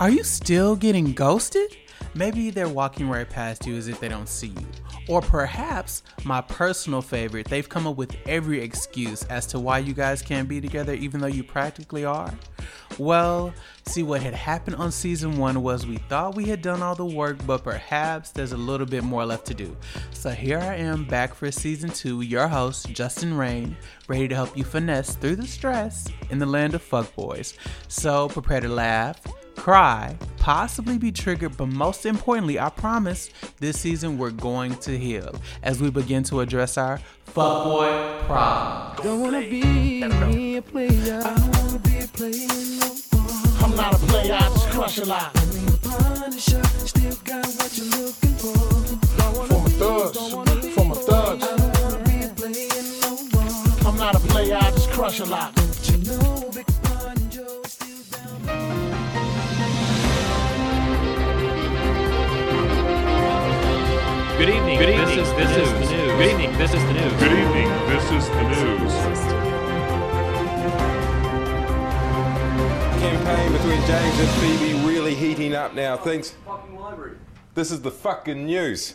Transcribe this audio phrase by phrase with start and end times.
[0.00, 1.76] Are you still getting ghosted?
[2.14, 4.66] Maybe they're walking right past you as if they don't see you.
[5.08, 9.94] Or perhaps, my personal favorite, they've come up with every excuse as to why you
[9.94, 12.32] guys can't be together even though you practically are.
[12.96, 13.52] Well,
[13.86, 17.04] see, what had happened on season one was we thought we had done all the
[17.04, 19.76] work, but perhaps there's a little bit more left to do.
[20.12, 23.76] So here I am back for season two, your host, Justin-Rayne,
[24.06, 27.54] ready to help you finesse through the stress in the land of fuckboys.
[27.88, 29.20] So prepare to laugh
[29.58, 33.28] cry, possibly be triggered, but most importantly, I promise
[33.58, 39.04] this season we're going to heal as we begin to address our fuckboy problem.
[39.04, 41.20] Don't wanna be a player.
[41.24, 42.46] I don't wanna be a player
[42.78, 43.64] no more.
[43.64, 45.34] I'm not a player, I just crush a lot.
[45.82, 48.56] Punisher, still got what you're looking for.
[49.48, 50.18] For thugs,
[50.74, 51.44] for thugs.
[51.44, 53.88] I don't wanna be a player no more.
[53.88, 55.54] I'm not a player, I just crush a lot.
[55.56, 56.50] Don't you know,
[64.38, 64.78] Good evening.
[64.78, 65.16] Good evening.
[65.16, 66.12] This is, this is the news.
[66.12, 66.58] Good evening.
[66.58, 67.12] This is the news.
[67.14, 67.68] Good evening.
[67.88, 68.94] This is the news.
[73.02, 75.96] Campaign between James and Phoebe really heating up now.
[75.96, 76.36] Thanks.
[77.54, 78.94] This is the fucking news.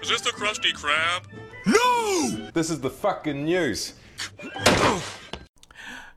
[0.00, 1.24] Is this the Krusty Krab?
[1.66, 2.50] No!
[2.52, 3.94] This is the fucking news.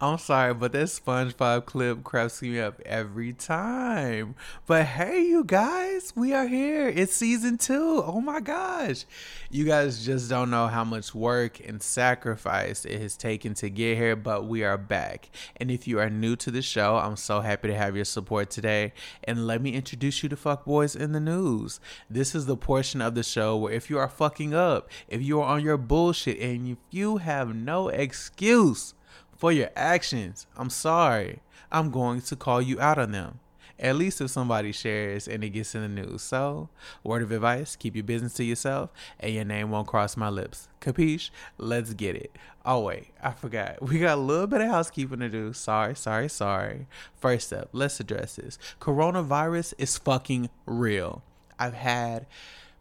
[0.00, 4.34] I'm sorry, but that SpongeBob clip cracks me up every time.
[4.66, 6.88] But hey, you guys, we are here.
[6.88, 8.02] It's season two.
[8.04, 9.06] Oh my gosh.
[9.50, 13.96] You guys just don't know how much work and sacrifice it has taken to get
[13.96, 15.30] here, but we are back.
[15.56, 18.50] And if you are new to the show, I'm so happy to have your support
[18.50, 18.92] today.
[19.24, 21.80] And let me introduce you to Fuck Boys in the News.
[22.10, 25.40] This is the portion of the show where if you are fucking up, if you
[25.40, 28.94] are on your bullshit, and if you have no excuse,
[29.36, 30.46] for your actions.
[30.56, 31.40] I'm sorry.
[31.70, 33.40] I'm going to call you out on them.
[33.78, 36.22] At least if somebody shares and it gets in the news.
[36.22, 36.70] So,
[37.04, 40.68] word of advice keep your business to yourself and your name won't cross my lips.
[40.80, 41.30] Capiche?
[41.58, 42.34] Let's get it.
[42.64, 43.82] Oh, wait, I forgot.
[43.86, 45.52] We got a little bit of housekeeping to do.
[45.52, 46.86] Sorry, sorry, sorry.
[47.14, 48.58] First up, let's address this.
[48.80, 51.22] Coronavirus is fucking real.
[51.58, 52.26] I've had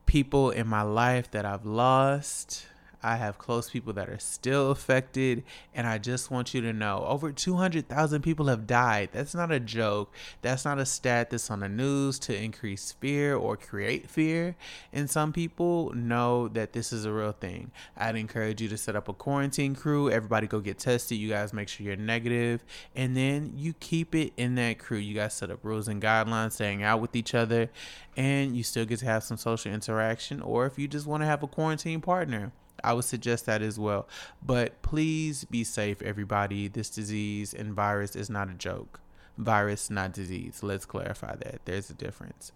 [0.05, 2.67] people in my life that I've lost
[3.05, 5.43] I have close people that are still affected,
[5.75, 9.09] and I just want you to know over 200,000 people have died.
[9.11, 10.11] That's not a joke.
[10.41, 14.55] That's not a stat that's on the news to increase fear or create fear.
[14.91, 17.69] And some people know that this is a real thing.
[17.95, 20.09] I'd encourage you to set up a quarantine crew.
[20.09, 21.19] Everybody go get tested.
[21.19, 22.65] You guys make sure you're negative,
[22.95, 24.97] and then you keep it in that crew.
[24.97, 27.69] You guys set up rules and guidelines, staying out with each other,
[28.17, 30.41] and you still get to have some social interaction.
[30.41, 32.51] Or if you just want to have a quarantine partner,
[32.83, 34.07] I would suggest that as well.
[34.43, 36.67] But please be safe, everybody.
[36.67, 38.99] This disease and virus is not a joke.
[39.37, 40.63] Virus, not disease.
[40.63, 41.61] Let's clarify that.
[41.65, 42.51] There's a difference.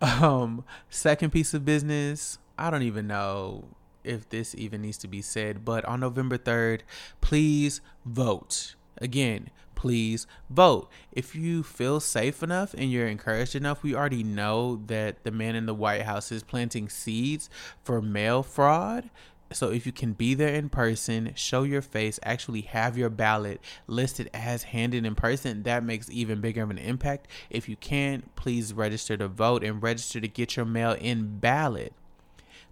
[0.00, 2.38] Um, second piece of business.
[2.58, 3.64] I don't even know
[4.04, 6.80] if this even needs to be said, but on November 3rd,
[7.20, 8.74] please vote.
[8.98, 10.88] Again, please vote.
[11.12, 15.54] If you feel safe enough and you're encouraged enough, we already know that the man
[15.56, 17.50] in the White House is planting seeds
[17.82, 19.10] for mail fraud.
[19.54, 23.60] So if you can be there in person, show your face, actually have your ballot
[23.86, 27.28] listed as handed in person, that makes even bigger of an impact.
[27.50, 31.92] If you can't, please register to vote and register to get your mail in ballot.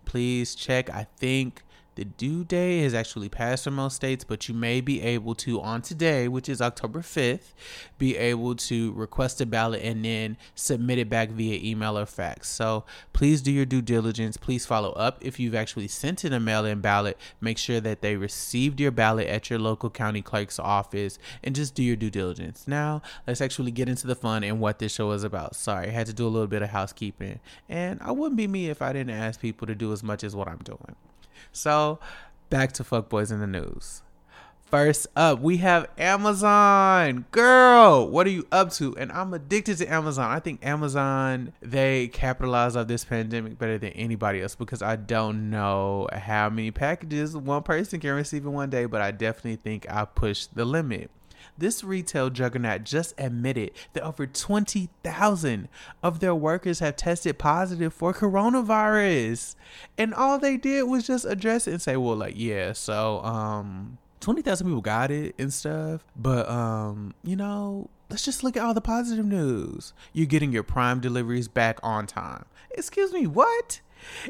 [0.04, 0.90] Please check.
[0.90, 1.62] I think
[1.94, 5.60] the due date has actually passed for most states, but you may be able to,
[5.60, 7.52] on today, which is October 5th,
[7.98, 12.48] be able to request a ballot and then submit it back via email or fax.
[12.48, 14.36] So please do your due diligence.
[14.36, 15.18] Please follow up.
[15.20, 18.90] If you've actually sent in a mail in ballot, make sure that they received your
[18.90, 22.66] ballot at your local county clerk's office and just do your due diligence.
[22.66, 25.56] Now, let's actually get into the fun and what this show is about.
[25.56, 27.40] Sorry, I had to do a little bit of housekeeping.
[27.68, 30.34] And I wouldn't be me if I didn't ask people to do as much as
[30.34, 30.96] what I'm doing.
[31.50, 31.98] So,
[32.50, 34.02] back to fuckboys in the news.
[34.72, 37.26] First up, we have Amazon.
[37.30, 38.96] Girl, what are you up to?
[38.96, 40.30] And I'm addicted to Amazon.
[40.30, 45.50] I think Amazon, they capitalize off this pandemic better than anybody else because I don't
[45.50, 49.86] know how many packages one person can receive in one day, but I definitely think
[49.90, 51.10] I pushed the limit.
[51.58, 55.68] This retail juggernaut just admitted that over 20,000
[56.02, 59.54] of their workers have tested positive for coronavirus.
[59.98, 63.98] And all they did was just address it and say, well, like, yeah, so, um,
[64.20, 66.04] 20,000 people got it and stuff.
[66.16, 69.92] But, um, you know, let's just look at all the positive news.
[70.12, 72.44] You're getting your prime deliveries back on time.
[72.70, 73.80] Excuse me, what?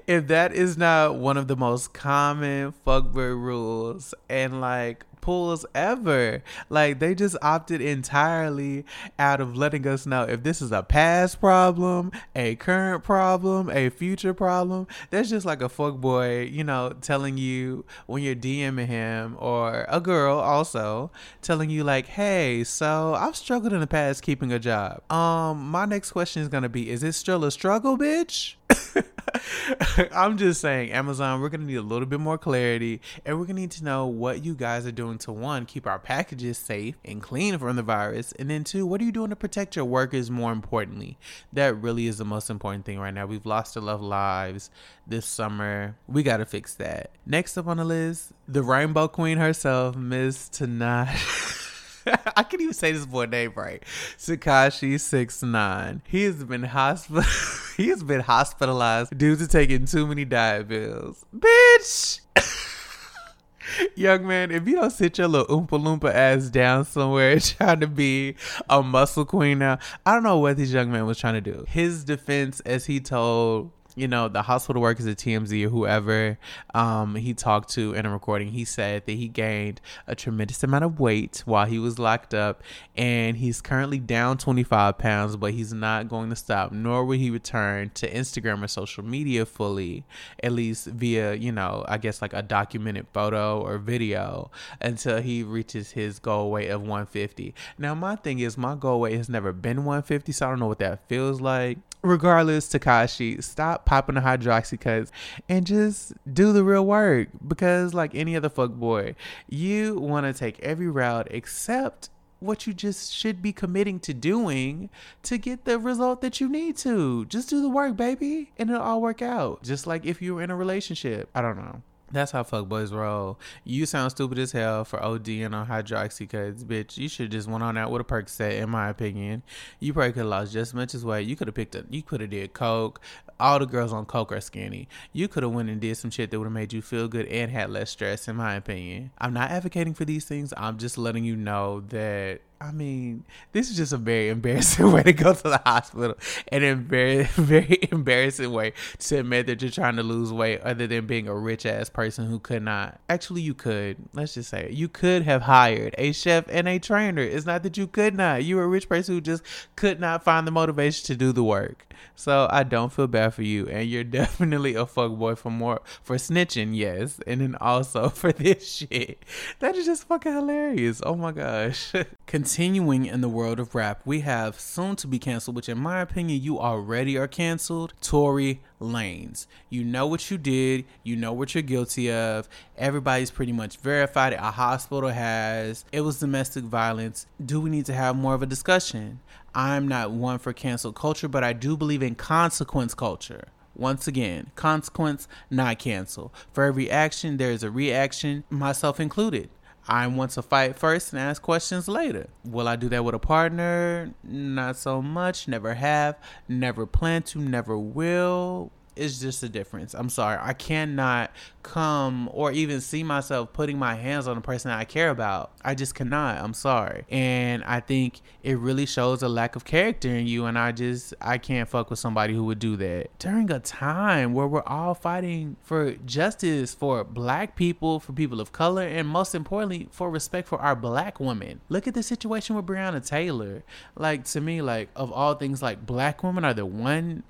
[0.07, 6.43] If that is not one of the most common fuckboy rules and like pulls ever.
[6.69, 8.85] Like they just opted entirely
[9.19, 13.89] out of letting us know if this is a past problem, a current problem, a
[13.89, 14.87] future problem.
[15.09, 19.87] That's just like a fuck boy, you know, telling you when you're DMing him or
[19.89, 21.11] a girl also
[21.41, 25.11] telling you like, "Hey, so I've struggled in the past keeping a job.
[25.11, 28.57] Um, my next question is gonna be, is it still a struggle, bitch?"
[30.13, 33.61] I'm just saying, Amazon, we're gonna need a little bit more clarity, and we're gonna
[33.61, 37.23] need to know what you guys are doing to one, keep our packages safe and
[37.23, 40.31] clean from the virus, and then two, what are you doing to protect your workers?
[40.31, 41.19] More importantly,
[41.53, 43.27] that really is the most important thing right now.
[43.27, 44.71] We've lost a lot of lives
[45.07, 45.97] this summer.
[46.07, 47.11] We gotta fix that.
[47.27, 51.69] Next up on the list, the Rainbow Queen herself, Miss Tanash.
[52.37, 53.83] I can't even say this boy name right.
[54.19, 56.03] Tekashi six nine.
[56.09, 57.23] He has been hospital.
[57.77, 61.25] he has been hospitalized due to taking too many diet pills.
[61.37, 62.21] Bitch.
[63.95, 67.87] Young man, if you don't sit your little oompa loompa ass down somewhere trying to
[67.87, 68.35] be
[68.69, 71.65] a muscle queen now, I don't know what this young man was trying to do.
[71.69, 76.39] His defense, as he told you know, the hospital workers at TMZ or whoever
[76.75, 80.85] um, he talked to in a recording, he said that he gained a tremendous amount
[80.85, 82.63] of weight while he was locked up,
[82.97, 87.31] and he's currently down 25 pounds, but he's not going to stop, nor will he
[87.31, 90.05] return to Instagram or social media fully,
[90.43, 94.51] at least via, you know, I guess like a documented photo or video
[94.81, 97.55] until he reaches his goal weight of 150.
[97.79, 100.67] Now, my thing is, my goal weight has never been 150, so I don't know
[100.69, 105.11] what that feels like regardless, Tekashi, stop popping the hydroxycuts
[105.49, 107.29] and just do the real work.
[107.47, 109.15] Because like any other fuck boy,
[109.49, 112.11] you want to take every route except
[112.43, 114.91] what you just should be committing to doing
[115.23, 117.25] to get the result that you need to.
[117.27, 119.63] Just do the work, baby, and it'll all work out.
[119.63, 121.31] Just like if you were in a relationship.
[121.35, 121.83] I don't know.
[122.13, 123.41] That's how fuckboys roll.
[123.65, 126.99] You sound stupid as hell for ODing on hydroxycuts, bitch.
[126.99, 129.43] You should just went on out with a Percocet, in my opinion.
[129.81, 131.27] You probably could have lost just as much as weight.
[131.27, 131.87] You could have picked up.
[131.89, 133.01] You could have did coke.
[133.41, 134.89] All the girls on coke are skinny.
[135.13, 137.27] You could have went and did some shit that would have made you feel good
[137.27, 139.11] and had less stress, in my opinion.
[139.19, 140.53] I'm not advocating for these things.
[140.57, 145.03] I'm just letting you know that I mean, this is just a very embarrassing way
[145.03, 146.17] to go to the hospital,
[146.49, 150.87] and a very, very embarrassing way to admit that you're trying to lose weight, other
[150.87, 153.01] than being a rich ass person who could not.
[153.09, 153.97] Actually, you could.
[154.15, 154.73] Let's just say it.
[154.73, 157.23] You could have hired a chef and a trainer.
[157.23, 158.45] It's not that you could not.
[158.45, 159.43] You were a rich person who just
[159.75, 161.87] could not find the motivation to do the work.
[162.15, 165.81] So I don't feel bad for you, and you're definitely a fuck boy for more
[166.03, 169.25] for snitching, yes, and then also for this shit.
[169.59, 171.03] That is just fucking hilarious.
[171.05, 171.93] Oh my gosh.
[172.27, 176.01] Continuing in the world of rap, we have soon to be canceled, which in my
[176.01, 177.93] opinion you already are canceled.
[178.01, 179.47] Tory Lanez.
[179.69, 182.49] You know what you did, you know what you're guilty of.
[182.79, 184.33] Everybody's pretty much verified.
[184.33, 185.85] A hospital has.
[185.93, 187.27] It was domestic violence.
[187.45, 189.21] Do we need to have more of a discussion?
[189.55, 193.49] I'm not one for cancel culture, but I do believe in consequence culture.
[193.75, 196.33] Once again, consequence, not cancel.
[196.53, 199.51] For every action, there is a reaction, myself included.
[199.89, 202.29] I want to fight first and ask questions later.
[202.45, 204.15] Will I do that with a partner?
[204.23, 205.49] Not so much.
[205.49, 206.17] Never have.
[206.49, 207.41] Never plan to.
[207.41, 209.95] Never will it's just a difference.
[209.95, 210.39] I'm sorry.
[210.41, 211.31] I cannot
[211.63, 215.53] come or even see myself putting my hands on a person I care about.
[215.63, 216.39] I just cannot.
[216.39, 217.05] I'm sorry.
[217.09, 220.47] And I think it really shows a lack of character in you.
[220.47, 224.35] And I just, I can't fuck with somebody who would do that during a time
[224.35, 229.35] where we're all fighting for justice for black people, for people of color, and most
[229.35, 231.61] importantly, for respect for our black women.
[231.69, 233.63] Look at the situation with Breonna Taylor.
[233.97, 237.23] Like, to me, like, of all things, like, black women are the one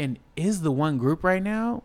[0.00, 1.82] and is the one group right now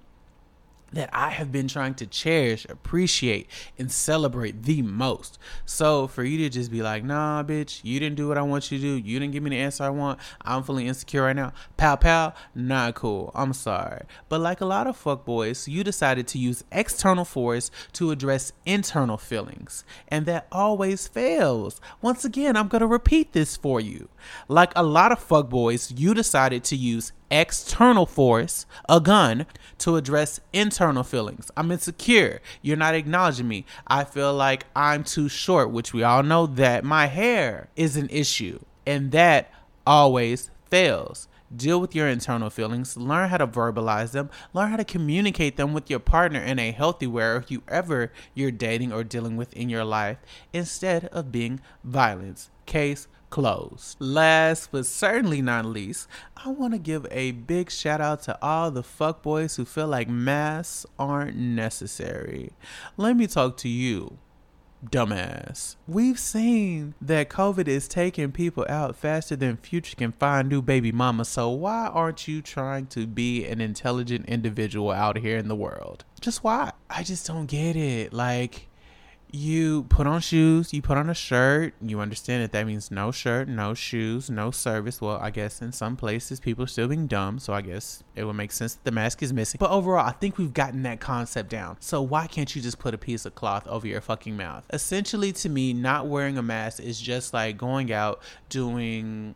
[0.94, 5.38] that I have been trying to cherish, appreciate, and celebrate the most.
[5.66, 8.72] So for you to just be like, nah, bitch, you didn't do what I want
[8.72, 9.08] you to do.
[9.08, 10.20] You didn't give me the answer I want.
[10.42, 11.52] I'm feeling insecure right now.
[11.76, 13.32] Pow pow, not cool.
[13.36, 14.04] I'm sorry.
[14.30, 19.18] But like a lot of fuckboys, you decided to use external force to address internal
[19.18, 19.84] feelings.
[20.08, 21.82] And that always fails.
[22.02, 24.08] Once again, I'm gonna repeat this for you.
[24.48, 29.46] Like a lot of fuckboys, you decided to use external force, a gun,
[29.80, 31.52] to address internal feelings.
[31.58, 32.42] I'm insecure.
[32.62, 33.66] You're not acknowledging me.
[33.88, 38.10] I feel like I'm too short, which we all know that my hair is an
[38.10, 38.60] issue.
[38.86, 39.52] And that
[39.86, 41.28] always fails.
[41.56, 45.74] Deal with your internal feelings, learn how to verbalize them, learn how to communicate them
[45.74, 49.70] with your partner in a healthy way or whoever you're dating or dealing with in
[49.70, 50.18] your life
[50.52, 52.50] instead of being violence.
[52.66, 53.98] Case closed.
[54.00, 58.72] Last but certainly not least, I want to give a big shout out to all
[58.72, 62.52] the fuckboys who feel like masks aren't necessary.
[62.98, 64.18] Let me talk to you
[64.90, 65.76] dumbass.
[65.88, 70.92] We've seen that COVID is taking people out faster than Future can find new baby
[70.92, 71.26] mama.
[71.26, 76.06] So why aren't you trying to be an intelligent individual out here in the world?
[76.22, 76.72] Just why?
[76.90, 78.14] I just don't get it.
[78.14, 78.68] Like
[79.36, 83.12] you put on shoes, you put on a shirt, you understand that that means no
[83.12, 85.02] shirt, no shoes, no service.
[85.02, 88.24] Well, I guess in some places people are still being dumb, so I guess it
[88.24, 89.58] would make sense that the mask is missing.
[89.60, 91.78] But overall, I think we've gotten that concept down.
[91.80, 94.66] So why can't you just put a piece of cloth over your fucking mouth?
[94.72, 99.36] Essentially, to me, not wearing a mask is just like going out doing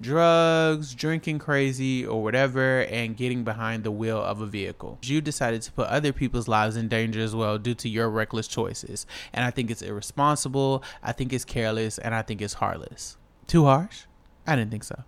[0.00, 4.98] drugs, drinking crazy, or whatever, and getting behind the wheel of a vehicle.
[5.02, 8.48] You decided to put other people's lives in danger as well due to your reckless
[8.48, 9.06] choices.
[9.32, 13.16] And I think it's irresponsible, I think it's careless, and I think it's heartless.
[13.46, 14.02] Too harsh?
[14.46, 15.02] I didn't think so.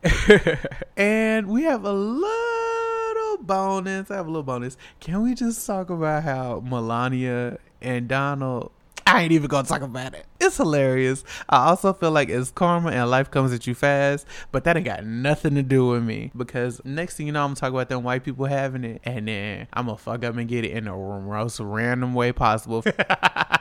[0.96, 4.10] and we have a little bonus.
[4.10, 4.76] I have a little bonus.
[5.00, 8.70] Can we just talk about how Melania and Donald
[9.10, 10.24] I ain't even gonna talk about it.
[10.40, 11.24] It's hilarious.
[11.48, 14.86] I also feel like it's karma and life comes at you fast, but that ain't
[14.86, 17.88] got nothing to do with me because next thing you know, I'm gonna talk about
[17.88, 20.84] them white people having it, and then I'm gonna fuck up and get it in
[20.84, 22.84] the most random way possible.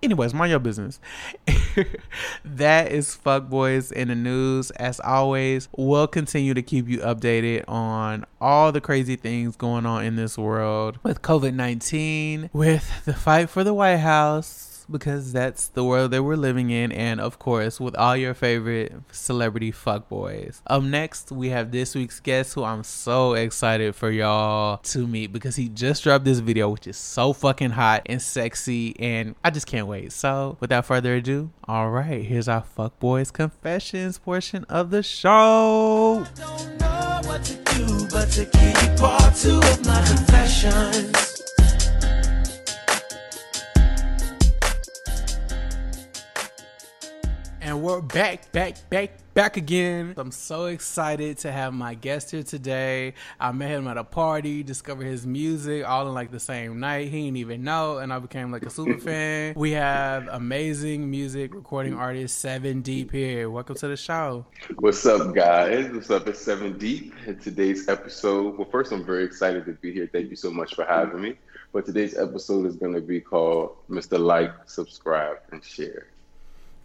[0.00, 1.00] Anyways, mind your business.
[2.44, 4.70] that is fuck boys in the news.
[4.72, 10.04] As always, we'll continue to keep you updated on all the crazy things going on
[10.04, 15.68] in this world with COVID 19, with the fight for the White House because that's
[15.68, 20.60] the world that we're living in, and of course, with all your favorite celebrity fuckboys.
[20.66, 25.32] Up next, we have this week's guest who I'm so excited for y'all to meet
[25.32, 29.50] because he just dropped this video, which is so fucking hot and sexy, and I
[29.50, 30.12] just can't wait.
[30.12, 36.26] So, without further ado, all right, here's our fuckboys confessions portion of the show.
[38.10, 41.57] But to keep part two of my confessions.
[47.68, 50.14] And we're back, back, back, back again.
[50.16, 53.12] I'm so excited to have my guest here today.
[53.38, 57.08] I met him at a party, discovered his music all in like the same night.
[57.08, 59.52] He didn't even know, and I became like a super fan.
[59.54, 63.50] We have amazing music recording artist Sevndeep here.
[63.50, 64.46] Welcome to the show.
[64.78, 65.92] What's up, guys?
[65.92, 66.26] What's up?
[66.26, 67.26] It's Sevndeep.
[67.26, 70.08] In today's episode, well, first, I'm very excited to be here.
[70.10, 71.34] Thank you so much for having me.
[71.74, 74.18] But today's episode is going to be called Mr.
[74.18, 76.06] Like, Subscribe, and Share.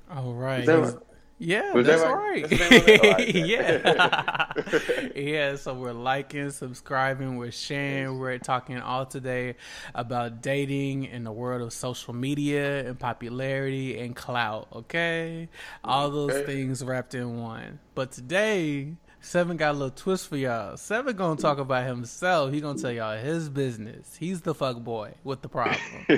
[0.09, 0.65] All right.
[0.65, 0.99] That
[1.39, 2.13] Yeah, that's right?
[2.13, 2.41] right.
[2.41, 2.99] That's the name of it?
[2.99, 3.35] All right.
[3.35, 5.09] yeah.
[5.15, 9.55] yeah, so we're liking, subscribing, we're sharing, we're talking all today
[9.95, 15.49] about dating in the world of social media and popularity and clout, okay?
[15.83, 16.45] All those Okay.
[16.45, 17.79] things wrapped in one.
[17.95, 20.75] But today, Seven got a little twist for y'all.
[20.75, 22.51] Seven gonna talk about himself.
[22.51, 24.15] He gonna tell y'all his business.
[24.19, 26.05] He's the fuck boy with the problem.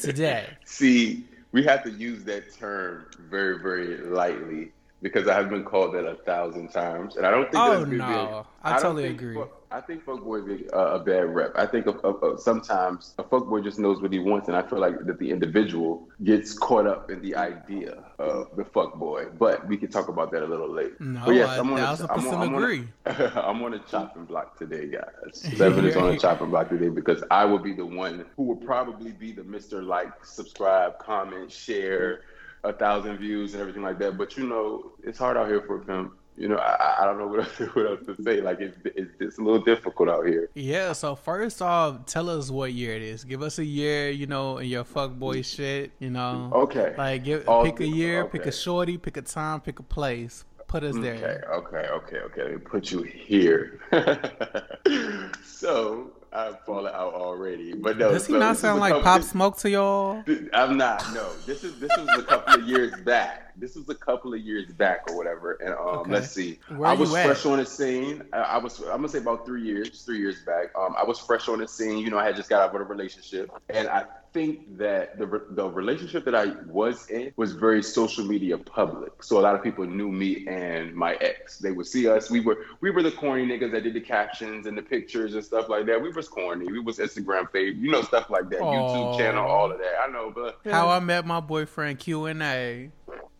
[0.00, 0.46] Today.
[0.64, 1.24] See,
[1.56, 4.72] we have to use that term very, very lightly
[5.06, 7.90] because I have been called that a thousand times, and I don't think Oh, that's
[7.92, 8.46] no.
[8.64, 9.42] I totally think agree.
[9.70, 11.52] I think fuckboys get uh, a bad rep.
[11.54, 14.62] I think of, of, of sometimes a fuckboy just knows what he wants, and I
[14.62, 19.38] feel like that the individual gets caught up in the idea of the fuckboy.
[19.38, 20.96] But we can talk about that a little later.
[20.98, 22.88] No, But I I'm on a- thousand I'm on- I'm on a- agree.
[23.06, 25.40] I'm on a chopping block today, guys.
[25.56, 28.56] Seven is on a chopping block today because I will be the one who will
[28.56, 29.84] probably be the Mr.
[29.86, 32.22] Like, subscribe, comment, share,
[32.64, 34.16] a thousand views and everything like that.
[34.18, 36.12] But you know, it's hard out here for a pimp.
[36.38, 38.42] You know, I, I don't know what else, what else to say.
[38.42, 40.50] Like, it's, it's, it's a little difficult out here.
[40.54, 43.24] Yeah, so first off, tell us what year it is.
[43.24, 46.50] Give us a year, you know, in your fuckboy shit, you know.
[46.54, 46.94] Okay.
[46.98, 50.44] Like give, All- pick a year, pick a shorty, pick a time, pick a place.
[50.66, 51.48] Put us Okay, there.
[51.54, 52.42] okay, okay, okay.
[52.42, 53.80] Let me put you here.
[55.44, 58.12] so I've fallen out already, but no.
[58.12, 60.22] Does he so not sound like Pop Smoke to y'all?
[60.52, 61.02] I'm not.
[61.14, 63.54] No, this is this was a couple of years back.
[63.56, 65.52] This was a couple of years back or whatever.
[65.64, 66.10] And um, Okay.
[66.10, 66.58] let's see.
[66.68, 68.22] Where I was fresh on the scene.
[68.34, 68.80] I, I was.
[68.80, 70.02] I'm gonna say about three years.
[70.02, 70.66] Three years back.
[70.78, 71.98] Um, I was fresh on the scene.
[71.98, 74.04] You know, I had just got out of a relationship, and I
[74.36, 79.22] think that the the relationship that I was in was very social media public.
[79.22, 81.58] So a lot of people knew me and my ex.
[81.58, 82.30] They would see us.
[82.30, 85.42] We were we were the corny niggas that did the captions and the pictures and
[85.42, 86.02] stuff like that.
[86.02, 86.66] We was corny.
[86.66, 87.80] We was Instagram fave.
[87.80, 88.60] You know, stuff like that.
[88.60, 88.72] Aw.
[88.74, 89.94] YouTube channel, all of that.
[90.06, 92.90] I know, but How I met my boyfriend Q and A.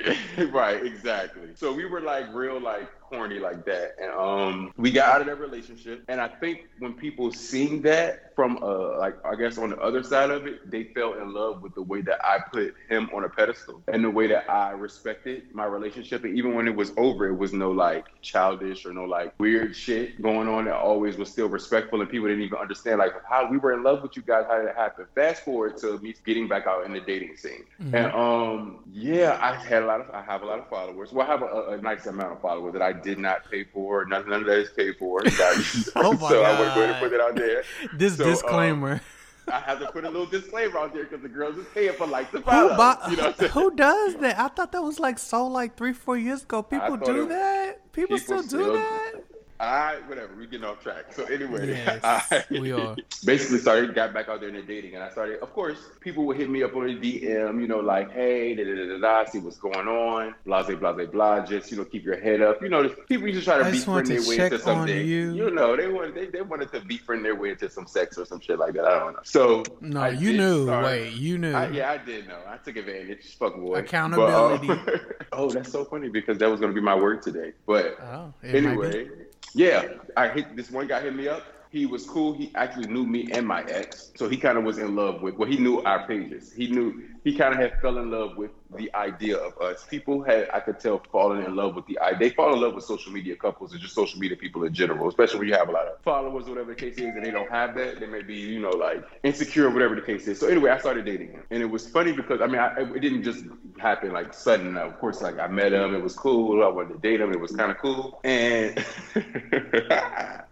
[0.50, 1.50] right, exactly.
[1.56, 3.96] So we were like real, like corny like that.
[4.00, 6.04] And um, we got out of that relationship.
[6.08, 10.02] And I think when people seeing that from uh, like I guess on the other
[10.02, 13.24] side of it, they fell in love with the way that I put him on
[13.24, 16.24] a pedestal and the way that I respected my relationship.
[16.24, 19.74] And even when it was over, it was no like childish or no like weird
[19.74, 20.68] shit going on.
[20.68, 23.82] It always was still respectful, and people didn't even understand like how we were in
[23.82, 24.44] love with you guys.
[24.48, 25.06] How did it happen?
[25.14, 29.54] Fast forward to me getting back out in the dating scene, and um, yeah, I
[29.54, 31.12] had a lot of I have a lot of followers.
[31.12, 34.04] Well, I have a, a nice amount of followers that I did not pay for.
[34.06, 35.20] None, none of that is paid for.
[35.96, 37.62] Oh my so I would go ahead and put it out there.
[37.94, 39.00] This So, um, disclaimer.
[39.48, 42.06] I have to put a little disclaimer out there because the girls is paying for
[42.06, 43.10] likes and Who, follows.
[43.10, 43.52] you know what I'm saying?
[43.52, 44.38] who does that?
[44.40, 46.62] I thought that was like so like three, four years ago.
[46.64, 47.92] People do it- that.
[47.92, 49.12] People, people still do still- that.
[49.58, 50.34] I whatever.
[50.36, 51.12] We getting off track.
[51.12, 52.96] So anyway, Yes, I we are.
[53.24, 55.40] basically started got back out there in the dating, and I started.
[55.40, 58.64] Of course, people would hit me up on the DM, you know, like, hey, da
[58.64, 61.40] da da da, da see what's going on, blah blah blah.
[61.46, 62.60] Just you know, keep your head up.
[62.62, 65.06] You know, people used to try to befriend their way into something.
[65.06, 65.50] you.
[65.50, 68.40] know, they wanted they, they wanted to befriend their way into some sex or some
[68.40, 68.84] shit like that.
[68.84, 69.20] I don't know.
[69.24, 70.64] So No, I you knew.
[70.64, 71.54] start- Wait, you knew.
[71.54, 72.38] I, yeah, I did know.
[72.46, 73.36] I took advantage.
[73.38, 73.76] Fuck boy.
[73.76, 74.66] Accountability.
[74.66, 75.00] But, um,
[75.32, 77.52] oh, that's so funny because that was going to be my word today.
[77.66, 78.86] But Oh, it might be.
[78.88, 79.08] anyway,
[79.56, 79.84] yeah,
[80.16, 81.42] I hit this one guy hit me up.
[81.76, 82.32] He was cool.
[82.32, 85.34] He actually knew me and my ex, so he kind of was in love with.
[85.34, 86.50] Well, he knew our pages.
[86.50, 89.84] He knew he kind of had fell in love with the idea of us.
[89.84, 92.18] People had, I could tell, fallen in love with the idea.
[92.18, 95.06] They fall in love with social media couples and just social media people in general,
[95.06, 97.30] especially when you have a lot of followers or whatever the case is, and they
[97.30, 98.00] don't have that.
[98.00, 100.40] They may be, you know, like insecure or whatever the case is.
[100.40, 103.00] So anyway, I started dating him, and it was funny because I mean, I, it
[103.00, 103.44] didn't just
[103.76, 104.78] happen like sudden.
[104.78, 106.64] Of course, like I met him, it was cool.
[106.64, 108.82] I wanted to date him, it was kind of cool, and.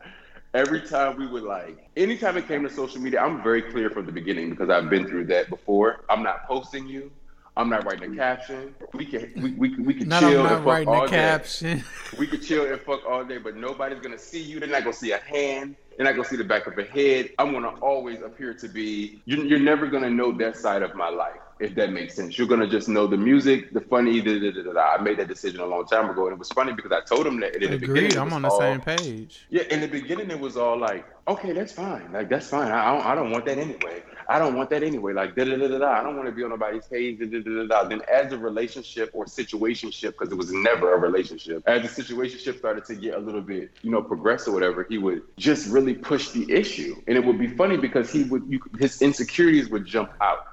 [0.55, 4.07] Every time we would like, anytime it came to social media, I'm very clear from
[4.07, 6.05] the beginning because I've been through that before.
[6.09, 7.11] I'm not posting you.
[7.57, 8.75] I'm not writing a caption.
[8.93, 11.07] We can we we, we can Not chill I'm and not fuck writing all a
[11.09, 11.17] day.
[11.17, 11.85] caption.
[12.19, 14.61] We could chill and fuck all day, but nobody's gonna see you.
[14.61, 15.75] They're not gonna see a hand.
[15.97, 17.31] They're not gonna see the back of a head.
[17.39, 19.21] I'm gonna always appear to be.
[19.25, 22.37] You're, you're never gonna know that side of my life, if that makes sense.
[22.39, 24.21] You're gonna just know the music, the funny.
[24.21, 24.81] Da, da, da, da, da.
[24.99, 27.27] I made that decision a long time ago, and it was funny because I told
[27.27, 27.55] him that.
[27.57, 28.13] In the beginning, Agreed.
[28.13, 29.47] it I'm on the all- same page.
[29.51, 32.13] yeah, in the beginning it was all like, okay, that's fine.
[32.13, 32.71] Like that's fine.
[32.73, 34.03] I, I don't I don't want that anyway.
[34.27, 35.13] I don't want that anyway.
[35.13, 35.91] Like da da da da da.
[36.01, 37.19] I don't want to be on nobody's page.
[37.19, 37.89] Da, da, da, da, da.
[37.89, 42.59] Then as a relationship or situationship, because it was never a relationship, as the situationship
[42.59, 45.95] started to get a little bit, you know, progress or whatever, he would just really
[45.95, 49.85] push the issue, and it would be funny because he would you, his insecurities would
[49.87, 50.47] jump out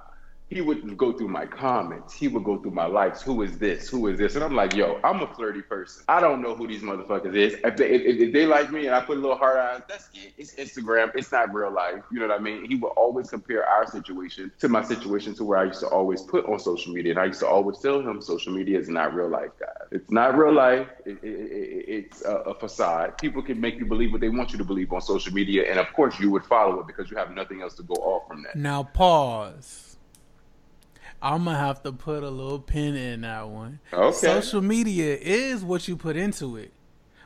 [0.52, 2.14] he would go through my comments.
[2.14, 3.22] He would go through my likes.
[3.22, 3.88] Who is this?
[3.88, 4.36] Who is this?
[4.36, 6.04] And I'm like, yo, I'm a flirty person.
[6.10, 7.54] I don't know who these motherfuckers is.
[7.64, 10.10] If they, if, if they like me and I put a little heart eyes, that's
[10.14, 10.34] it.
[10.38, 11.16] It's Instagram.
[11.16, 12.04] It's not real life.
[12.12, 12.66] You know what I mean?
[12.66, 16.22] He would always compare our situation to my situation to where I used to always
[16.22, 17.14] put on social media.
[17.14, 19.88] And I used to always tell him social media is not real life, guys.
[19.92, 20.88] It's not real life.
[21.06, 23.18] It, it, it, it's a, a facade.
[23.20, 25.70] People can make you believe what they want you to believe on social media.
[25.70, 28.28] And of course, you would follow it because you have nothing else to go off
[28.28, 28.58] from that.
[28.58, 29.91] Now pause.
[31.22, 33.80] I'm gonna have to put a little pin in that one.
[33.94, 34.12] Okay.
[34.12, 36.74] Social media is what you put into it,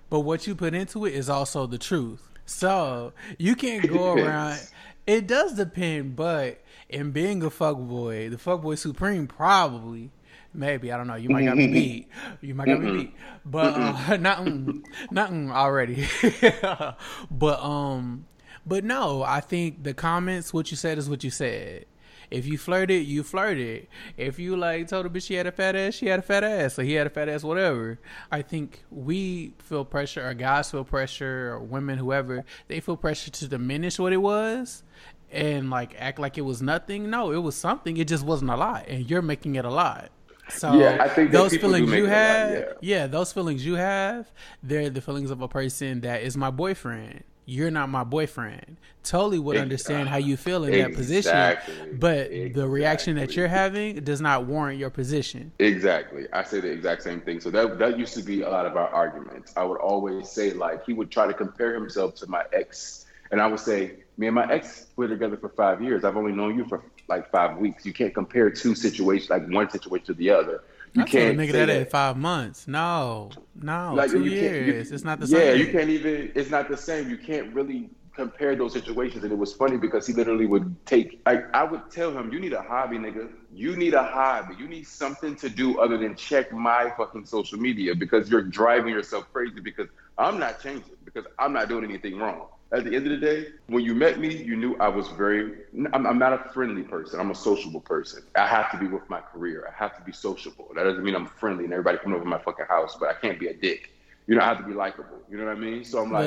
[0.09, 2.29] but what you put into it is also the truth.
[2.45, 4.59] So you can't go around.
[5.07, 10.11] It does depend, but in being a fuckboy, the fuckboy supreme probably.
[10.53, 11.15] Maybe I don't know.
[11.15, 12.09] You might got me beat.
[12.41, 16.07] You might got me beat, but uh, not mm, not mm, already.
[17.31, 18.25] but um,
[18.65, 19.21] but no.
[19.21, 20.53] I think the comments.
[20.53, 21.85] What you said is what you said.
[22.31, 23.87] If you flirted, you flirted.
[24.17, 26.43] If you like told a bitch she had a fat ass, she had a fat
[26.43, 26.73] ass.
[26.73, 27.99] So he had a fat ass, whatever.
[28.31, 33.31] I think we feel pressure, or guys feel pressure, or women, whoever, they feel pressure
[33.31, 34.83] to diminish what it was
[35.31, 37.09] and like act like it was nothing.
[37.09, 37.97] No, it was something.
[37.97, 40.09] It just wasn't a lot, and you're making it a lot.
[40.49, 43.07] So Yeah, I think those feelings you a lot, have, yeah.
[43.07, 47.23] those feelings you have, they're the feelings of a person that is my boyfriend.
[47.45, 48.77] You're not my boyfriend.
[49.03, 51.93] Totally would understand how you feel in that position, Exactly.
[51.93, 55.51] but the reaction that you're having does not warrant your position.
[55.59, 56.25] Exactly.
[56.33, 57.39] I say the exact same thing.
[57.39, 59.53] So that that used to be a lot of our arguments.
[59.55, 63.39] I would always say like he would try to compare himself to my ex, and
[63.39, 66.03] I would say, me and my ex were together for five years.
[66.03, 67.85] I've only known you for like five weeks.
[67.85, 70.63] You can't compare two situations, like one situation to the other.
[70.95, 71.81] You I told a can't nigga that that.
[71.81, 72.67] at five months.
[72.67, 73.29] No,
[73.61, 74.91] no, Like, two you can't- you- years.
[74.91, 75.47] it's not the yeah, same.
[75.47, 76.31] Yeah, you can't even.
[76.35, 77.09] It's not the same.
[77.09, 79.23] You can't really compare those situations.
[79.25, 81.21] And it was funny because he literally would take.
[81.25, 83.27] Like I would tell him, "You need a hobby, nigga.
[83.53, 84.55] You need a hobby.
[84.57, 88.93] You need something to do other than check my fucking social media because you're driving
[88.93, 89.59] yourself crazy.
[89.59, 90.95] Because I'm not changing.
[91.03, 94.19] Because I'm not doing anything wrong." At the end of the day, when you met
[94.19, 95.53] me, you knew I was very.
[95.93, 97.19] I'm, I'm not a friendly person.
[97.19, 98.23] I'm a sociable person.
[98.35, 99.71] I have to be with my career.
[99.71, 100.69] I have to be sociable.
[100.75, 103.39] That doesn't mean I'm friendly and everybody coming over my fucking house, but I can't
[103.39, 103.91] be a dick.
[104.27, 105.19] You know, I have to be likable.
[105.29, 105.83] You know what I mean?
[105.83, 106.23] So I'm like,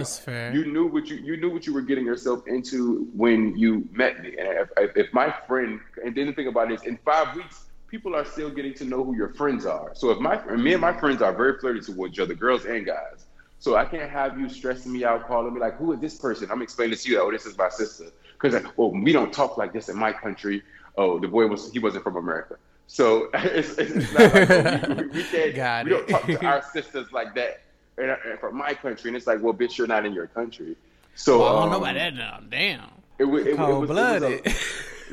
[0.54, 4.22] you knew what you you knew what you were getting yourself into when you met
[4.22, 4.36] me.
[4.38, 7.34] And if, if, if my friend, and then the thing about it is, in five
[7.34, 9.90] weeks, people are still getting to know who your friends are.
[9.94, 12.64] So if my and me and my friends are very flirty towards each other, girls
[12.64, 13.24] and guys.
[13.60, 16.50] So I can't have you stressing me out, calling me like, "Who is this person?"
[16.50, 18.06] I'm explaining to you, "Oh, this is my sister,"
[18.40, 20.62] because well, we don't talk like this in my country.
[20.96, 25.02] Oh, the boy was he wasn't from America, so it's, it's, not like oh, we,
[25.02, 27.60] we, we can't Got we don't talk to our sisters like that
[27.98, 29.08] and, and from my country.
[29.08, 30.76] And it's like, well, bitch, you're not in your country.
[31.14, 32.40] So Well, I don't know um, about that now.
[32.48, 32.90] Damn.
[33.18, 34.46] It, wa- it, it, was- it was Cold blooded.
[34.46, 34.54] a-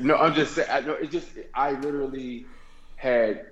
[0.01, 0.67] no, I'm just saying.
[0.71, 1.29] I know it just.
[1.53, 2.45] I literally
[2.97, 3.47] had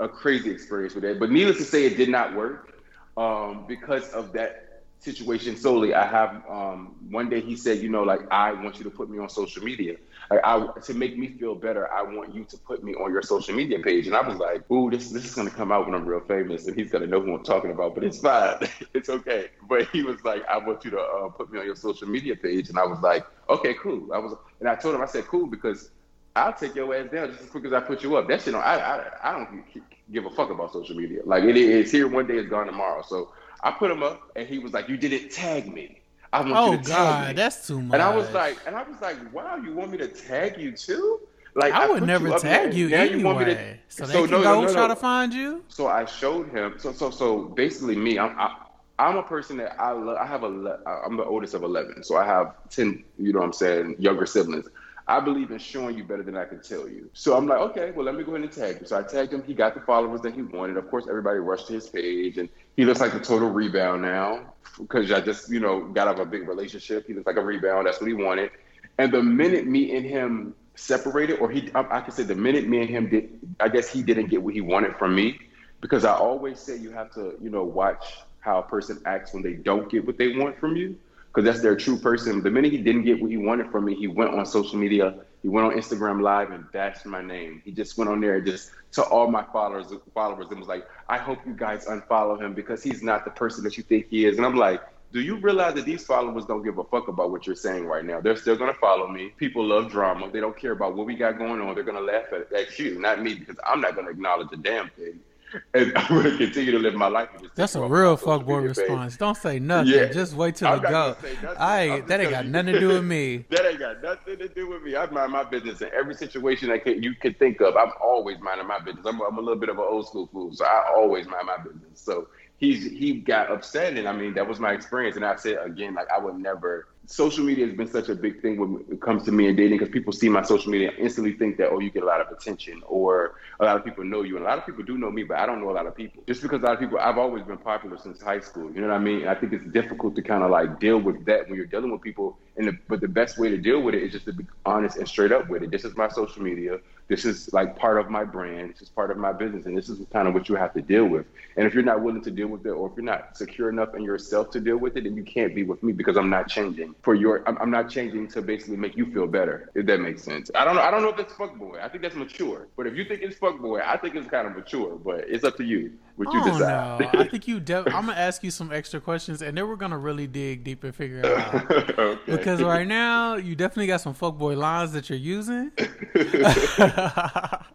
[0.00, 2.73] a crazy experience with it, but needless to say, it did not work
[3.16, 4.64] um, because of that
[4.98, 5.94] situation solely.
[5.94, 9.10] I have um, one day he said, you know, like I want you to put
[9.10, 9.96] me on social media.
[10.30, 13.22] Like, I to make me feel better, I want you to put me on your
[13.22, 14.06] social media page.
[14.06, 16.66] And I was like, ooh, this this is gonna come out when I'm real famous,
[16.66, 17.94] and he's gonna know who I'm talking about.
[17.94, 18.56] But it's fine,
[18.94, 19.48] it's okay.
[19.68, 22.34] But he was like, I want you to uh, put me on your social media
[22.34, 24.12] page, and I was like, okay, cool.
[24.12, 25.90] I was, and I told him, I said, cool, because
[26.36, 28.26] I'll take your ass down just as quick as I put you up.
[28.28, 29.64] That shit, don't- I, I, I don't
[30.12, 31.20] give a fuck about social media.
[31.24, 33.02] Like it is here one day, it's gone tomorrow.
[33.06, 36.00] So I put him up, and he was like, "You didn't tag me.
[36.32, 37.94] I want Oh you to tag God, me." that's too much.
[37.94, 40.72] and I was like, and I was like, "Wow, you want me to tag you
[40.72, 41.20] too?"
[41.54, 43.22] Like I would put never up tag you now anyway.
[43.22, 45.62] want me to- so they so can no, go no, no, try to find you.
[45.68, 46.74] So I showed him.
[46.78, 48.56] So so so basically, me, I'm I,
[48.98, 50.16] I'm a person that I love.
[50.16, 50.80] I have a.
[51.06, 53.04] I'm the oldest of eleven, so I have ten.
[53.20, 53.94] You know what I'm saying?
[54.00, 54.66] Younger siblings.
[55.06, 57.10] I believe in showing you better than I can tell you.
[57.12, 58.86] So I'm like, okay, well, let me go ahead and tag him.
[58.86, 59.42] So I tagged him.
[59.42, 60.78] He got the followers that he wanted.
[60.78, 64.54] Of course, everybody rushed to his page, and he looks like a total rebound now
[64.78, 67.06] because I just, you know, got out of a big relationship.
[67.06, 67.86] He looks like a rebound.
[67.86, 68.50] That's what he wanted.
[68.98, 72.66] And the minute me and him separated, or he, I, I could say the minute
[72.66, 75.38] me and him did, I guess he didn't get what he wanted from me
[75.82, 79.42] because I always say you have to, you know, watch how a person acts when
[79.42, 80.98] they don't get what they want from you
[81.34, 82.42] because that's their true person.
[82.42, 85.16] The minute he didn't get what he wanted from me, he went on social media,
[85.42, 87.60] he went on Instagram Live and bashed my name.
[87.64, 91.18] He just went on there just to all my followers, followers, and was like, "I
[91.18, 94.36] hope you guys unfollow him because he's not the person that you think he is."
[94.36, 94.80] And I'm like.
[95.12, 98.04] Do you realize that these followers don't give a fuck about what you're saying right
[98.04, 98.20] now?
[98.20, 99.32] They're still gonna follow me.
[99.36, 100.28] People love drama.
[100.28, 101.72] They don't care about what we got going on.
[101.76, 104.90] They're gonna laugh at, at you, not me, because I'm not gonna acknowledge a damn
[104.90, 105.20] thing.
[105.74, 107.28] And I'm gonna continue to live my life.
[107.54, 109.16] That's a real fuckboy response.
[109.16, 109.92] Don't say nothing.
[109.92, 110.06] Yeah.
[110.06, 110.90] Just wait till I'm it go.
[110.90, 111.56] gonna say nothing.
[111.58, 113.44] I ain't, that ain't got nothing to do with me.
[113.50, 114.96] That ain't got nothing to do with me.
[114.96, 117.76] I mind my business in every situation that can, you can think of.
[117.76, 119.06] I'm always minding my business.
[119.06, 121.58] I'm, I'm a little bit of an old school fool, so I always mind my
[121.58, 122.00] business.
[122.00, 125.16] So he's he got upset, and I mean that was my experience.
[125.16, 126.88] And I said again, like I would never.
[127.06, 129.78] Social media has been such a big thing when it comes to me and dating
[129.78, 132.20] because people see my social media and instantly think that oh you get a lot
[132.20, 134.36] of attention or a lot of people know you.
[134.36, 135.94] And a lot of people do know me but I don't know a lot of
[135.94, 136.22] people.
[136.26, 138.88] Just because a lot of people I've always been popular since high school you know
[138.88, 139.20] what I mean?
[139.20, 141.90] And I think it's difficult to kind of like deal with that when you're dealing
[141.90, 142.38] with people.
[142.56, 144.96] And the, but the best way to deal with it is just to be honest
[144.96, 145.70] and straight up with it.
[145.70, 146.78] This is my social media.
[147.08, 148.72] This is like part of my brand.
[148.72, 149.66] This is part of my business.
[149.66, 151.26] And this is kind of what you have to deal with.
[151.56, 153.94] And if you're not willing to deal with it or if you're not secure enough
[153.94, 156.48] in yourself to deal with it then you can't be with me because I'm not
[156.48, 160.00] changing for your I'm, I'm not changing to basically make you feel better if that
[160.00, 162.68] makes sense I don't know I don't know if that's fuckboy I think that's mature
[162.76, 165.56] but if you think it's fuckboy I think it's kind of mature but it's up
[165.56, 167.16] to you what you oh, don't decide.
[167.16, 167.58] I think you.
[167.58, 170.84] De- I'm gonna ask you some extra questions, and then we're gonna really dig deep
[170.84, 171.70] and figure it out.
[171.98, 172.20] okay.
[172.26, 175.72] Because right now, you definitely got some fuckboy lines that you're using.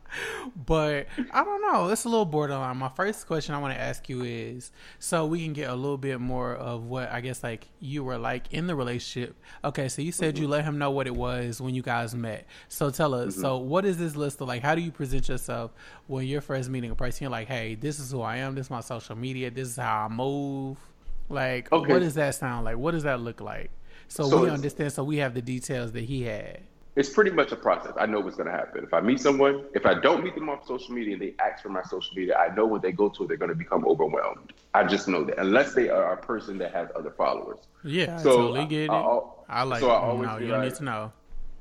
[0.65, 1.89] but I don't know.
[1.89, 2.77] It's a little borderline.
[2.77, 5.97] My first question I want to ask you is so we can get a little
[5.97, 9.35] bit more of what I guess like you were like in the relationship.
[9.63, 10.51] Okay, so you said you mm-hmm.
[10.51, 12.45] let him know what it was when you guys met.
[12.67, 13.69] So tell us, so mm-hmm.
[13.69, 15.71] what is this list of like how do you present yourself
[16.07, 17.23] when you're first meeting a person?
[17.23, 19.75] You're like, hey, this is who I am, this is my social media, this is
[19.77, 20.77] how I move.
[21.29, 21.93] Like Okay.
[21.93, 22.77] what does that sound like?
[22.77, 23.71] What does that look like?
[24.07, 26.61] So, So we understand so we have the details that he had.
[26.95, 27.93] It's pretty much a process.
[27.97, 28.83] I know what's going to happen.
[28.83, 31.63] If I meet someone, if I don't meet them off social media and they ask
[31.63, 33.85] for my social media, I know when they go to it, they're going to become
[33.85, 34.53] overwhelmed.
[34.73, 37.59] I just know that, unless they are a person that has other followers.
[37.83, 38.89] Yeah, So, totally get it.
[38.89, 39.79] I- I, I- like.
[39.81, 41.11] so I always no, you don't like- need to know.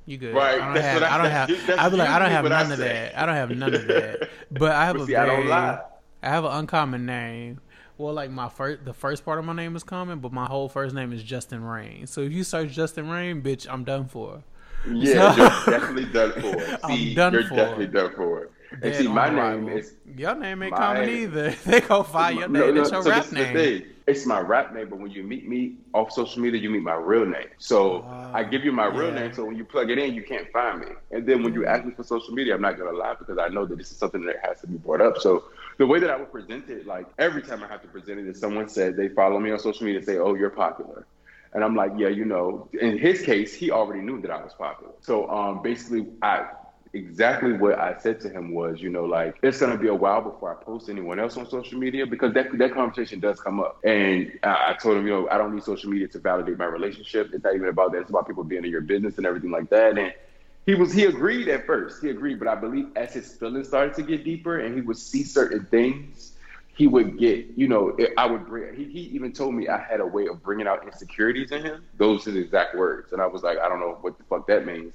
[0.07, 0.35] You good?
[0.35, 1.03] Right, I don't have.
[1.03, 1.79] I- I don't have.
[1.79, 3.19] I be like, I don't have none of that.
[3.19, 4.31] I don't have none of that.
[4.51, 5.81] But I have But a see, I don't lie.
[6.23, 7.61] I have an uncommon name.
[7.99, 10.69] Well, like my first, the first part of my name is common, but my whole
[10.71, 12.07] first name is Justin-Rayne.
[12.07, 14.43] So if you search Justin-Rayne, bitch, I'm done for.
[14.87, 16.79] Yeah, you're definitely done for.
[16.85, 17.57] I'm See, done you're for.
[17.57, 18.51] definitely done for.
[18.71, 19.61] And Dead see, my arrival.
[19.69, 21.51] name is your name ain't my- coming either.
[21.65, 22.75] They go find your name.
[22.75, 23.55] no, That's your so rap this is the name.
[23.55, 23.83] thing.
[24.07, 26.95] It's my rap name, but when you meet me off social media, you meet my
[26.95, 27.49] real name.
[27.59, 29.21] So ah, I give you my real yeah.
[29.21, 30.87] name, so when you plug it in, you can't find me.
[31.11, 31.67] And then when you mm.
[31.67, 33.99] ask me for social media, I'm not gonna lie because I know that this is
[33.99, 35.19] something that has to be brought up.
[35.19, 35.45] So
[35.77, 38.27] the way that I would present it, like every time I have to present it,
[38.27, 41.07] is someone said they follow me on social media, and say, "Oh, you're popular."
[41.55, 42.69] And I'm like, yeah, you know.
[42.81, 44.93] In his case, he already knew that I was popular.
[45.01, 46.47] So um, basically, I
[46.93, 50.23] exactly what I said to him was, you know, like it's gonna be a while
[50.23, 53.79] before I post anyone else on social media because that that conversation does come up.
[53.85, 57.31] And I, told him, you know, I don't need social media to validate my relationship.
[57.33, 58.03] It's not even about that.
[58.03, 59.99] It's about people being in your business and everything like that.
[59.99, 60.15] And
[60.67, 62.03] he was he agreed at first.
[62.03, 64.99] He agreed, but I believe as his feelings started to get deeper and he would
[64.99, 66.33] see certain things
[66.79, 68.73] he would get, you know, I would bring.
[68.77, 71.85] He, he even told me I had a way of bringing out insecurities in him.
[71.97, 74.47] Those are his exact words, and I was like, I don't know what the fuck
[74.47, 74.95] that means,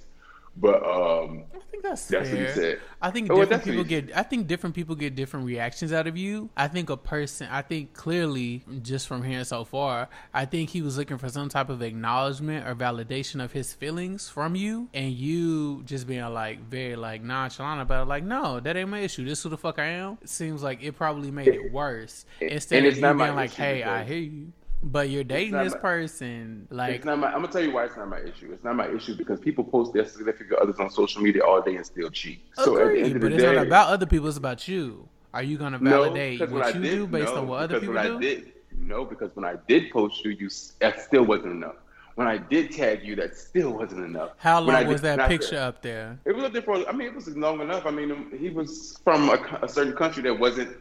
[0.56, 2.56] but um, I think that's, That's what he fair.
[2.56, 2.80] said.
[3.02, 4.16] I think Oh, different people get.
[4.16, 6.50] I think different people get different reactions out of you.
[6.56, 7.48] I think a person.
[7.52, 11.50] I think clearly, just from hearing so far, I think he was looking for some
[11.50, 16.60] type of acknowledgement or validation of his feelings from you, and you just being like
[16.70, 18.10] very like nonchalant about it.
[18.10, 19.26] Like, no, that ain't my issue.
[19.26, 20.20] This is who the fuck I am.
[20.22, 22.26] It seems like it probably made it worse.
[22.39, 24.54] Instead and of you being like, issue hey, I hear you.
[24.84, 27.28] But you're dating this my- person, like it's not my.
[27.28, 28.52] I'm gonna tell you why it's not my issue.
[28.52, 31.78] It's not my issue because people post their significant others on social media all day
[31.78, 32.41] and still cheat.
[32.56, 34.28] So at the end of but the it's day, not about other people.
[34.28, 35.08] It's about you.
[35.34, 37.96] Are you gonna validate when what you did, do based no, on what other people
[37.96, 38.17] when do?
[38.17, 41.76] I did, no, because when I did post you, you that still wasn't enough.
[42.15, 44.32] When I did tag you, that still wasn't enough.
[44.38, 46.19] How long was that picture said- up there?
[46.26, 46.88] It was up there for.
[46.88, 47.86] I mean, it was long enough.
[47.86, 50.76] I mean, he was from a, a certain country that wasn't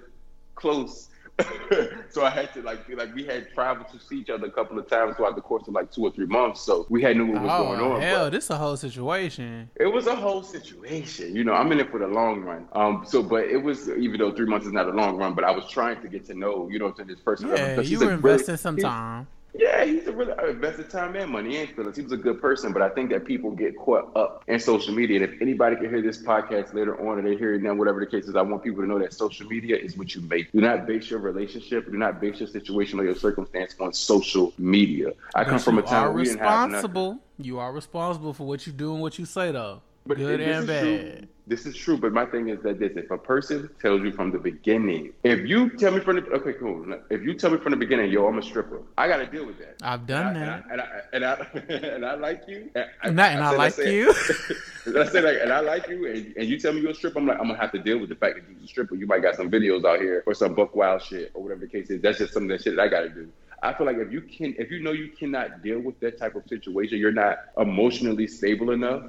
[0.57, 1.09] close,
[2.11, 4.79] so I had to like like we had traveled to see each other a couple
[4.79, 6.61] of times throughout the course of like two or three months.
[6.61, 8.01] So we had knew what was Oh going on.
[8.03, 9.71] hell, this a whole situation.
[9.77, 11.35] it was a whole situation.
[11.35, 12.69] You know, I'm in it for the long run.
[12.73, 15.45] Um, so but it was even though three months is not a long run, but
[15.45, 17.49] I was trying to get to know you know to this person.
[17.49, 19.27] Yeah, you were a really- investing some time.
[19.55, 21.97] Yeah, he's a really I invested time and money and feelings.
[21.97, 24.95] He was a good person, but I think that people get caught up in social
[24.95, 25.23] media.
[25.23, 28.01] And if anybody can hear this podcast later on, or they hear it now, whatever
[28.01, 30.51] the case is, I want people to know that social media is what you make.
[30.53, 34.53] Do not base your relationship, do not base your situation or your circumstance on social
[34.59, 35.13] media.
[35.35, 36.73] I come from a you time are where didn't have nothing.
[36.73, 37.19] responsible.
[37.39, 39.83] You are responsible for what you do and what you say, though.
[40.05, 41.19] But Good this and is bad.
[41.19, 41.29] True.
[41.47, 44.31] This is true, but my thing is that this: if a person tells you from
[44.31, 46.87] the beginning, if you tell me from the okay, cool.
[47.11, 49.45] If you tell me from the beginning, yo, I'm a stripper, I got to deal
[49.47, 49.77] with that.
[49.83, 50.65] I've done and I, that.
[50.71, 52.71] and I and I and I, and I like you.
[53.03, 54.11] And I, and I said- like said- you.
[55.01, 57.19] I say like, and I like you, and, and you tell me you're a stripper.
[57.19, 58.95] I'm like, I'm gonna have to deal with the fact that you're a stripper.
[58.95, 61.69] You might got some videos out here or some buck wild shit or whatever the
[61.69, 62.01] case is.
[62.01, 63.29] That's just some of that shit that I got to do.
[63.65, 66.35] I feel like if you can, if you know you cannot deal with that type
[66.35, 69.05] of situation, you're not emotionally stable enough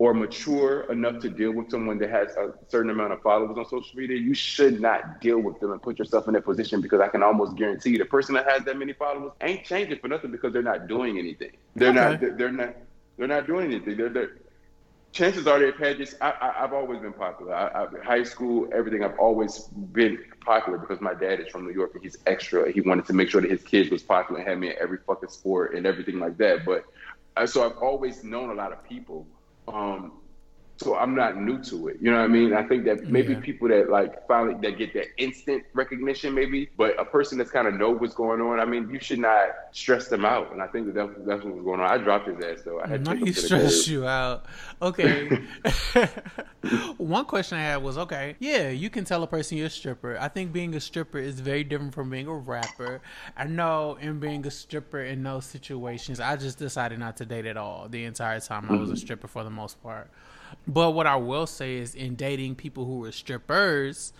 [0.00, 3.64] or mature enough to deal with someone that has a certain amount of followers on
[3.66, 7.02] social media, you should not deal with them and put yourself in that position because
[7.02, 10.08] I can almost guarantee you the person that has that many followers ain't changing for
[10.08, 11.50] nothing because they're not doing anything.
[11.76, 12.14] They're not.
[12.14, 12.28] Okay.
[12.28, 12.76] They're, they're not.
[13.18, 13.98] They're not doing anything.
[13.98, 14.38] They're, they're
[15.12, 16.14] chances are they've had this.
[16.22, 17.54] I, I, I've always been popular.
[17.54, 19.04] I, I, high school, everything.
[19.04, 22.72] I've always been popular because my dad is from New York and he's extra.
[22.72, 24.96] He wanted to make sure that his kids was popular and had me in every
[25.06, 26.64] fucking sport and everything like that.
[26.64, 26.84] But
[27.36, 29.26] uh, so I've always known a lot of people.
[29.72, 30.19] Um,
[30.80, 31.98] so I'm not new to it.
[32.00, 32.54] You know what I mean?
[32.54, 33.40] I think that maybe Yeah.
[33.40, 37.68] people that like finally that get that instant recognition, maybe, but a person that's kind
[37.68, 38.58] of know what's going on.
[38.58, 40.52] I mean, you should not stress them out.
[40.52, 41.86] And I think that that's, that's what was going on.
[41.86, 42.80] I dropped his ass though.
[42.80, 44.46] I had to No, take to the stressed you out.
[44.80, 45.28] Okay.
[46.96, 50.16] One question I had was okay, yeah, you can tell a person you're a stripper.
[50.18, 53.02] I think being a stripper is very different from being a rapper.
[53.36, 57.44] I know in being a stripper in those situations, I just decided not to date
[57.44, 59.00] at all the entire time I was a mm-hmm.
[59.00, 60.10] stripper for the most part.
[60.66, 64.12] But what I will say is, in dating people who were strippers,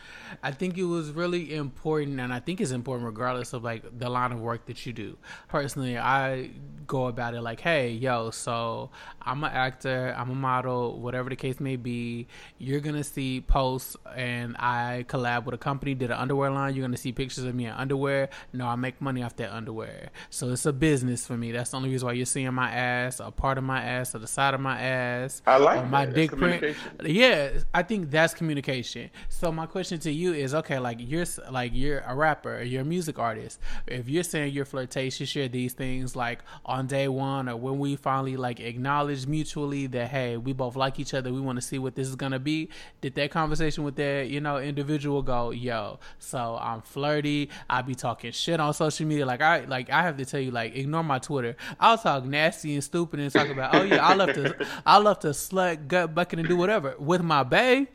[0.43, 4.09] I think it was really important, and I think it's important regardless of like the
[4.09, 5.17] line of work that you do.
[5.49, 6.51] Personally, I
[6.87, 8.91] go about it like, hey, yo, so
[9.23, 12.27] I'm an actor, I'm a model, whatever the case may be.
[12.59, 16.75] You're gonna see posts, and I collab with a company, did an underwear line.
[16.75, 18.29] You're gonna see pictures of me in underwear.
[18.53, 21.53] No, I make money off that underwear, so it's a business for me.
[21.53, 24.19] That's the only reason why you're seeing my ass, a part of my ass, or
[24.19, 25.43] the side of my ass.
[25.47, 26.77] I like my dick print.
[27.05, 29.11] Yeah, I think that's communication.
[29.29, 32.85] So my question to you is, okay, like you're like you're a rapper, you're a
[32.85, 33.59] music artist.
[33.87, 37.97] If you're saying you're flirtatious, share these things like on day one or when we
[37.97, 41.79] finally like acknowledge mutually that hey, we both like each other, we want to see
[41.79, 42.69] what this is gonna be.
[43.01, 45.99] Did that conversation with that you know individual go, yo?
[46.19, 47.51] So I'm flirty.
[47.69, 49.27] I be talking shit on social media.
[49.27, 51.57] Like I like I have to tell you, like ignore my Twitter.
[51.79, 55.21] I'll talk nasty and stupid and talk about, oh yeah, I love to I love
[55.21, 57.87] to slut gut bucket and do whatever with my bae.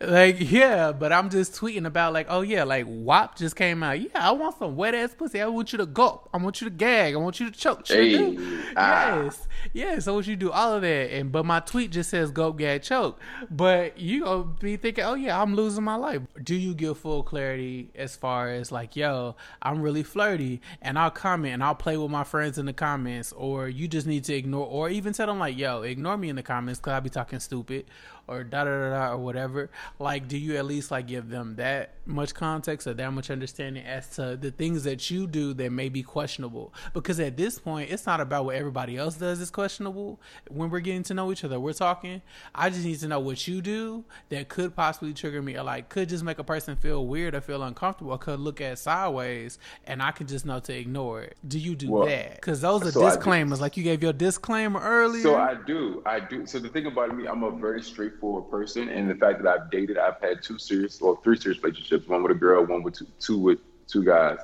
[0.00, 4.00] Like yeah, but I'm just tweeting about like, oh yeah, like WAP just came out.
[4.00, 5.40] Yeah, I want some wet ass pussy.
[5.40, 6.28] I want you to gulp.
[6.32, 7.14] I want you to gag.
[7.14, 7.86] I want you to choke.
[7.86, 8.36] Hey,
[8.76, 9.22] ah.
[9.22, 10.08] Yes, yes.
[10.08, 11.12] I want you to do all of that.
[11.12, 13.18] And but my tweet just says gulp, gag, choke.
[13.50, 16.22] But you gonna be thinking, oh yeah, I'm losing my life.
[16.42, 21.10] Do you give full clarity as far as like, yo, I'm really flirty, and I'll
[21.10, 24.34] comment and I'll play with my friends in the comments, or you just need to
[24.34, 27.10] ignore, or even tell them like, yo, ignore me in the comments because I'll be
[27.10, 27.86] talking stupid
[28.28, 29.70] or da da da da or whatever.
[29.98, 33.84] Like, do you at least like give them that much context or that much understanding
[33.84, 36.72] as to the things that you do that may be questionable?
[36.92, 40.20] Because at this point, it's not about what everybody else does is questionable.
[40.48, 42.22] When we're getting to know each other, we're talking.
[42.54, 45.88] I just need to know what you do that could possibly trigger me or like
[45.88, 49.58] could just make a person feel weird or feel uncomfortable or could look at sideways
[49.86, 51.36] and I can just know to ignore it.
[51.46, 52.36] Do you do Well, that?
[52.36, 53.60] Because those are so disclaimers.
[53.60, 55.22] Like you gave your disclaimer earlier.
[55.22, 56.46] So I do, I do.
[56.46, 58.17] So the thing about me, I'm a very straightforward
[58.50, 62.08] person, and the fact that I've dated, I've had two serious, well, three serious relationships,
[62.08, 64.38] one with a girl, one with two, two with two guys,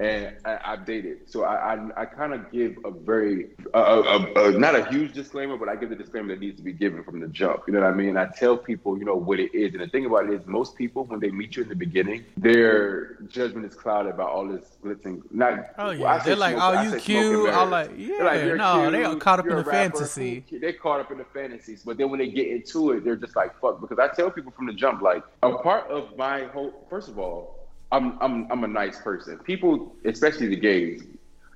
[0.00, 1.30] and I, I've dated.
[1.30, 5.12] So I, I, I kind of give a very, a, a, a, not a huge
[5.12, 7.64] disclaimer, but I give the disclaimer that needs to be given from the jump.
[7.66, 8.16] You know what I mean?
[8.16, 10.74] I tell people, you know, what it is, and the thing about it is, most
[10.76, 14.64] people when they meet you in the beginning, their judgment is clouded by all this
[14.82, 15.66] glitz and not.
[15.78, 16.02] Oh, yeah.
[16.02, 19.16] well, They're like, smoke- "Oh, you cute." I'm like, like, yeah, "You're no, they are
[19.16, 20.44] caught up in the rapper, fantasy.
[20.50, 23.36] They're caught up in the fantasies, but then when they get into it, they're just
[23.36, 26.86] like, "Fuck." Because I tell people from the jump, like, a part of my whole.
[26.88, 27.59] First of all,
[27.92, 29.38] I'm I'm I'm a nice person.
[29.38, 31.02] People, especially the gays,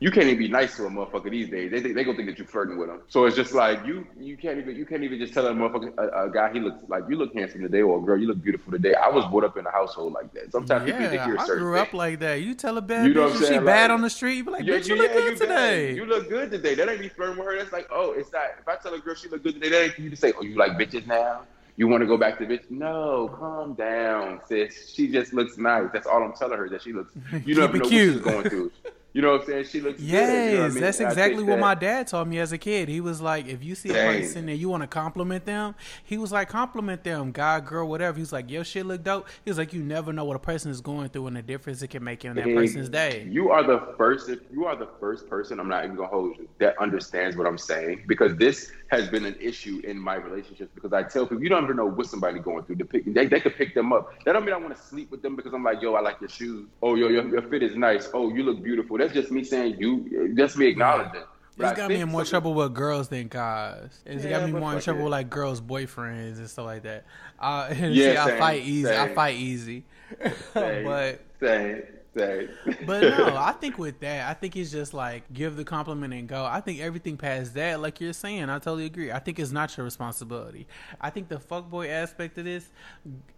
[0.00, 1.70] you can't even be nice to a motherfucker these days.
[1.70, 3.02] They they gonna think that you're flirting with them.
[3.08, 5.96] So it's just like you you can't even you can't even just tell a motherfucker
[5.96, 8.42] a, a guy he looks like you look handsome today or a girl you look
[8.42, 8.94] beautiful today.
[8.94, 10.50] I was brought up in a household like that.
[10.50, 11.98] Sometimes people think Yeah, you're a I certain grew up thing.
[11.98, 12.34] like that.
[12.42, 13.64] You tell a bad You know bitch what I'm if she saying?
[13.64, 15.38] bad on the street, you be like, Yeah, bitch, you yeah, look good you bad.
[15.48, 15.94] today.
[15.94, 16.74] You look good today.
[16.74, 17.56] That ain't me flirting with her.
[17.56, 18.46] That's like, oh, it's not.
[18.60, 20.32] If I tell a girl she look good today, that ain't for you to say,
[20.36, 21.42] oh, you like bitches now.
[21.76, 22.70] You want to go back to bitch?
[22.70, 24.92] No, calm down, sis.
[24.94, 25.88] She just looks nice.
[25.92, 26.68] That's all I'm telling her.
[26.68, 27.12] That she looks.
[27.44, 28.14] You never it know what cute.
[28.14, 28.72] she's going through.
[29.14, 29.64] You know what I'm saying?
[29.66, 30.00] She looks.
[30.00, 30.80] good, Yes, you know I mean?
[30.82, 32.88] that's exactly what that- my dad taught me as a kid.
[32.88, 36.18] He was like, if you see a person and you want to compliment them, he
[36.18, 38.16] was like, compliment them, guy, girl, whatever.
[38.16, 39.28] He was like, your shit look dope.
[39.44, 41.80] He was like, you never know what a person is going through and the difference
[41.82, 43.24] it can make in that person's day.
[43.30, 44.28] You are the first.
[44.52, 45.60] You are the first person.
[45.60, 49.24] I'm not even gonna hold you that understands what I'm saying because this has been
[49.24, 50.72] an issue in my relationships.
[50.74, 52.76] Because I tell people you don't ever know what somebody going through.
[52.76, 54.12] Pick, they they could pick them up.
[54.24, 56.20] That don't mean I want to sleep with them because I'm like, yo, I like
[56.20, 56.66] your shoes.
[56.82, 58.08] Oh, yo, your, your fit is nice.
[58.12, 58.98] Oh, you look beautiful.
[59.04, 60.32] That's just me saying you.
[60.34, 61.22] That's me acknowledging.
[61.56, 64.00] But It's I got me in more some- trouble with girls than guys.
[64.04, 65.04] It's Yeah, got me more in fuck trouble it.
[65.04, 67.04] with like girls' boyfriends and stuff like that.
[67.38, 68.90] Uh, and Yeah, see, I fight easy.
[68.90, 69.84] I fight easy.
[70.52, 71.82] Same, but same,
[72.16, 72.48] same.
[72.86, 76.28] But no, I think with that, I think it's just like give the compliment and
[76.28, 76.44] go.
[76.44, 79.10] I think everything past that, like you're saying, I totally agree.
[79.12, 80.66] I think it's not your responsibility.
[81.00, 82.68] I think the fuckboy aspect of this,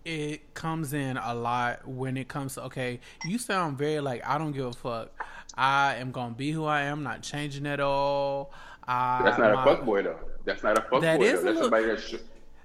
[0.04, 4.38] it comes in a lot when it comes to okay, you sound very like I
[4.38, 5.10] don't give a fuck.
[5.56, 8.52] I am gonna be who I am, not changing at all.
[8.86, 10.18] I, That's not a my- fuckboy though.
[10.44, 11.00] That's not a fuckboy.
[11.02, 11.24] That though.
[11.26, 12.02] is a That's little- somebody that's.
[12.02, 12.14] sh-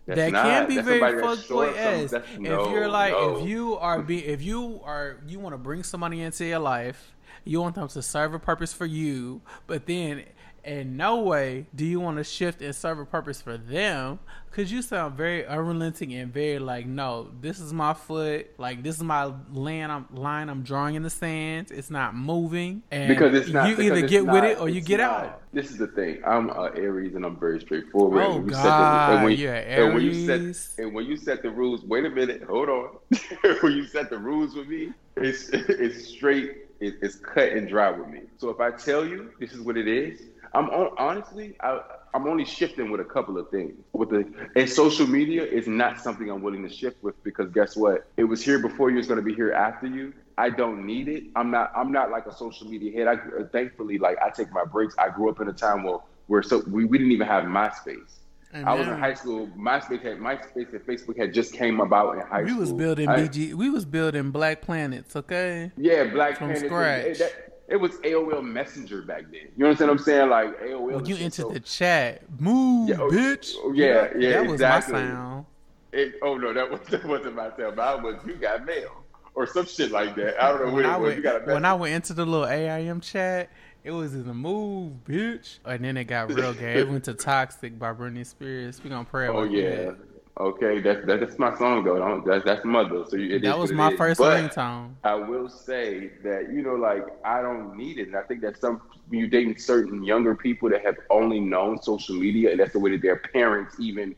[0.06, 0.44] That's that not.
[0.46, 2.14] can be That's very somebody that's short fuckboy ass.
[2.14, 3.38] If no, you're like, no.
[3.38, 7.14] if you are be, if you are, you want to bring somebody into your life,
[7.46, 10.24] you want them to serve a purpose for you, but then
[10.64, 14.20] in no way do you want to shift and serve a purpose for them,
[14.50, 18.98] because you sound very unrelenting and very like, no, this is my foot, like this
[18.98, 21.72] is my land, I'm line, I'm drawing in the sand.
[21.72, 23.70] It's not moving, and because it's not.
[23.70, 25.10] you either get with it or you get not.
[25.26, 25.42] out.
[25.54, 26.22] This is the thing.
[26.26, 28.24] I'm a Aries and I'm very straightforward.
[28.24, 30.60] Oh, And when you set God, and when, you're and when you Aries.
[30.60, 31.84] set and when you set the rules.
[31.84, 32.44] Wait a minute.
[32.44, 32.90] Hold on.
[33.62, 36.58] when you set the rules with me, it's it's straight.
[36.80, 38.22] It's cut and dry with me.
[38.38, 40.20] So if I tell you this is what it is,
[40.54, 41.82] I'm on, honestly I.
[42.14, 43.74] I'm only shifting with a couple of things.
[43.94, 44.26] With the
[44.58, 48.06] and social media is not something I'm willing to shift with because guess what?
[48.18, 49.00] It was here before you.
[49.00, 50.14] It's going to be here after you.
[50.38, 51.24] I don't need it.
[51.38, 51.72] I'm not.
[51.74, 53.08] I'm not like a social media head.
[53.08, 54.94] I thankfully like I take my breaks.
[54.98, 58.18] I grew up in a time where where so we, we didn't even have MySpace.
[58.54, 59.48] I was in high school.
[59.58, 62.60] MySpace had MySpace and Facebook had just came about in high We school.
[62.60, 63.54] was building I- BG.
[63.54, 65.16] We was building Black Planets.
[65.16, 65.72] Okay.
[65.78, 66.66] Yeah, Black from Panther.
[66.68, 67.18] scratch.
[67.20, 69.48] That- it was AOL Messenger back then.
[69.56, 70.30] You understand what I'm saying?
[70.30, 70.92] Like AOL.
[70.92, 73.54] When you entered So the chat, move, Yeah, oh, bitch.
[73.60, 74.94] oh, yeah, yeah, That was exactly.
[74.94, 75.46] my sound.
[75.94, 77.76] it- oh no, that, was, that wasn't my sound.
[77.78, 78.16] But I was.
[78.26, 78.92] You got mail
[79.34, 80.44] or some shit like that.
[80.44, 81.06] I don't know When what I it was.
[81.08, 83.50] went, You got a when I went into the little AIM chat,
[83.86, 85.60] it was in the move, bitch.
[85.66, 86.80] And then it got real gay.
[86.80, 88.84] It went to Toxic by Britney Spears.
[88.84, 89.70] We gonna pray Oh yeah.
[89.70, 89.98] that.
[90.40, 91.98] Okay, that's that, that's my song though.
[91.98, 93.04] Don't, that's that's mother.
[93.08, 94.94] So you, That was my first ringtone.
[95.04, 98.58] I will say that you know, like I don't need it, and I think that
[98.60, 102.80] some you dating certain younger people that have only known social media, and that's the
[102.80, 104.16] way that their parents even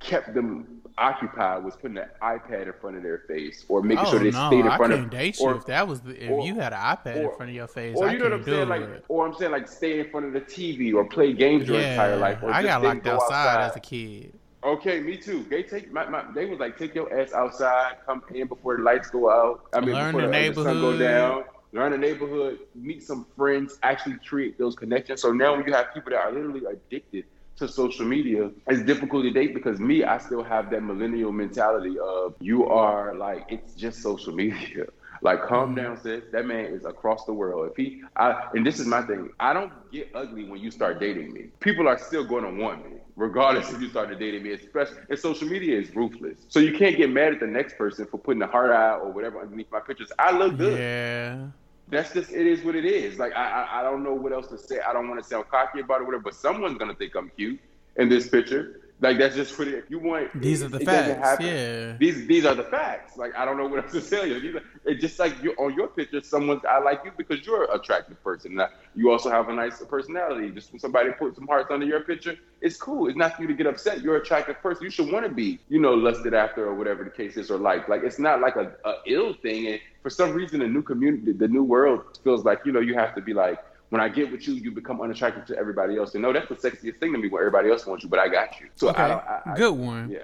[0.00, 4.10] kept them occupied was putting an iPad in front of their face or making Oh
[4.10, 6.24] sure they no, stayed in I front of date you or, if that was the,
[6.24, 7.96] if or- you had an iPad in front of your face.
[7.96, 9.04] or I you know what I'm saying, like, it.
[9.08, 12.16] or I'm saying like stay in front of the TV or play games your entire
[12.16, 12.42] life.
[12.42, 14.32] Or I got locked go outside, as a kid.
[14.62, 15.44] Okay, me too.
[15.48, 18.82] They take my, my they was like take your ass outside, come in before the
[18.82, 19.66] lights go out.
[19.72, 21.44] I mean Learn before the the, the sun go down.
[21.72, 25.22] Learn the neighborhood, meet some friends, actually create those connections.
[25.22, 29.22] So now when you have people that are literally addicted to social media, it's difficult
[29.22, 33.74] to date because me, I still have that millennial mentality of you are like it's
[33.74, 34.86] just social media.
[35.22, 36.24] Like, calm down, sis.
[36.32, 37.70] That man is across the world.
[37.70, 40.98] If he, I, and this is my thing, I don't get ugly when you start
[40.98, 41.48] dating me.
[41.60, 44.52] People are still going to want me, regardless if you started dating me.
[44.52, 46.38] Especially, and social media is ruthless.
[46.48, 49.12] So you can't get mad at the next person for putting a heart eye or
[49.12, 50.10] whatever underneath my pictures.
[50.18, 50.78] I look good.
[50.78, 51.46] Yeah.
[51.88, 53.18] That's just it is what it is.
[53.18, 54.80] Like I, I, I don't know what else to say.
[54.80, 56.22] I don't want to sound cocky about it, or whatever.
[56.22, 57.60] But someone's gonna think I'm cute
[57.96, 58.79] in this picture.
[59.00, 59.68] Like that's just it.
[59.68, 61.96] If you want, These it- are the facts, yeah.
[61.98, 63.16] These these are the facts.
[63.16, 64.60] Like I don't know what else to tell you.
[64.84, 66.20] It's just like you on your picture.
[66.22, 68.54] Someone's I like you because you're an attractive person.
[68.56, 70.50] Now, you also have a nice personality.
[70.50, 73.08] Just when somebody puts some hearts under your picture, it's cool.
[73.08, 74.02] It's not for you to get upset.
[74.02, 74.84] You're an attractive person.
[74.84, 77.58] You should want to be, you know, lusted after or whatever the case is, or
[77.58, 79.66] like like it's not like a, a ill thing.
[79.68, 82.94] And for some reason, the new community, the new world feels like you know you
[82.94, 83.58] have to be like.
[83.90, 86.14] When I get with you, you become unattractive to everybody else.
[86.14, 87.28] And no, that's the sexiest thing to me.
[87.28, 88.68] When everybody else wants you, but I got you.
[88.76, 89.14] So Okay, I.
[89.14, 90.10] I, I, good one.
[90.10, 90.20] Yeah.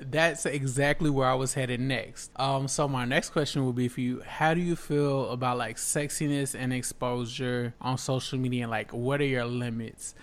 [0.00, 2.30] That's exactly where I was headed next.
[2.36, 5.76] Um, so my next question would be for you: How do you feel about like
[5.76, 8.62] sexiness and exposure on social media?
[8.62, 10.14] And like, what are your limits?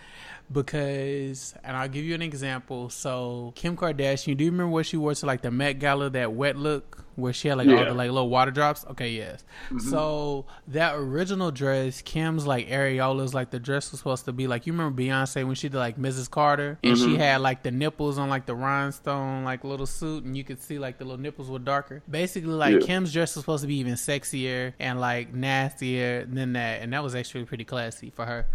[0.49, 2.89] Because, and I'll give you an example.
[2.89, 6.31] So Kim Kardashian, do you remember what she wore to like the Met Gala, that
[6.31, 7.04] wet look?
[7.15, 8.85] Where she had like all the like little water drops.
[8.91, 9.43] Okay, yes.
[9.67, 9.79] Mm-hmm.
[9.79, 14.67] So that original dress, Kim's like areolas, like the dress was supposed to be like
[14.67, 16.29] you remember Beyonce when she did like Mrs.
[16.29, 17.05] Carter, and Mm-hmm.
[17.13, 20.61] she had like the nipples on like the rhinestone like little suit, and you could
[20.61, 22.03] see like the little nipples were darker.
[22.09, 22.85] Basically, like Yeah.
[22.87, 27.03] Kim's dress was supposed to be even sexier and like nastier than that, and that
[27.03, 28.45] was actually pretty classy for her.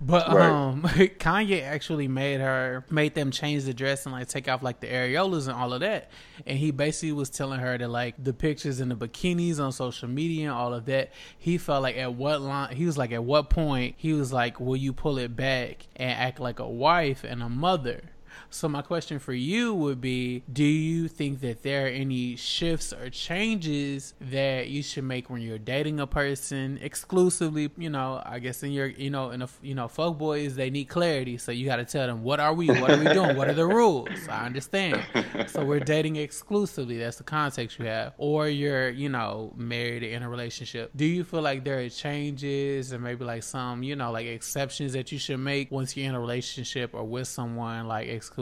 [0.00, 0.48] But Right.
[0.50, 0.82] um,
[1.18, 4.86] Kanye actually made her made them change the dress and like take off like the
[4.88, 6.10] areolas and all of that,
[6.46, 10.08] and he basically was telling her to like the pictures and the bikinis on social
[10.08, 13.24] media and all of that, he felt like at what line he was like at
[13.24, 17.24] what point he was like, will you pull it back and act like a wife
[17.24, 18.02] and a mother?
[18.50, 22.92] So my question for you would be: Do you think that there are any shifts
[22.92, 27.70] or changes that you should make when you're dating a person exclusively?
[27.76, 30.70] You know, I guess in your, you know, in a, you know, folk boys they
[30.70, 33.36] need clarity, so you got to tell them what are we, what are we doing,
[33.36, 34.08] what are the rules.
[34.28, 35.04] I understand.
[35.48, 36.98] So we're dating exclusively.
[36.98, 40.90] That's the context you have, or you're, you know, married in a relationship.
[40.96, 44.92] Do you feel like there are changes and maybe like some, you know, like exceptions
[44.92, 48.35] that you should make once you're in a relationship or with someone like exclusively,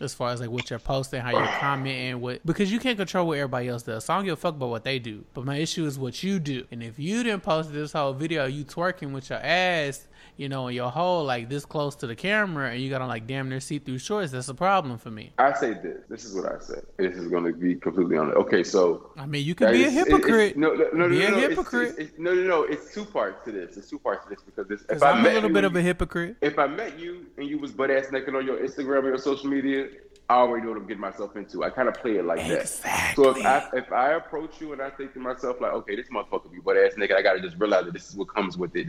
[0.00, 3.26] as far as like what you're posting, how you're commenting, what because you can't control
[3.26, 4.04] what everybody else does.
[4.04, 5.24] So I don't give a fuck about what they do.
[5.34, 6.66] But my issue is what you do.
[6.70, 10.06] And if you didn't post this whole video you twerking with your ass,
[10.36, 13.08] you know, and your hole like this close to the camera, and you got on
[13.08, 15.32] like damn near see through shorts, that's a problem for me.
[15.38, 16.02] I say this.
[16.08, 16.80] This is what I say.
[16.96, 18.36] This is going to be completely honest.
[18.38, 20.56] Okay, so I mean, you can be a It's- it's- hypocrite.
[20.56, 21.88] no, no, no, Be no, a no, it's- hypocrite.
[21.90, 22.62] It's, it's, no, no, no.
[22.64, 23.76] It's two parts to this.
[23.76, 24.80] It's two parts to this because this.
[24.82, 26.36] If Because I I'm a little you bit of a hypocrite.
[26.40, 29.18] If I met you and you was butt ass naked on your Instagram or your
[29.18, 29.88] social media,
[30.28, 31.62] I already know what I'm getting myself into.
[31.62, 32.68] I kind of play it like that.
[33.16, 36.08] So if I if I approach you and I think to myself like, okay, this
[36.08, 38.74] motherfucker be butt ass naked, I gotta just realize that this is what comes with
[38.74, 38.86] it.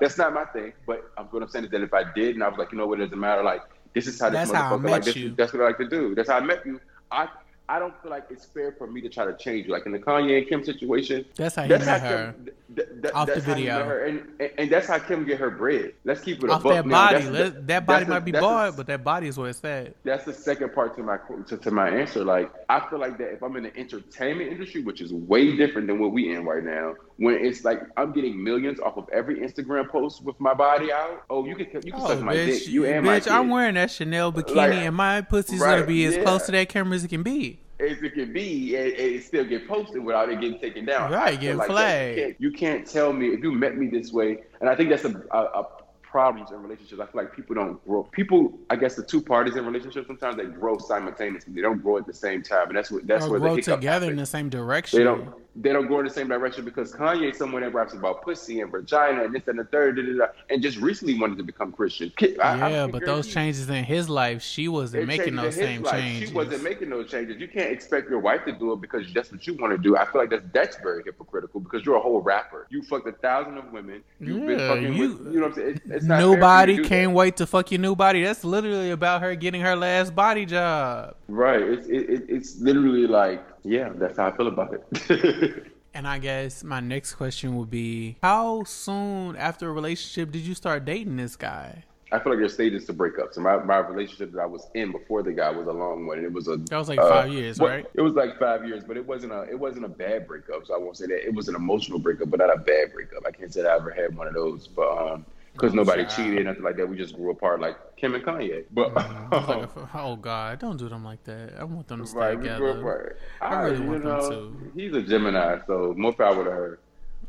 [0.00, 0.72] That's not my thing.
[0.86, 2.78] But I'm what I'm saying is that if I did and I was like, you
[2.78, 3.42] know what, it doesn't matter.
[3.42, 3.62] Like
[3.94, 5.16] this is how this That's how I motherfucker met like this.
[5.16, 5.34] you.
[5.34, 6.14] That's what I like to do.
[6.14, 6.80] That's how I met you.
[7.10, 7.28] I.
[7.68, 9.72] I don't feel like it's fair for me to try to change you.
[9.72, 12.32] Like in the Kanye and Kim situation, That's how he met how her.
[12.32, 14.06] Kim, th- th- Off the that's how he video.
[14.06, 15.92] And, and, and that's how Kim get her bread.
[16.04, 18.76] Let's keep it Off buck that body, Let- that body might be that's the- bald,
[18.76, 19.94] but that body is where it's at.
[20.04, 22.24] that's the second part to my to, to my answer.
[22.24, 25.88] Like I feel like that if I'm in the entertainment industry, which is way different
[25.88, 29.40] than what we in right now, when it's like I'm getting millions off of every
[29.40, 31.24] Instagram post with my body out.
[31.30, 32.68] Oh, you can you can Oh, suck my bitch, dick.
[32.68, 35.86] You and my bitch, I'm wearing that Chanel bikini, Like, and my pussy's right, gonna
[35.86, 36.22] be as yeah.
[36.22, 37.55] close to that camera as it can be.
[37.78, 41.12] As it can be, and, and it still get posted without it getting taken down.
[41.12, 42.16] Right, getting that flagged.
[42.16, 44.90] You can't, you can't tell me if you met me this way, and I think
[44.90, 45.66] that's a, a, a
[46.02, 46.98] problems in relationships.
[47.00, 48.04] I feel like people don't grow.
[48.04, 51.52] People, I guess, the two parties in relationships sometimes they grow simultaneously.
[51.52, 53.62] They don't grow at the same time, and that's what that's or where grow the
[53.62, 54.98] together in the same direction.
[54.98, 55.34] They don't.
[55.58, 58.70] They don't go in the same direction because Kanye's someone that raps about pussy and
[58.70, 61.72] vagina and this and the third, da, da, da, and just recently wanted to become
[61.72, 62.12] Christian.
[62.20, 65.82] I- I yeah, think but those changes in his life, she wasn't making those same
[65.82, 66.00] life.
[66.00, 66.28] changes.
[66.28, 67.40] She wasn't making those changes.
[67.40, 69.96] You can't expect your wife to do it because that's what you want to do.
[69.96, 72.66] I feel like that's that's very hypocritical because you're a whole rapper.
[72.70, 74.02] You fucked a thousand of women.
[74.20, 75.68] You've been Yeah, fucking you- with, you know what I'm saying?
[75.68, 77.16] It's, it's not fair for you Nobody can't that.
[77.16, 78.22] wait to fuck your new body.
[78.22, 81.14] That's literally about her getting her last body job.
[81.28, 81.62] Right.
[81.62, 85.66] It's it, it, it's literally like yeah, that's how I feel about it.
[85.96, 90.54] And I guess my next question would be How soon after a relationship did you
[90.54, 91.84] start dating this guy?
[92.12, 93.32] I feel like your stage is to break up.
[93.32, 96.22] So my, my relationship that I was in before the guy was a long one.
[96.22, 97.86] It was a That was like five years, well, right?
[97.94, 100.66] It was like five years, but it wasn't a it wasn't a bad breakup.
[100.66, 103.24] So I won't say that it was an emotional breakup, but not a bad breakup.
[103.26, 105.24] I can't say that I ever had one of those, but um,
[105.56, 106.16] because nobody child.
[106.16, 106.88] cheated, nothing like that.
[106.88, 108.64] We just grew apart like Kim and Kanye.
[108.72, 108.88] But
[109.32, 111.54] It's like a- oh God, don't do them like that.
[111.58, 112.78] I want them to stay right, we grew together.
[112.80, 113.18] apart.
[113.40, 114.72] I really you want them know, to.
[114.74, 116.78] He's a Gemini, so more power to her.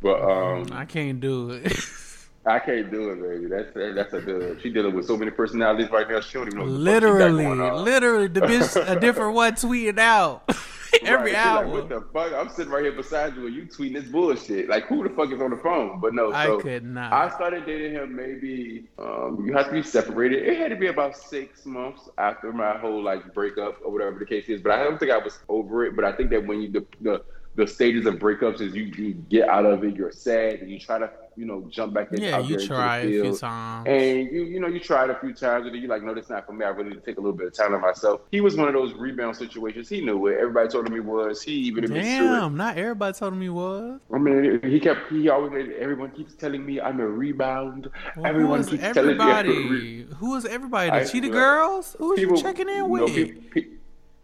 [0.01, 1.73] But um, I can't do it.
[2.45, 3.47] I can't do it, baby.
[3.47, 4.61] That's that's a good.
[4.61, 6.21] She dealing with so many personalities right now.
[6.21, 6.65] She don't even know.
[6.65, 7.83] What the fuck she got literally, going on.
[7.83, 10.49] literally, the bitch a different one tweeting out
[11.03, 11.65] every Right, hour.
[11.65, 12.33] Like, what the fuck?
[12.33, 14.69] I'm sitting right here beside you and you tweeting this bullshit.
[14.69, 15.99] Like, who the fuck is on the phone?
[15.99, 17.13] But no, I so could not.
[17.13, 20.47] I started dating him maybe, um, you have to be separated.
[20.47, 24.25] It had to be about six months after my whole like breakup or whatever the
[24.25, 24.61] case is.
[24.61, 25.95] But I don't think I was over it.
[25.95, 27.23] But I think that when you, the, the,
[27.57, 30.79] the stages of breakups is you, you get out of it, you're sad, and you
[30.79, 32.21] try to, you know, jump back in.
[32.21, 33.87] yeah, you there into the try a few times.
[33.87, 36.29] And you, you know, you tried a few times, and then you like, no, that's
[36.29, 36.63] not for me.
[36.63, 38.21] I really need to take a little bit of time on myself.
[38.29, 39.89] He was one of those rebound situations.
[39.89, 40.37] He knew it.
[40.39, 41.41] Everybody told him he was.
[41.41, 42.11] He even admits it.
[42.19, 43.99] Damn, not everybody told me he was.
[44.13, 45.09] I mean, he kept.
[45.11, 45.51] He always.
[45.51, 47.89] made- Everyone keeps telling me I'm a rebound.
[48.15, 50.15] Well, everyone keeps telling me I'm a re- everybody?
[50.19, 50.89] who is everybody?
[50.91, 51.95] The I- cheetah girls?
[51.97, 53.15] Who was you checking in no, with?
[53.15, 53.67] pe- pe-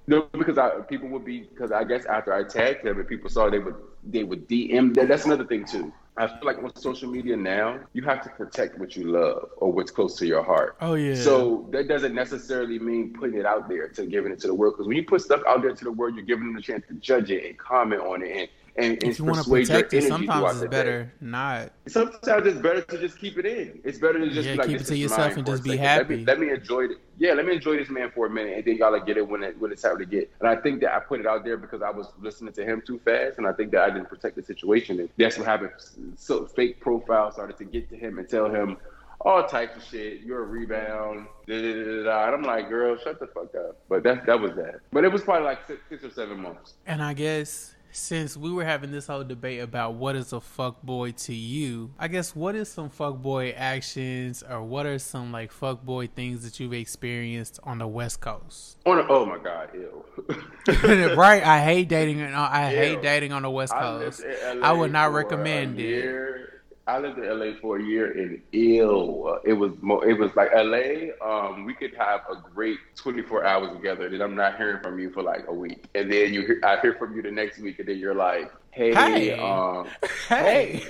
[0.08, 3.30] no, because I, people would be because I guess after I tagged them and people
[3.30, 4.94] saw they would they would DM.
[4.96, 5.94] That, that's another thing too.
[6.16, 9.72] I feel like on social media now, you have to protect what you love or
[9.72, 10.76] what's close to your heart.
[10.80, 11.16] Oh, yeah.
[11.16, 14.76] So that doesn't necessarily mean putting it out there to giving it to the world.
[14.76, 16.86] Because when you put stuff out there to the world, you're giving them a chance
[16.90, 19.68] to judge it and comment on it and and, and if you want to persuade
[19.68, 20.78] protect it, sometimes it's the day.
[20.78, 21.72] better not.
[21.88, 23.80] Sometimes it's better to just keep it in.
[23.84, 25.84] It's better to just Yeah, like, keep it to yourself and just be second.
[25.84, 26.16] Let happy.
[26.18, 26.92] me, let me enjoy it.
[27.20, 29.28] Yeah, let me enjoy this man for a minute, and then y'all like get it
[29.28, 30.32] when it when it's time to get.
[30.40, 32.82] And I think that I put it out there because I was listening to him
[32.86, 35.00] too fast, and I think that I didn't protect the situation.
[35.00, 35.72] And that's what happened.
[36.16, 38.78] So fake profiles started to get to him and tell him
[39.22, 40.22] all types of shit.
[40.22, 41.28] You're a rebound.
[41.48, 42.26] Da, da, da.
[42.26, 43.78] And I'm like, girl, shut the fuck up.
[43.88, 44.80] But that that was that.
[44.92, 46.74] But it was probably like six, six or seven months.
[46.88, 50.82] And I guess since we were having this whole debate about what is a fuck
[50.82, 55.32] boy to you, I guess what is some fuck boy actions or what are some
[55.32, 58.78] like fuck boy things that you've experienced on the West Coast?
[58.86, 60.04] On a, oh my god, ew.
[61.16, 61.44] right?
[61.44, 62.22] I hate dating.
[62.22, 62.78] Uh, I Ew.
[62.78, 64.24] hate dating on the West Coast.
[64.44, 66.53] LA I would not recommend it.
[66.86, 69.40] I lived in LA for a year and ill.
[69.46, 71.12] It was mo- it was like LA.
[71.26, 75.10] Um, we could have a great 24 hours together, and I'm not hearing from you
[75.12, 77.80] for like a week, and then you hear, I hear from you the next week,
[77.80, 79.32] and then you're like, hey, Hey.
[79.40, 79.88] um,
[80.28, 80.82] Hey.
[80.82, 80.84] hey,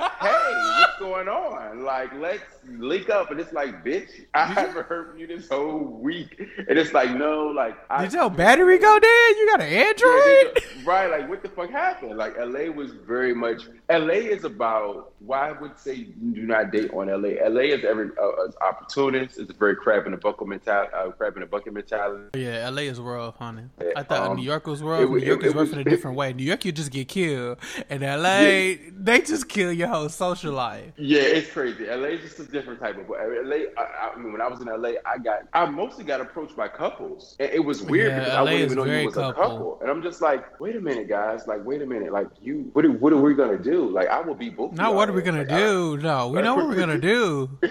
[0.00, 1.84] what's going on?
[1.84, 3.30] Like, let's link up.
[3.30, 6.38] And it's like, bitch, I haven't heard from you this whole week.
[6.68, 9.36] And it's like, no, like, I, Did your battery go dead?
[9.36, 10.54] You got an Android?
[10.56, 12.16] these are- right, like what the fuck happened?
[12.16, 16.90] Like LA was very much LA is about why I would say do not date
[16.92, 17.30] on LA.
[17.48, 19.38] LA is every uh, is opportunist.
[19.38, 20.90] It's a very crab in the bucket mentality.
[20.94, 22.38] Uh, crab in the bucket mentality.
[22.40, 23.64] Yeah, LA is rough, honey.
[23.94, 25.08] I thought Um, New York was rough.
[25.08, 26.32] wa- New York it- is it rough in a different way.
[26.32, 27.58] New York, you just get killed.
[27.90, 30.92] And LA, they just kill your whole social life.
[30.96, 31.86] Yeah, it's crazy.
[31.86, 33.08] LA is just a different type of.
[33.08, 36.56] LA, I, I mean, when I was in LA, I got I mostly got approached
[36.56, 37.36] by couples.
[37.38, 39.30] And it was weird Yeah, because I wouldn't even know you was couple.
[39.30, 39.78] a couple.
[39.82, 41.46] And I'm just like, wait a minute, guys.
[41.46, 42.12] Like, wait a minute.
[42.12, 43.88] Like, you, what are, what are we gonna do?
[43.90, 45.96] Like, I will be of Now, what are we gonna Like, I- do?
[45.98, 47.50] No, we know what we're gonna do.
[47.60, 47.70] what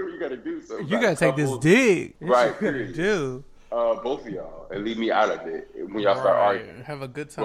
[0.00, 0.62] are we gonna do?
[0.62, 2.14] So You gotta take this dig.
[2.20, 3.44] Right, what you gotta do.
[3.76, 6.60] Uh, both of y'all, and leave me out of it when y'all start Right.
[6.62, 6.82] arguing.
[6.84, 7.44] Have a good time.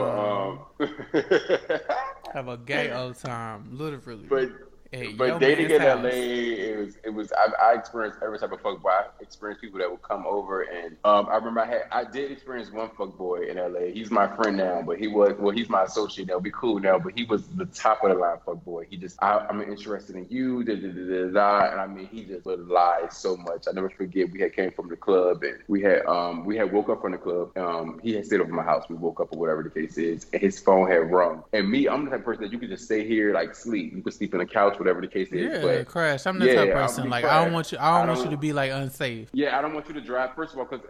[0.77, 1.79] But, um,
[2.34, 4.27] Have a gay old time, literally.
[4.29, 4.49] but
[4.94, 6.04] Hey, but dating in house.
[6.04, 8.89] LA, it was it was I, I experienced every type of fuck boy.
[8.89, 12.30] I experienced people that would come over, and um, I remember I had I did
[12.30, 13.94] experience one fuck boy in LA.
[13.94, 16.39] He's my friend now, but he was well, he's my associate now.
[16.39, 18.86] We cool now, but he was the top of the line fuck boy.
[18.89, 21.72] He just I, I'm interested in you, da, da, da, da, da.
[21.72, 23.68] and I mean he just would lie so much.
[23.70, 26.70] I never forget we had came from the club and we had um we had
[26.70, 27.58] woke up from the club.
[27.58, 28.89] Um, he had stayed over my house.
[28.89, 31.46] We woke up or whatever the case is, and his phone had rung.
[31.54, 33.94] And me, I'm the type of person that you could just stay here like sleep.
[33.96, 35.41] You could sleep in the couch, whatever the case is.
[35.41, 36.25] Yeah, but crash.
[36.25, 37.09] I'm that Yeah, type of person.
[37.09, 37.77] Like I don't want you.
[37.79, 39.29] I don't I want you to be like unsafe.
[39.34, 40.34] Yeah, I don't want you to drive.
[40.36, 40.86] First of all, because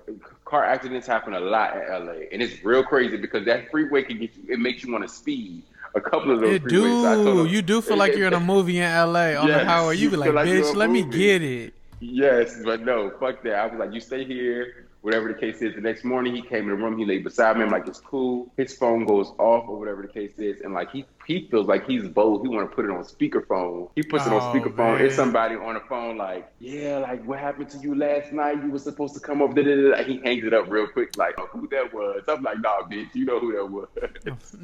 [0.46, 4.18] car accidents happen a lot in LA, and it's real crazy because that freeway can
[4.20, 4.44] get you.
[4.54, 5.64] It makes you want to speed.
[5.94, 6.54] a couple of those.
[6.56, 7.02] It freeways.
[7.02, 7.40] So I told do.
[7.42, 9.96] him- You do feel like you're in a movie in LA on the Yes, highway.
[9.98, 11.74] You you be like, like bitch, let me get it.
[12.00, 13.56] Yes, but no, fuck that.
[13.56, 15.76] I was like, you stay here, whatever the case is.
[15.76, 16.98] The next morning, he came in the room.
[16.98, 17.64] He laid beside me.
[17.64, 18.52] I'm like, it's cool.
[18.58, 21.86] His phone goes off or whatever the case is, and like he he feels like
[21.88, 22.42] he's bold.
[22.42, 23.90] He want to put it on speakerphone.
[23.96, 24.98] He puts it Oh, on speakerphone.
[24.98, 25.06] man.
[25.06, 28.64] It's somebody on the phone like, yeah, like what happened to you last night?
[28.64, 29.54] You were supposed to come over.
[29.54, 30.04] Da.
[30.04, 32.24] He hangs it up real quick, like oh, who that was.
[32.28, 33.88] I'm like, nah, bitch, you know who that was.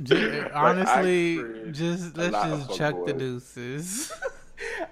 [0.04, 3.20] Ju- honestly, just let's just chuck the fuckboys.
[3.20, 4.12] deuces.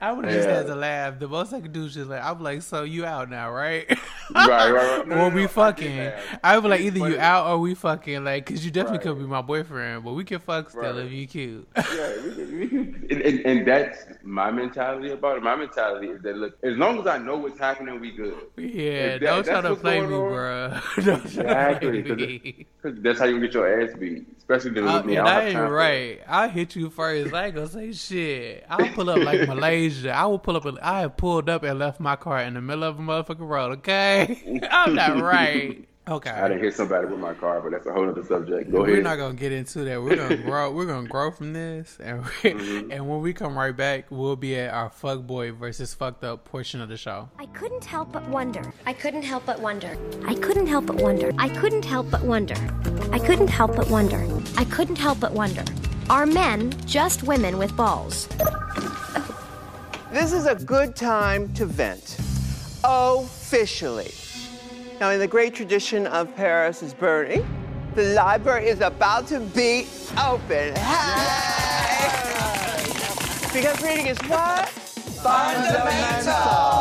[0.02, 1.18] I would have just had to laugh.
[1.20, 3.86] The most I could do is just like, I'm like, so you out now, right?
[3.90, 5.08] right, right, right.
[5.08, 5.98] No, no, or no, we I fucking.
[5.98, 6.38] laugh.
[6.44, 8.24] I would be like, either you out or we fucking.
[8.24, 9.04] Like, cause you definitely Right.
[9.16, 10.96] could be my boyfriend, but we can fuck still Right.
[10.98, 11.68] if you cute.
[11.76, 15.44] Yeah, we can, we can, and, and, and that's my mentality about it.
[15.44, 18.36] My mentality is that look, as long as I know what's happening, we good.
[18.58, 20.96] yeah, that- don't try to play me, on- bruh.
[21.06, 22.66] don't try Exactly, play me.
[22.84, 25.18] Cause that's how you get your ass beat, especially dealing with me.
[25.18, 26.20] I I ain't right.
[26.28, 27.34] I'll hit you first.
[27.34, 28.66] I ain't gonna say shit.
[28.70, 30.12] I'll pull up like Malaysia.
[30.12, 30.66] I will pull up.
[30.66, 33.48] And, I have pulled up and left my car in the middle of a motherfucking
[33.48, 33.80] road.
[33.80, 35.88] Okay, I'm not right.
[36.08, 38.72] Okay, I didn't hit somebody with my car, but that's a whole other subject.
[38.72, 39.04] Go we're ahead.
[39.04, 40.00] not gonna get into that.
[40.04, 40.72] We're gonna grow.
[40.76, 42.92] We're gonna grow from this, and Mm-hmm.
[42.92, 46.46] and when we come right back, we'll be at our fuck boy versus fucked up
[46.46, 47.28] portion of the show.
[47.40, 48.72] I couldn't help but wonder.
[48.86, 49.98] I couldn't help but wonder.
[50.28, 51.32] I couldn't help but wonder.
[51.40, 52.56] I couldn't help but wonder.
[53.12, 54.28] I couldn't help but wonder.
[54.58, 55.64] I couldn't help but wonder.
[56.12, 58.28] Are men just women with balls?
[60.12, 62.18] This is a good time to vent.
[62.84, 64.12] Officially.
[65.00, 67.46] Now, in the great tradition of Paris is burning,
[67.96, 69.88] the library is about to be
[70.18, 70.74] open.
[70.74, 72.14] Hey!
[73.52, 74.70] Because reading is what?
[74.70, 76.32] Fundamental.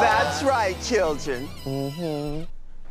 [0.01, 1.49] That's right, children.
[1.65, 2.45] Mm-hmm.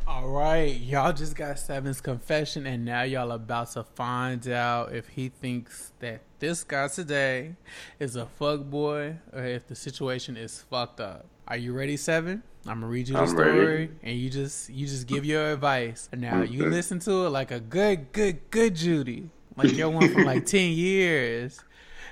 [0.06, 5.08] All right, y'all just got Seven's confession, and now y'all about to find out if
[5.08, 7.54] he thinks that this guy today
[7.98, 11.24] is a fuck boy or if the situation is fucked up.
[11.48, 12.42] Are you ready, Seven?
[12.66, 13.90] I'm gonna read you the I'm story, ready.
[14.02, 16.08] and you just you just give your advice.
[16.12, 20.10] And now you listen to it like a good, good, good Judy, like your one
[20.12, 21.60] from like ten years.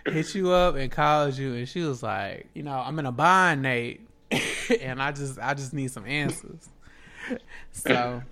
[0.04, 3.12] Hit you up and called you, and she was like, you know, I'm in a
[3.12, 4.00] bind, Nate,
[4.80, 6.68] and I just I just need some answers.
[7.70, 8.22] So,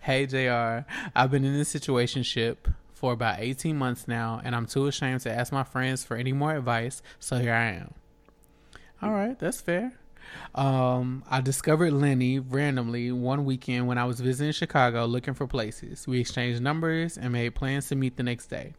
[0.00, 4.66] hey JR, I've been in this situation ship for about 18 months now, and I'm
[4.66, 7.94] too ashamed to ask my friends for any more advice, so here I am.
[9.02, 9.92] All right, that's fair.
[10.54, 16.06] Um, I discovered Lenny randomly one weekend when I was visiting Chicago looking for places.
[16.06, 18.74] We exchanged numbers and made plans to meet the next day.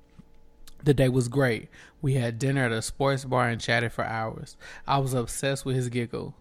[0.84, 1.70] The day was great.
[2.02, 4.58] We had dinner at a sports bar and chatted for hours.
[4.86, 6.36] I was obsessed with his giggle.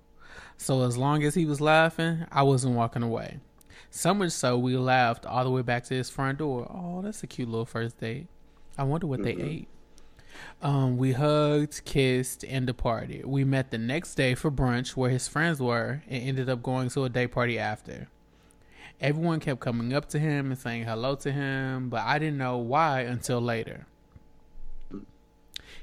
[0.57, 3.39] So as long as he was laughing, I wasn't walking away.
[3.91, 6.67] So much so we laughed all the way back to his front door.
[6.71, 8.27] Oh, that's a cute little first date.
[8.77, 9.69] I wonder what they ate.
[10.61, 13.27] Um, we hugged, kissed, and departed.
[13.27, 16.89] We met the next day for brunch where his friends were and ended up going
[16.91, 18.09] to a day party after.
[19.01, 22.59] Everyone kept coming up to him and saying hello to him, but I didn't know
[22.59, 23.87] why until later.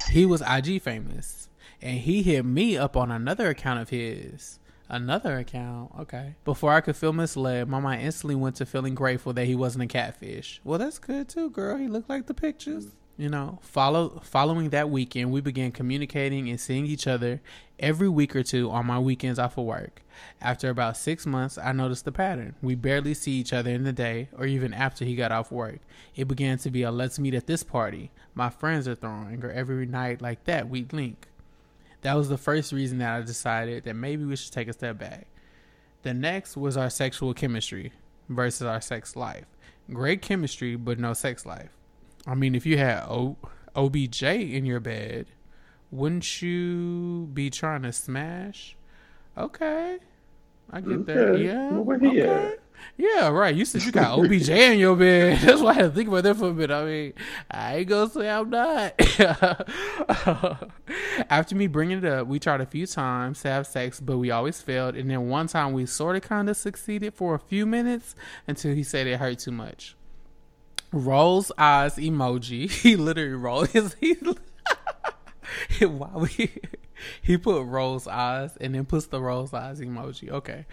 [0.09, 1.49] He was IG famous,
[1.81, 4.59] and he hit me up on another account of his.
[4.87, 6.35] Another account, okay.
[6.45, 9.83] Before I could feel misled, my mind instantly went to feeling grateful that he wasn't
[9.83, 10.61] a catfish.
[10.63, 11.77] Well, that's good too, girl.
[11.77, 12.87] He looked like the pictures.
[13.19, 17.41] You know, follow following that weekend, we began communicating and seeing each other
[17.77, 20.03] every week or two on my weekends off of work.
[20.39, 22.55] After about six months, I noticed the pattern.
[22.61, 25.79] We barely see each other in the day or even after he got off work.
[26.15, 28.09] It began to be a let's meet at this party.
[28.35, 31.27] My friends are throwing, or every night like that, we'd link.
[32.03, 34.97] That was the first reason that I decided that maybe we should take a step
[34.97, 35.27] back.
[36.03, 37.91] The next was our sexual chemistry
[38.29, 39.43] versus our sex life.
[39.91, 41.71] Great chemistry, but no sex life.
[42.27, 43.37] I mean, if you had o-
[43.75, 45.27] OBJ in your bed,
[45.91, 48.75] wouldn't you be trying to smash?
[49.37, 49.99] Okay.
[50.71, 51.39] I get that.
[51.39, 51.71] Yeah.
[51.71, 52.21] Well, okay.
[52.21, 52.59] at?
[52.97, 53.55] Yeah, right.
[53.55, 55.39] You said you got OBJ in your bed.
[55.43, 56.71] That's why I had to think about that for a bit.
[56.71, 57.13] I mean,
[57.49, 58.93] I ain't gonna say I'm not.
[61.29, 64.31] After me bringing it up, we tried a few times to have sex, but we
[64.31, 64.95] always failed.
[64.95, 68.15] And then one time we sort of kind of succeeded for a few minutes
[68.47, 69.95] until he said it hurt too much.
[70.91, 72.69] Rolls eyes emoji.
[72.81, 73.95] He literally rolled his.
[74.01, 74.15] He,
[75.85, 76.51] why we
[77.21, 80.29] he put rolls eyes and then puts the rolls eyes emoji.
[80.29, 80.65] Okay,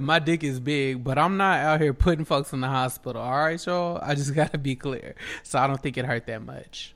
[0.00, 3.22] my dick is big, but I'm not out here putting folks in the hospital.
[3.22, 3.98] All right, y'all.
[4.02, 6.94] I just gotta be clear, so I don't think it hurt that much.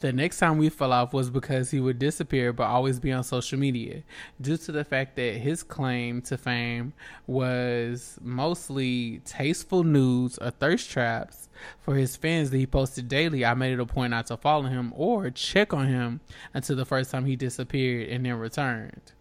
[0.00, 3.24] The next time we fell off was because he would disappear but always be on
[3.24, 4.02] social media,
[4.40, 6.92] due to the fact that his claim to fame
[7.26, 11.48] was mostly tasteful nudes or thirst traps
[11.80, 13.44] for his fans that he posted daily.
[13.44, 16.20] I made it a point not to follow him or check on him
[16.54, 19.12] until the first time he disappeared and then returned.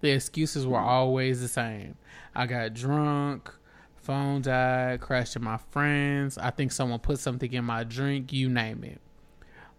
[0.00, 1.96] The excuses were always the same.
[2.34, 3.52] I got drunk,
[3.96, 6.38] phone died, crashed in my friends.
[6.38, 9.00] I think someone put something in my drink, you name it.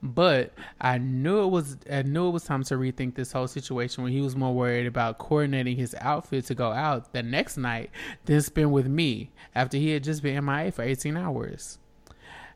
[0.01, 4.03] But I knew it was I knew it was time to rethink this whole situation
[4.03, 7.89] when he was more worried about coordinating his outfit to go out the next night
[8.25, 11.79] than spend with me after he had just been in MIA for 18 hours.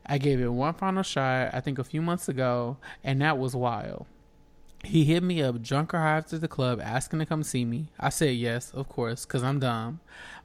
[0.06, 3.54] I gave it one final shot, I think a few months ago, and that was
[3.56, 4.06] wild.
[4.84, 7.88] He hit me up drunk or high after the club asking to come see me.
[7.98, 10.00] I said yes, of course, because I'm dumb.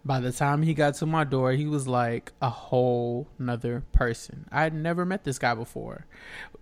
[0.05, 4.47] By the time he got to my door, he was like a whole nother person.
[4.51, 6.05] I had never met this guy before.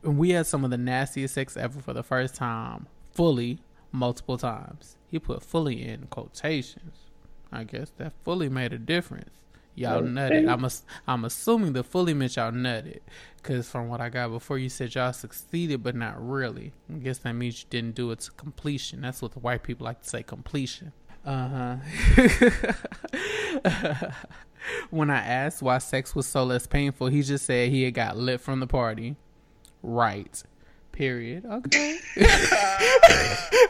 [0.04, 3.60] And we had some of the nastiest sex ever for the first time, fully,
[3.92, 4.98] multiple times.
[5.08, 6.98] He put fully in quotations.
[7.52, 9.30] I guess that fully made a difference.
[9.78, 10.52] Y'all nutted.
[10.52, 13.02] I'm, ass- I'm assuming the fully meant y'all nutted.
[13.36, 16.74] Because from what I got before, you said y'all succeeded, but not really.
[16.92, 19.02] I guess that means you didn't do it to completion.
[19.02, 20.94] That's what the white people like to say completion.
[21.24, 21.78] Uh
[22.18, 22.72] huh.
[24.90, 28.18] when I asked why sex was so less painful, he just said he had got
[28.18, 29.16] lit from the party.
[29.84, 30.42] Right.
[30.98, 31.46] Period.
[31.46, 32.00] Okay.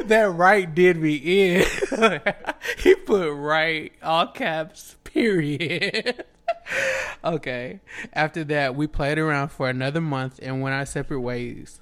[0.05, 1.65] that right did me in.
[2.77, 6.23] he put right, all caps, period.
[7.25, 7.81] okay.
[8.13, 11.81] After that, we played around for another month and went our separate ways.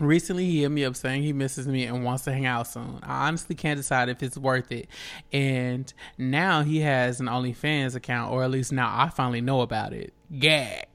[0.00, 2.98] Recently, he hit me up saying he misses me and wants to hang out soon.
[3.04, 4.88] I honestly can't decide if it's worth it.
[5.32, 9.92] And now he has an OnlyFans account, or at least now I finally know about
[9.92, 10.12] it.
[10.36, 10.86] Gag.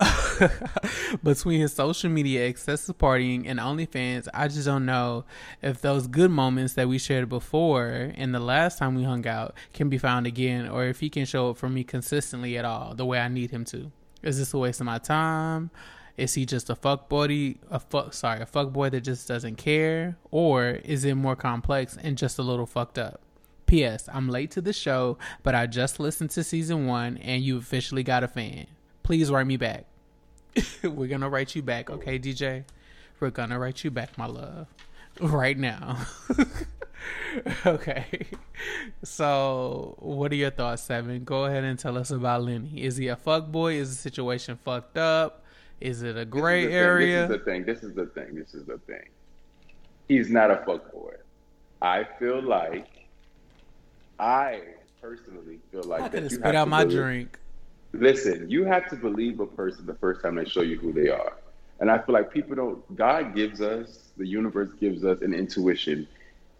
[1.22, 5.24] Between his social media, excessive partying, and OnlyFans, I just don't know
[5.60, 9.54] if those good moments that we shared before and the last time we hung out
[9.72, 12.94] can be found again, or if he can show up for me consistently at all,
[12.94, 13.90] the way I need him to.
[14.22, 15.70] Is this a waste of my time?
[16.16, 19.56] Is he just a fuck body, a fuck sorry, a fuck boy that just doesn't
[19.56, 23.22] care, or is it more complex and just a little fucked up?
[23.66, 24.08] P.S.
[24.12, 28.02] I'm late to the show, but I just listened to season one, and you officially
[28.02, 28.66] got a fan.
[29.02, 29.84] Please write me back.
[30.82, 32.64] We're gonna write you back, okay, DJ?
[33.20, 34.66] We're gonna write you back, my love,
[35.20, 35.98] right now.
[37.66, 38.06] okay.
[39.02, 41.24] So, what are your thoughts, Seven?
[41.24, 42.82] Go ahead and tell us about Lenny.
[42.82, 43.74] Is he a fuck boy?
[43.74, 45.44] Is the situation fucked up?
[45.80, 47.26] Is it a gray this area?
[47.26, 47.64] This is the thing.
[47.64, 48.34] This is the thing.
[48.34, 49.08] This is the thing.
[50.08, 51.14] He's not a fuckboy.
[51.80, 52.86] I feel like
[54.18, 54.60] I
[55.00, 57.38] personally feel like I could have spit out my believe- drink.
[57.92, 61.08] Listen, you have to believe a person the first time they show you who they
[61.08, 61.34] are.
[61.80, 66.06] And I feel like people don't, God gives us, the universe gives us an intuition.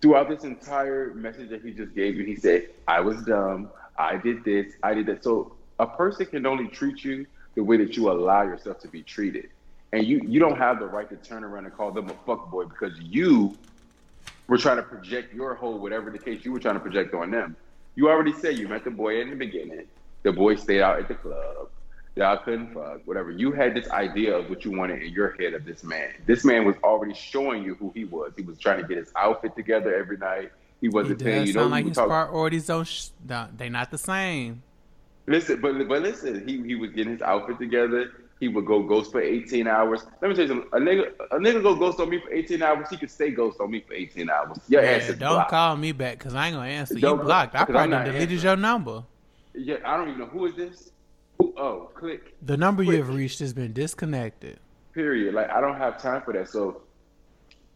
[0.01, 4.17] Throughout this entire message that he just gave you, he said, I was dumb, I
[4.17, 5.23] did this, I did that.
[5.23, 9.03] So a person can only treat you the way that you allow yourself to be
[9.03, 9.49] treated.
[9.93, 12.69] And you, you don't have the right to turn around and call them a fuckboy
[12.69, 13.57] because you
[14.49, 17.31] were trying to project your whole, whatever the case you were trying to project on
[17.31, 17.57] them.
[17.95, 19.87] You already said you met the boy in the beginning.
[20.23, 21.69] The boy stayed out at the club.
[22.15, 23.31] Y'all couldn't fuck, whatever.
[23.31, 26.11] You had this idea of what you wanted in your head of this man.
[26.27, 28.33] This man was already showing you who he was.
[28.37, 30.53] He was trying to get his outfit together every night.
[30.81, 31.53] He He wasn't paying does you.
[31.55, 32.87] sound know, like his talk- priorities don't.
[32.87, 33.09] Sh-
[33.57, 34.63] they not the same.
[35.27, 38.11] Listen, but but listen, he he was getting his outfit together.
[38.41, 40.05] He would go ghost for 18 hours.
[40.21, 40.69] Let me tell you something.
[40.73, 42.89] A nigga, a nigga go ghost on me for 18 hours.
[42.91, 44.59] He could stay ghost on me for 18 hours.
[44.69, 45.51] Your Yeah, ass is don't blocked.
[45.51, 46.95] call me back because I ain't gonna answer.
[46.95, 47.55] You Don't- blocked.
[47.55, 48.43] I probably I'm done not deleted answering.
[48.43, 49.05] your number.
[49.55, 50.91] Yeah, I don't even know who is this.
[51.39, 52.35] Who, oh, click.
[52.43, 54.59] The number you have reached has been disconnected.
[54.93, 55.35] Period.
[55.35, 56.49] Like I don't have time for that.
[56.49, 56.83] So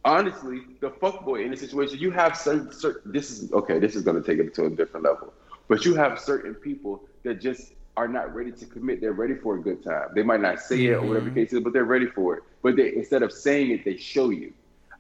[0.05, 4.03] honestly, the fuckboy in this situation, you have certain, certain this is okay, this is
[4.03, 5.33] gonna take it to a different level.
[5.69, 9.01] But you have certain people that just are not ready to commit.
[9.01, 10.09] They're ready for a good time.
[10.15, 11.35] They might not say it or whatever mm-hmm.
[11.35, 12.43] the case is, but they're ready for it.
[12.63, 14.53] But they instead of saying it, they show you.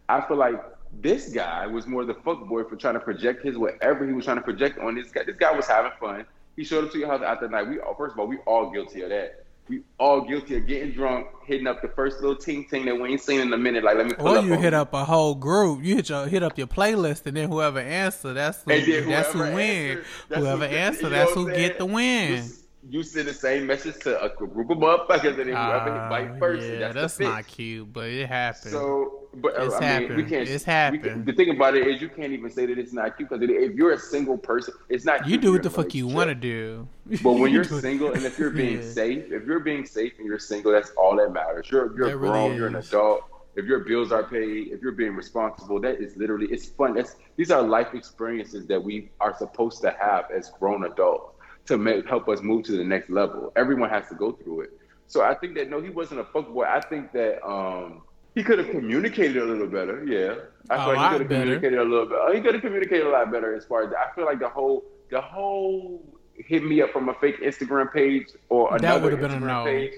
[0.08, 0.62] I feel like
[1.00, 4.24] this guy was more the fuck boy for trying to project his whatever he was
[4.24, 5.24] trying to project on this guy.
[5.24, 6.26] This guy was having fun.
[6.56, 7.68] He showed up to your house after night.
[7.68, 9.44] We all, first of all, we all guilty of that.
[9.68, 13.10] We all guilty of getting drunk, hitting up the first little ting ting that we
[13.10, 13.82] ain't seen in a minute.
[13.82, 14.78] Like let me pull Or up you hit you.
[14.78, 15.82] up a whole group.
[15.82, 18.70] You hit your hit up your playlist, and then whoever answer, that's who.
[18.70, 19.90] That's who whoever win.
[19.98, 22.44] answer, that's Whoever who- answer, that's who get the win.
[22.44, 25.84] You, you send the same message to a group of motherfuckers, and then whoever Ah,
[25.84, 28.70] hit bite first, yeah, that's, that's not cute, but it happened.
[28.70, 30.48] So, But uh, It's I mean, we can't.
[30.48, 31.02] It's happened.
[31.02, 33.46] can- the thing about it is, you can't even say that it's not cute because
[33.48, 35.26] if you're a single person, it's not.
[35.28, 36.88] You do what the you're in a fuck you want to do.
[37.22, 38.90] But when You you're single and if you're being Yeah.
[38.92, 41.70] safe, if you're being safe and you're single, that's all that matters.
[41.70, 43.20] You're you're That really grown, you're an adult.
[43.56, 46.94] If your bills are paid, if you're being responsible, that is literally it's fun.
[46.94, 51.32] That's these are life experiences that we are supposed to have as grown adults
[51.66, 53.52] to make help us move to the next level.
[53.56, 54.70] Everyone has to go through it.
[55.08, 56.66] So I think that no, he wasn't a fuckboy.
[56.66, 58.02] I think that um
[58.36, 60.04] he could have communicated a little better.
[60.04, 60.34] Yeah,
[60.68, 62.18] I feel like lot he could have communicated a little bit.
[62.34, 64.84] He could have communicated a lot better as far as I feel like the whole
[65.10, 69.46] the whole hit me up from a fake Instagram page or That another a Instagram
[69.46, 69.64] no.
[69.64, 69.94] page.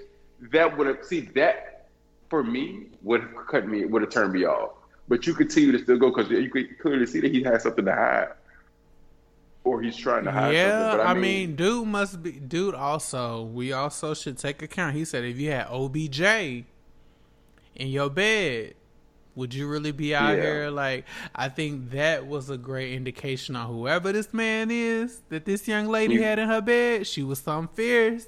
[0.52, 1.88] That would have see that
[2.30, 4.70] for me would have cut me would have turned me off.
[5.08, 7.84] But you continue to still go because you could clearly see that he has something
[7.86, 8.28] to hide,
[9.64, 10.98] or he's trying to hide Yeah, something.
[10.98, 12.32] But I mean, dude must be.
[12.32, 14.94] Dude, also, we also should take account.
[14.94, 16.66] He said if you had OBJ
[17.78, 18.74] in your bed,
[19.34, 20.42] would you really be out Yeah.
[20.42, 20.70] here?
[20.70, 21.04] Like,
[21.34, 25.86] I think that was a great indication on whoever this man is that this young
[25.86, 27.06] lady He- had in her bed.
[27.06, 28.26] She was some fierce.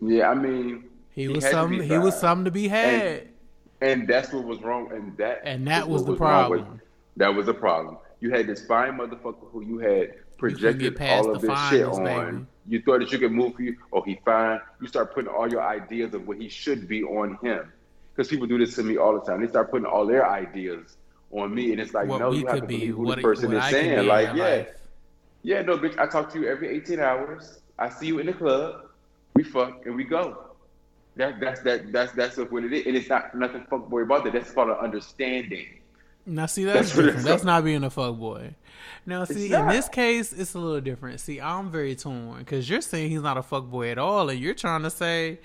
[0.00, 1.72] yeah, I mean, He was some.
[1.72, 3.28] He was something to be had.
[3.80, 4.90] And that's what was wrong.
[4.92, 6.80] And that And that was was the wrong with- problem.
[7.16, 7.98] that was the problem.
[8.20, 12.04] You had this fine motherfucker who you had projected past all of this shit on.
[12.04, 12.46] baby.
[12.68, 13.76] You thought that you could move you.
[13.92, 14.60] Oh, he fine.
[14.80, 17.70] You start putting all your ideas of what he should be on him.
[18.16, 19.42] Because people do this to me all the time.
[19.42, 20.96] They start putting all their ideas
[21.30, 23.52] on me, and it's like, What no, you have to be, who what- the person
[23.52, 24.06] is I saying.
[24.06, 24.68] Like, yeah, life.
[25.42, 25.98] yeah, no, bitch.
[25.98, 27.58] I talk to you every 18 hours.
[27.78, 28.86] I see you in the club.
[29.34, 30.44] We fuck and we go.
[31.16, 34.32] That that's that that's that's what it is, and it's not nothing fuckboy about that.
[34.32, 35.66] That's called an understanding.
[36.28, 37.18] Now, see, that's, That's what different.
[37.20, 38.16] it's That's not being a fuck
[39.04, 41.20] Now, see, in this case, it's a little different.
[41.20, 44.38] See, I'm very torn because you're saying he's not a fuck boy at all, and
[44.40, 45.38] you're trying to say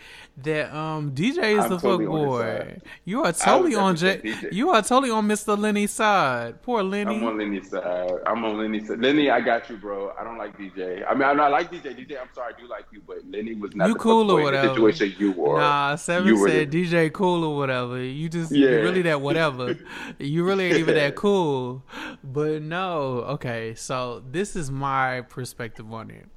[0.44, 2.78] that um DJ is I'm the totally fuck boy.
[3.06, 4.18] You are totally on J.
[4.18, 4.54] DJ.
[4.54, 5.58] You are totally on Mr.
[5.58, 6.62] Lenny's side.
[6.64, 7.16] Poor Lenny.
[7.18, 8.12] I'm on Lenny's side.
[8.26, 9.00] I'm on Lenny's side.
[9.00, 10.14] Lenny, I got you, bro.
[10.20, 11.06] I don't like DJ.
[11.08, 11.96] I mean, I, I like DJ.
[11.96, 14.42] DJ, I'm sorry, I do like you, but Lenny was not you the cool or
[14.42, 14.68] whatever.
[14.70, 15.60] the situation you were.
[15.60, 18.02] Nah, Seven You said the- DJ cool or whatever.
[18.02, 18.70] You just Yeah.
[18.70, 19.78] really that whatever.
[20.20, 21.84] you really ain't even that cool.
[22.24, 23.76] But no, okay.
[23.76, 26.28] So this is my perspective on it.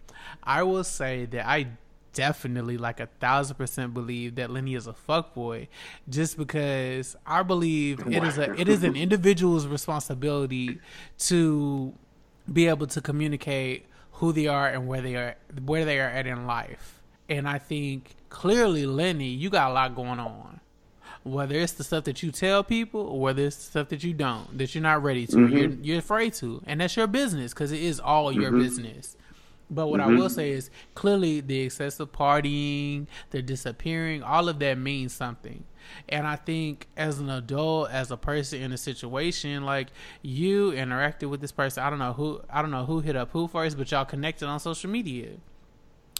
[0.42, 1.68] I will say that I
[2.12, 5.68] definitely like a thousand percent believe that Lenny is a fuckboy
[6.09, 10.78] just because I believe it is a it is an individual's responsibility
[11.18, 11.92] to
[12.51, 16.26] be able to communicate who they are and where they are where they are at
[16.26, 17.03] in life.
[17.28, 20.61] And I think clearly Lenny, you got a lot going on.
[21.25, 24.12] Whether it's the stuff that you tell people or whether it's the stuff that you
[24.12, 25.83] don't, that you're not ready to, you're, mm-hmm.
[25.83, 26.62] you're afraid to.
[26.66, 28.61] And that's your business because it is all your mm-hmm.
[28.61, 29.16] business.
[29.70, 30.18] But what I mm-hmm.
[30.18, 35.64] will say is clearly the excessive partying, the disappearing, all of that means something.
[36.09, 39.89] And I think as an adult, as a person in a situation, like
[40.22, 43.31] you interacted with this person, I don't know who I don't know who hit up
[43.33, 45.31] who first, but y'all connected on social media.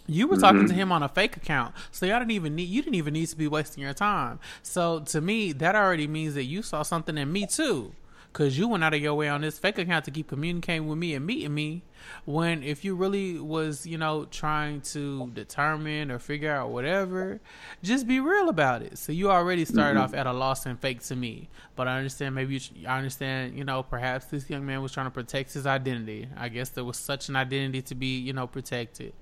[0.07, 0.75] You were talking to mm-hmm.
[0.75, 3.37] him on a fake account, so y'all didn't even need you didn't even need to
[3.37, 4.39] be wasting your time.
[4.63, 7.95] So to me, that already means that you saw something in me too,
[8.31, 10.99] because you went out of your way on this fake account to keep communicating with
[10.99, 11.85] me and meeting me.
[12.27, 17.41] When if you really was, you know, trying to determine or figure out whatever,
[17.83, 18.99] just be real about it.
[18.99, 20.19] So you already started off mm-hmm.
[20.19, 21.49] at a loss and fake to me.
[21.77, 25.07] But I understand maybe you, I understand, you know, perhaps this young man was trying
[25.07, 26.29] to protect his identity.
[26.37, 29.15] I guess there was such an identity to be, you know, protected.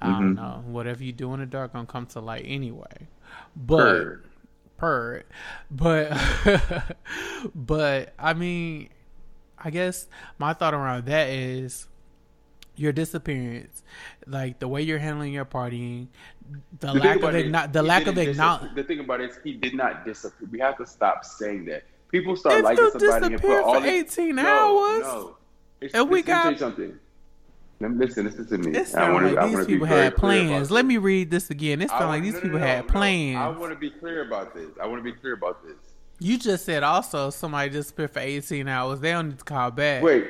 [0.00, 0.20] I Mm-hmm.
[0.20, 0.62] don't know.
[0.66, 3.08] Whatever you do in the dark gonna come to light anyway.
[3.56, 4.22] But Purr.
[4.78, 5.22] purr.
[5.70, 6.16] But
[7.54, 8.88] but I mean,
[9.58, 10.06] I guess
[10.38, 11.86] my thought around that is
[12.76, 13.82] your disappearance,
[14.26, 16.08] like the way you're handling your partying,
[16.80, 18.74] the, The lack of about it igno- the lack of acknowledgement.
[18.76, 20.48] The thing about it is he did not disappear.
[20.50, 21.84] We have to stop saying that.
[22.10, 25.36] People start If liking somebody and put all for this- 18 no, hours, No.
[25.82, 26.98] It's, and we listen, let me got- something.
[27.80, 28.26] Let me listen.
[28.26, 28.76] Listen to me.
[28.76, 30.70] It I sounds like I these people had plans.
[30.70, 31.80] Let me read this again.
[31.80, 32.92] It I sounds like these no, people no, had no.
[32.92, 33.36] plans.
[33.38, 34.68] I want to be clear about this.
[34.80, 35.76] I want to be clear about this.
[36.18, 39.00] You just said also somebody disappeared for 18 hours.
[39.00, 40.02] They don't need to call back.
[40.02, 40.28] Wait.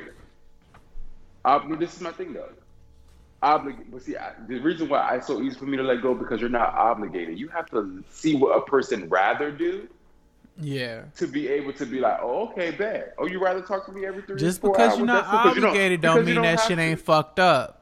[1.43, 2.49] Ob- this is my thing though.
[3.43, 6.13] Oblig- but see, I, the reason why it's so easy for me to let go
[6.13, 7.37] because you're not obligated.
[7.37, 9.89] You have to see what a person rather do
[10.61, 11.01] Yeah.
[11.17, 13.13] to be able to be like, oh, okay, bet.
[13.17, 14.97] Oh, you rather talk to me every three Just because hours?
[14.97, 16.81] you're not That's cool, 'cause you obligated don't you mean that shit to.
[16.83, 17.77] ain't fucked up.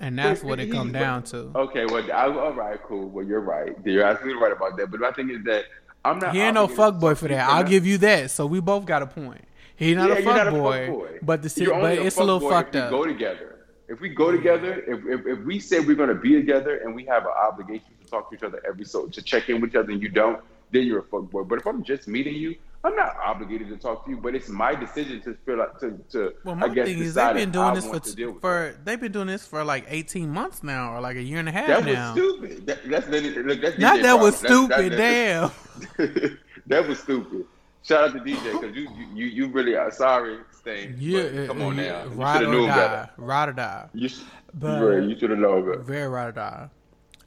[0.00, 1.50] And that's what it come down to.
[1.54, 3.08] Okay, well, I, all right, cool.
[3.08, 3.74] Well, you're right.
[3.84, 4.90] You're absolutely right about that.
[4.90, 5.64] But my thing is that
[6.04, 6.34] I'm not.
[6.34, 7.48] He ain't no fuck boy for that.
[7.48, 7.70] I'll nothing.
[7.70, 8.30] give you that.
[8.30, 9.42] So we both got a point.
[9.76, 11.18] He not Yeah, a fuck not boy, fuckboy.
[11.22, 12.90] but the You're but it's a little fuckboy fucked up.
[12.92, 13.50] We go together.
[13.88, 16.94] If we go together, if, if, if we say we're going to be together and
[16.94, 19.70] we have an obligation to talk to each other every so to check in with
[19.70, 20.40] each other and you don't,
[20.74, 21.44] then you're a fuck boy.
[21.44, 22.54] But if I'm just meeting you,
[22.84, 25.98] I'm not obligated to talk to you, but it's my decision to feel like to
[26.10, 26.34] to.
[26.44, 28.40] Well, my I guess thing is they've been doing this for want to deal with
[28.42, 31.48] for they've been doing this for like eighteen months now, or like a year and
[31.48, 32.12] a half That was now.
[32.12, 32.66] stupid.
[32.66, 34.70] That, that's look, that's Not that was problem.
[34.70, 34.96] Stupid.
[34.98, 35.50] Damn.
[36.66, 37.46] that was stupid.
[37.82, 40.96] Shout out to DJ because you, you you really are sorry, Stain.
[40.98, 42.04] Yeah, come on now.
[42.04, 43.10] You ride or known die, better.
[43.18, 43.88] ride or die.
[43.92, 44.08] You,
[44.54, 45.82] But- right, you should have known better.
[45.82, 46.68] Very ride or die.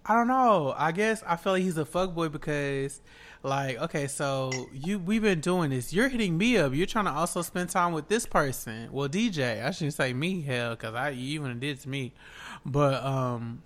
[0.05, 0.73] I don't know.
[0.77, 3.01] I guess I feel like he's a fuckboy because,
[3.47, 5.93] like, okay, so you we've been doing this.
[5.93, 6.73] You're hitting me up.
[6.73, 8.89] You're trying to also spend time with this person.
[8.91, 12.13] Well, DJ, I shouldn't say me, hell, because I you even did to me.
[12.65, 13.63] But um,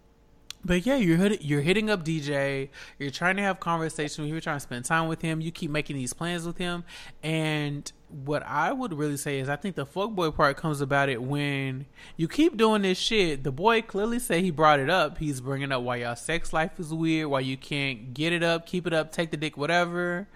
[0.63, 2.69] but yeah, you're hit, you're hitting up DJ.
[2.99, 4.25] You're trying to have conversation.
[4.25, 5.41] You're trying to spend time with him.
[5.41, 6.83] You keep making these plans with him.
[7.23, 11.21] And what I would really say is, I think the fuckboy part comes about it
[11.21, 11.85] when
[12.17, 13.43] you keep doing this shit.
[13.43, 15.17] The boy clearly said he brought it up.
[15.17, 17.27] He's bringing up why y'all sex life is weird.
[17.27, 20.27] Why you can't get it up, keep it up, take the dick, whatever.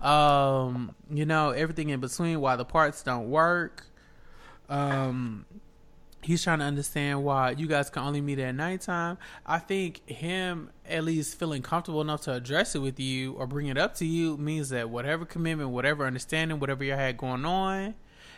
[0.00, 2.40] Um, you know everything in between.
[2.40, 3.84] Why the parts don't work.
[4.68, 5.46] Um,
[6.24, 9.18] he's trying to understand why you guys can only meet at nighttime.
[9.44, 13.66] I think him at least feeling comfortable enough to address it with you or bring
[13.66, 17.94] it up to you means that whatever commitment, whatever understanding, whatever you had going on,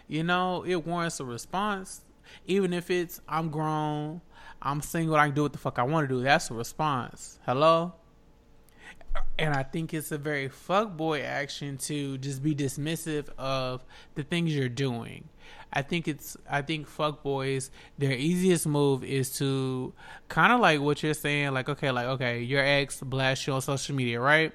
[0.08, 2.02] you know, it warrants a response.
[2.46, 4.20] Even if it's I'm grown,
[4.60, 6.22] I'm single, I can do what the fuck I want to do.
[6.22, 7.38] That's a response.
[7.46, 7.94] Hello?
[9.38, 13.84] and I think it's a very fuckboy action to just be dismissive of
[14.14, 15.28] the things you're doing.
[15.72, 19.92] I think it's I think fuckboys their easiest move is to
[20.28, 23.60] kind of like what you're saying, like okay, like okay, your ex blast you on
[23.62, 24.52] social media, right?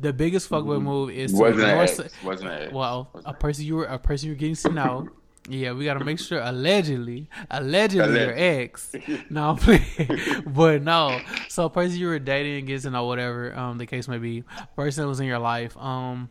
[0.00, 2.00] The biggest fuckboy move is to Wasn't ignore ex.
[2.22, 2.72] Wasn't an ex.
[2.72, 5.08] well, a person you were a person you're getting to know.
[5.50, 8.94] Yeah, we gotta make sure allegedly, allegedly your ex.
[9.30, 10.42] No, I'm playing.
[10.46, 11.20] but no.
[11.48, 14.44] So a person you were dating, getting to know whatever um the case may be,
[14.76, 16.28] person that was in your life, um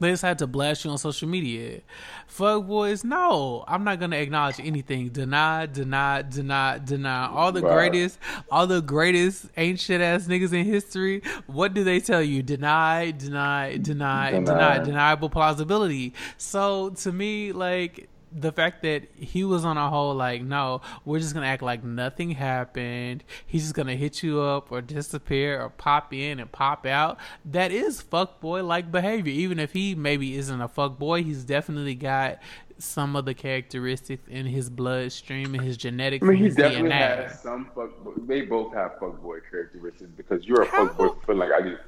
[0.00, 1.80] they just had to blast you on social media.
[2.26, 5.08] Fuck boys, no, I'm not gonna acknowledge anything.
[5.10, 7.28] Deny, deny, deny, deny.
[7.28, 7.74] All the Wow.
[7.74, 8.18] greatest,
[8.50, 11.22] all the greatest ancient ass niggas in history.
[11.46, 12.42] What do they tell you?
[12.42, 14.78] Deny, deny, deny, deny, Deny.
[14.78, 16.14] deniable plausibility.
[16.36, 21.18] So to me, like the fact that he was on a whole like, no, we're
[21.18, 23.24] just gonna act like nothing happened.
[23.46, 27.18] He's just gonna hit you up or disappear or pop in and pop out.
[27.44, 29.32] That is fuckboy like behavior.
[29.32, 32.38] Even if he maybe isn't a fuckboy, he's definitely got
[32.78, 37.26] some of the characteristics in his bloodstream and his genetics I mean, he definitely DNA.
[37.28, 37.90] has some fuck.
[38.26, 41.22] They both have fuckboy characteristics because you're a fuckboy.
[41.24, 41.82] for like I just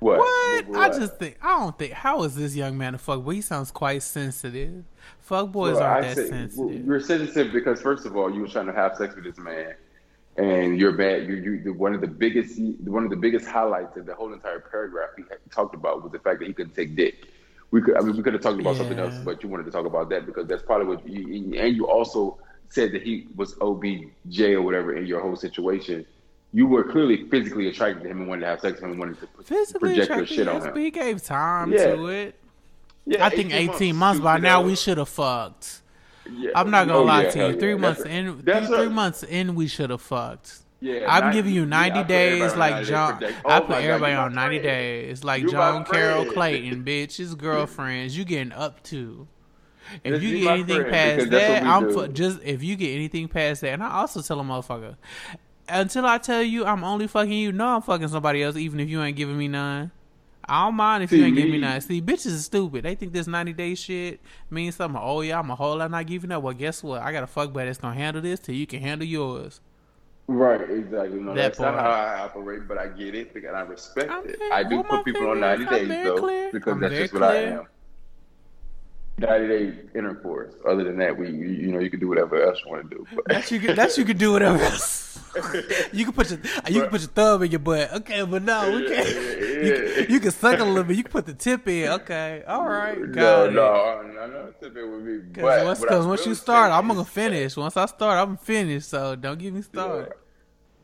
[0.00, 0.18] what?
[0.18, 0.66] What?
[0.68, 0.78] What?
[0.92, 1.92] I just think I don't think.
[1.92, 3.34] How is this young man a fuckboy?
[3.34, 4.84] He sounds quite sensitive.
[5.28, 6.86] Fuckboys Well, aren't I that say- sensitive.
[6.86, 9.74] You're sensitive because first of all, you were trying to have sex with this man,
[10.36, 11.26] and you're bad.
[11.26, 14.60] You you one of the biggest one of the biggest highlights of the whole entire
[14.60, 17.26] paragraph he talked about was the fact that he couldn't take dick.
[17.70, 19.70] We could I mean we could have talked about something else, but you wanted to
[19.70, 22.38] talk about that because that's probably what you and you also
[22.70, 26.06] said that he was OBJ or whatever in your whole situation.
[26.52, 28.98] You were clearly physically attracted to him and wanted to have sex with him and
[29.00, 30.72] wanted to Physically project your shit on him.
[30.72, 31.94] but he gave time Yeah.
[31.94, 32.34] to it.
[33.06, 35.80] Yeah, I think 18 months, by now we should have fucked.
[36.30, 36.50] Yeah.
[36.54, 37.58] I'm not gonna Oh, lie yeah, to you.
[37.60, 40.58] Three months a- in, three, that's three months in, we should have fucked.
[40.80, 43.22] Yeah, I'm 90 giving you 90 I days like John.
[43.44, 46.26] I put everybody on 90 days like John Carroll.
[46.26, 47.16] Clayton, bitch.
[47.16, 49.26] His girlfriends, you getting up to.
[50.04, 52.08] If you get anything friend, past that, I'm do.
[52.08, 54.96] just if you get anything past that, and I also tell a motherfucker,
[55.68, 58.88] until I tell you I'm only fucking you, no, I'm fucking somebody else, even if
[58.88, 59.90] you ain't giving me none.
[60.50, 61.78] I don't mind if you ain't giving me none.
[61.82, 62.84] See, bitches is stupid.
[62.84, 65.00] They think this 90 day shit means something.
[65.02, 66.42] Oh yeah, I'm a whole lot not giving up.
[66.42, 67.02] Well, guess what?
[67.02, 69.60] I got a fuck buddy that's gonna handle this till you can handle yours.
[70.26, 71.20] Right, exactly.
[71.20, 74.26] No, That that's not how I operate, but I get it and I respect I'm
[74.28, 74.38] it.
[74.38, 76.50] very- I do well, put people on 90 days though, clear.
[76.52, 77.66] because I'm that's just what I am.
[79.18, 80.54] 90 day intercourse.
[80.66, 82.96] Other than that, we you, you know you can do whatever else you want to
[82.96, 83.06] do.
[83.14, 85.18] But That you can, that you can do whatever else.
[85.92, 87.92] you can put your you can put your thumb in your butt.
[87.94, 89.08] Okay, but no, we can't.
[89.08, 90.96] You, can, you can suck a little bit.
[90.96, 91.88] You can put the tip in.
[91.88, 93.52] Okay, all right, no, got it.
[93.52, 95.18] no, no, no, tip it with me.
[95.18, 97.56] Because once, once you start, I'm gonna finish.
[97.56, 98.88] Once I start, I'm finished.
[98.88, 100.12] So don't get me started.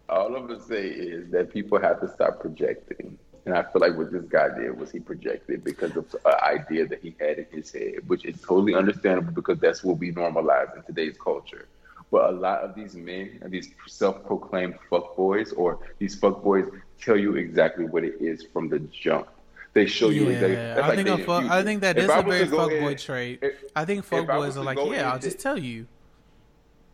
[0.09, 3.19] All I'm gonna say is that people have to stop projecting.
[3.47, 6.87] And I feel like what this guy did was he projected because of an idea
[6.87, 10.75] that he had in his head, which is totally understandable because that's what we normalize
[10.77, 11.67] in today's culture.
[12.11, 16.71] But a lot of these men and these self-proclaimed fuckboys or these fuckboys
[17.01, 19.29] tell you exactly what it is from the jump.
[19.75, 20.53] They show you exactly.
[20.53, 22.47] Yeah, that's I like think a fuck, I think that If is I a very
[22.47, 23.41] fuckboy trait.
[23.43, 25.87] if- I think fuckboys are like, yeah, I'll just tell you.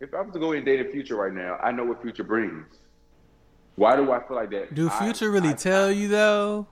[0.00, 2.24] If I was to go and date a future right now, I know what future
[2.24, 2.64] brings.
[3.76, 4.74] Why do I feel like that?
[4.74, 6.66] Do I- Future really I- tell you though?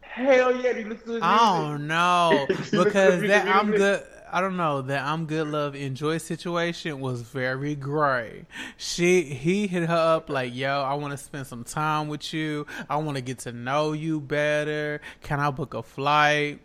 [0.00, 3.70] Hell yeah, he listens to his I don't know He listens to because that I'm
[3.70, 4.02] good.
[4.30, 8.46] I don't know that I'm good love enjoy situation was very gray.
[8.78, 12.66] She he hit her up like, "Yo, I want to spend some time with you.
[12.88, 15.00] I want to get to know you better.
[15.22, 16.60] Can I book a flight?"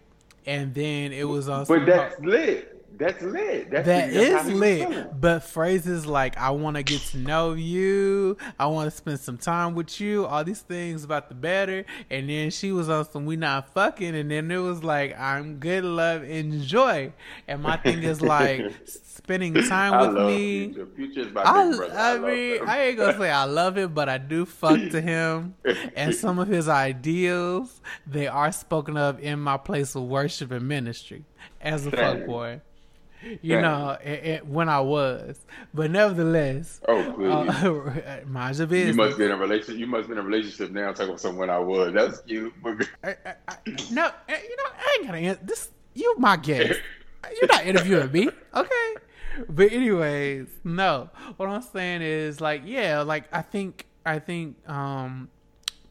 [0.46, 1.66] And then it was on.
[1.66, 2.77] But that's lit.
[2.98, 3.70] That's lit.
[3.70, 7.54] That's that that's how is lit, but phrases like "I want to get to know
[7.54, 11.86] you," "I want to spend some time with you," all these things about the better.
[12.10, 15.58] And then she was on some "We not fucking," and then it was like I'm
[15.58, 17.14] good, love, enjoy.
[17.48, 20.74] And my thing is like spending time I with me.
[20.74, 20.88] Future.
[20.96, 21.94] Future's my I, big brother.
[21.98, 22.60] I, love mean.
[22.68, 25.56] I ain't gonna say I love it, but I do fuck to him,
[25.96, 30.68] and some of his ideals they are spoken of in my place of worship and
[30.68, 31.26] ministry
[31.62, 32.62] as a fuck boy.
[33.42, 33.62] You Same.
[33.64, 35.40] know, it, it, when I was,
[35.74, 37.30] but nevertheless, Oh, please.
[37.30, 39.80] uh, mind your You must be in a relationship.
[39.80, 40.92] You must be in a relationship now.
[40.92, 41.94] Talking about someone I was.
[41.94, 42.54] That's cute.
[42.64, 42.72] no,
[43.04, 45.72] eh, you know, I ain't gonna answer this.
[45.94, 46.80] You my guest.
[47.42, 48.94] You're not interviewing me, okay?
[49.50, 51.10] But anyways, no.
[51.38, 55.30] What I'm saying is like, yeah, like I think I think um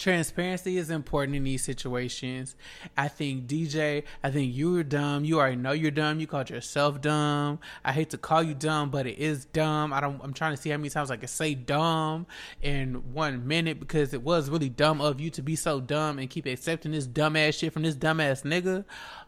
[0.06, 2.54] transparency is important in these situations.
[2.96, 5.24] I think DJ, I think you were dumb.
[5.24, 6.20] You already know you're dumb.
[6.20, 7.58] You called yourself dumb.
[7.84, 9.92] I hate to call you dumb, but it is dumb.
[9.92, 12.28] I don't I'm trying to see how many times I can say dumb
[12.62, 16.30] in one minute because it was really dumb of you to be so dumb and
[16.30, 18.84] keep accepting this dumbass shit from this dumbass nigga.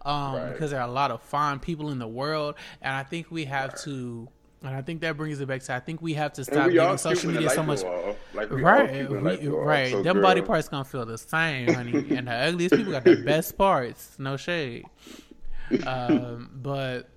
[0.08, 0.52] Um Right.
[0.52, 3.46] because there are a lot of fine people in the world and I think we
[3.46, 4.28] have to
[4.62, 6.98] and I think that brings it back to I think we have to stop giving
[6.98, 7.82] social media so much.
[8.34, 9.66] Like, right we- light bulb off.
[9.66, 9.90] right.
[9.90, 12.06] So, them body parts gonna feel the same honey.
[12.16, 14.16] And the ugliest people got the best parts.
[14.18, 14.84] No shade.
[15.86, 17.08] Um, but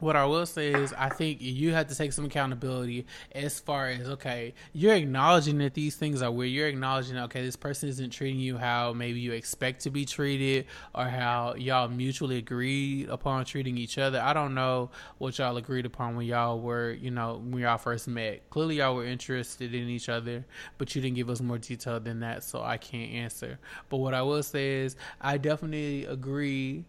[0.00, 3.88] what I will say is, I think you have to take some accountability as far
[3.88, 6.50] as okay, you're acknowledging that these things are weird.
[6.50, 10.66] You're acknowledging, okay, this person isn't treating you how maybe you expect to be treated,
[10.94, 14.20] or how y'all mutually agreed upon treating each other.
[14.20, 18.08] I don't know what y'all agreed upon when y'all were, you know, when y'all first
[18.08, 18.48] met.
[18.50, 20.44] Clearly, y'all were interested in each other,
[20.78, 23.58] but you didn't give us more detail than that, so I can't answer.
[23.88, 26.84] But what I will say is, I definitely agree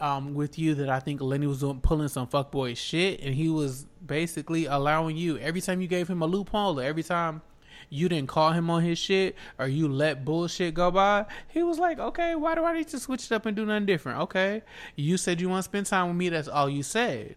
[0.00, 3.86] um, with you that I think Lenny was pulling some fuckboy shit, and he was
[4.04, 7.42] basically allowing you every time you gave him a loophole, every time
[7.88, 11.26] you didn't call him on his shit, or you let bullshit go by.
[11.48, 13.86] He was like, okay, why do I need to switch it up and do nothing
[13.86, 14.20] different?
[14.20, 14.62] Okay,
[14.96, 16.28] you said you want to spend time with me.
[16.28, 17.36] That's all you said.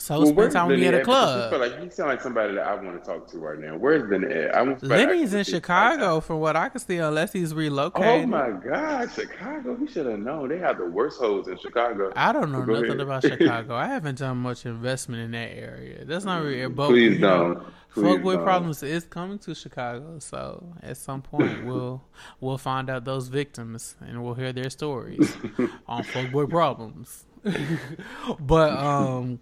[0.00, 1.50] So Well, spend time with me at a club.
[1.50, 3.76] feel like, he sound like somebody that I want to talk to right now.
[3.76, 4.54] Where's Lenny at?
[4.54, 5.44] I want Lenny's in.
[5.44, 8.24] Chicago, from what I can see, unless he's relocated.
[8.24, 9.76] Oh my God, Chicago!
[9.76, 10.48] He should have known.
[10.48, 12.12] They have the worst hoes in Chicago.
[12.16, 13.00] I don't know nothing ahead.
[13.00, 13.74] about Chicago.
[13.76, 16.04] I haven't done much investment in that area.
[16.04, 16.66] That's not really.
[16.68, 17.66] But, Please you know, don't.
[17.92, 18.44] Please Fuckboy don't.
[18.44, 22.02] Problems is coming to Chicago, so at some point we'll
[22.40, 25.36] we'll find out those victims and we'll hear their stories
[25.86, 27.26] on Fuckboy Problems.
[28.38, 29.40] but um,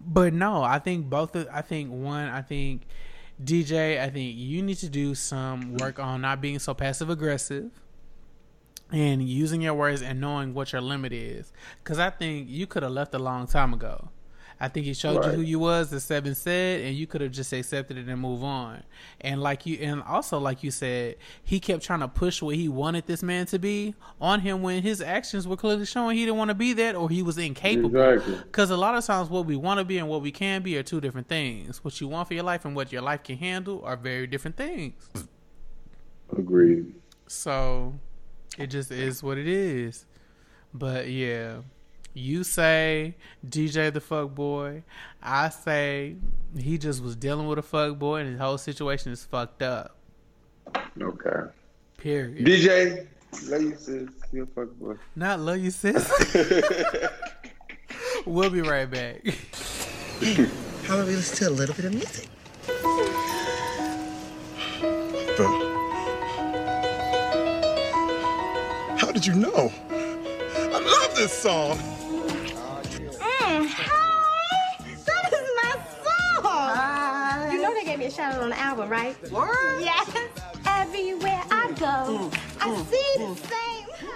[0.00, 1.34] but no, I think both.
[1.36, 2.28] Of, I think one.
[2.28, 2.82] I think
[3.42, 4.00] DJ.
[4.00, 7.70] I think you need to do some work on not being so passive aggressive
[8.92, 11.52] and using your words and knowing what your limit is.
[11.82, 14.10] Because I think you could have left a long time ago.
[14.60, 17.32] I think he showed you who you was, the Seven said, and you could have
[17.32, 18.82] just accepted it and move on.
[19.20, 22.68] And like you, and also like you said, he kept trying to push what he
[22.68, 26.38] wanted this man to be on him when his actions were clearly showing he didn't
[26.38, 27.88] want to be that or he was incapable.
[27.88, 28.36] Exactly.
[28.44, 30.78] Because a lot of times, what we want to be and what we can be
[30.78, 31.82] are two different things.
[31.82, 34.56] What you want for your life and what your life can handle are very different
[34.56, 35.08] things.
[36.36, 36.94] Agreed.
[37.26, 37.94] So
[38.58, 40.06] it just is what it is.
[40.72, 41.58] But yeah,
[42.14, 44.82] you say DJ the fuck boy.
[45.22, 46.16] I say
[46.56, 49.96] he just was dealing with a fuck boy and his whole situation is fucked up.
[51.00, 51.50] Okay.
[51.98, 52.46] Period.
[52.46, 53.06] DJ,
[53.50, 54.08] love you, sis.
[54.32, 54.94] You a fuck boy.
[55.16, 56.10] Not love you, sis.
[58.26, 59.26] we'll be right back.
[60.86, 62.28] How about we listen to a little bit of music?
[68.98, 69.72] How did you know?
[69.90, 71.93] I love this song.
[73.64, 74.76] Mm, hi.
[75.06, 75.72] That is my
[76.42, 77.52] song.
[77.52, 79.16] You know they gave me a shout out on the album, right?
[79.32, 79.80] Word?
[79.80, 80.14] Yes.
[80.66, 84.08] Everywhere I go, I see the same.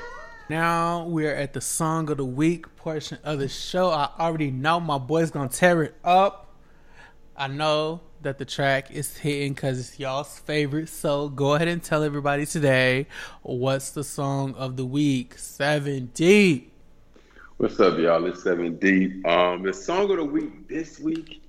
[0.51, 3.89] Now we're at the song of the week portion of the show.
[3.89, 6.55] I already know my boy's gonna tear it up.
[7.35, 10.91] I know that the track is hitting because it's y'all's favorite.
[10.91, 13.07] So go ahead and tell everybody today
[13.41, 15.39] what's the song of the week.
[15.39, 16.75] Seven Deep.
[17.59, 18.25] What's up, y'all?
[18.27, 19.27] It's Sevndeep.
[19.27, 21.43] Um, the song of the week this week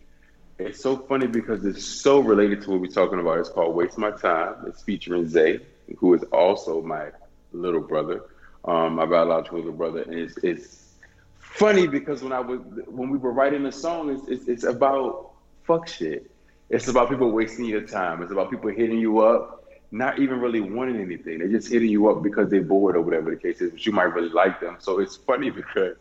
[0.58, 3.40] is so funny because it's so related to what we're talking about.
[3.40, 5.60] It's called "Waste My Time." It's featuring Zay,
[6.00, 7.12] who is also my
[7.54, 8.24] little brother.
[8.66, 10.96] um, my biological little brother, and it's it's
[11.40, 15.32] funny because when I was when we were writing the song, it's it's, it's about
[15.64, 16.32] fuck shit.
[16.70, 18.22] It's about people wasting your time.
[18.24, 21.40] It's about people hitting you up, not even really wanting anything.
[21.40, 23.72] They're just hitting you up because they're bored or whatever the case is.
[23.72, 24.78] But you might really like them.
[24.80, 25.96] So it's funny because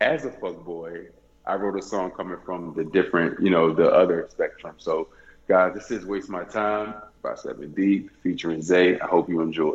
[0.00, 1.08] as a fuck boy,
[1.46, 4.74] I wrote a song coming from the different, you know, the other spectrum.
[4.78, 5.08] So
[5.48, 8.98] guys, this is Waste My Time by Sevndeep featuring Zay.
[8.98, 9.74] I hope you enjoy.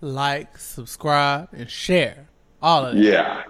[0.00, 2.28] Like, subscribe, and share.
[2.62, 3.02] All of that.
[3.02, 3.44] Yeah.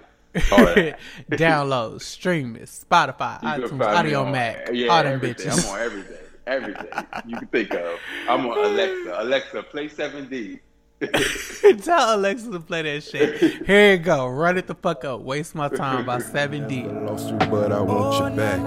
[0.51, 0.99] All that.
[1.31, 5.65] Download, stream it, Spotify, You iTunes, Audiomack, yeah, all them bitches.
[5.65, 6.17] I'm on everything.
[6.47, 6.87] Everything
[7.27, 7.99] you can think of.
[8.27, 9.15] I'm on Alexa.
[9.19, 10.59] Alexa, play 7D.
[11.83, 13.65] Tell Alexa to play that shit.
[13.65, 14.27] Here you go.
[14.27, 15.21] Run it the fuck up.
[15.21, 17.07] Waste my time by 7D.
[17.07, 18.59] Lost you, but I want you back.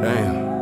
[0.00, 0.53] Damn.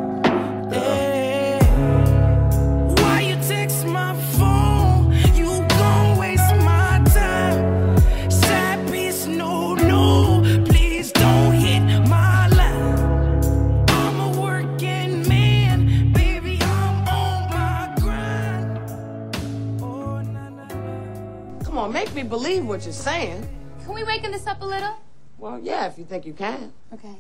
[22.22, 23.48] Me believe what you're saying.
[23.84, 24.96] Can we waken this up a little?
[25.38, 26.72] Well, yeah, if you think you can.
[26.92, 27.16] Okay.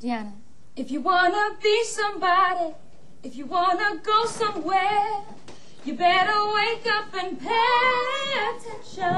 [0.00, 0.32] Deanna.
[0.76, 2.74] If you wanna be somebody,
[3.24, 5.24] if you wanna go somewhere,
[5.84, 9.10] you better wake up and pay attention.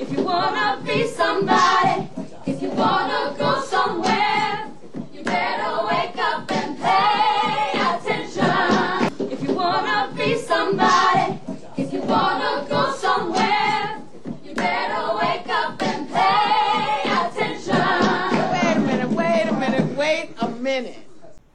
[0.00, 2.08] If you wanna be somebody,
[2.46, 4.70] if you wanna go somewhere,
[5.14, 9.32] you better wake up and pay attention.
[9.32, 11.38] If you wanna be somebody,
[11.78, 12.57] if you wanna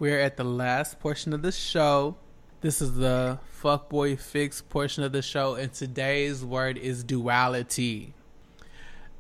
[0.04, 2.18] We're at the last portion of the show.
[2.60, 8.14] This is the fuckboy fix portion of the show, and today's word is duality.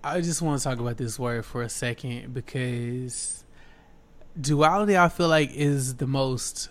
[0.03, 3.45] I just want to talk about this word for a second because
[4.37, 6.67] duality, I feel like, is the most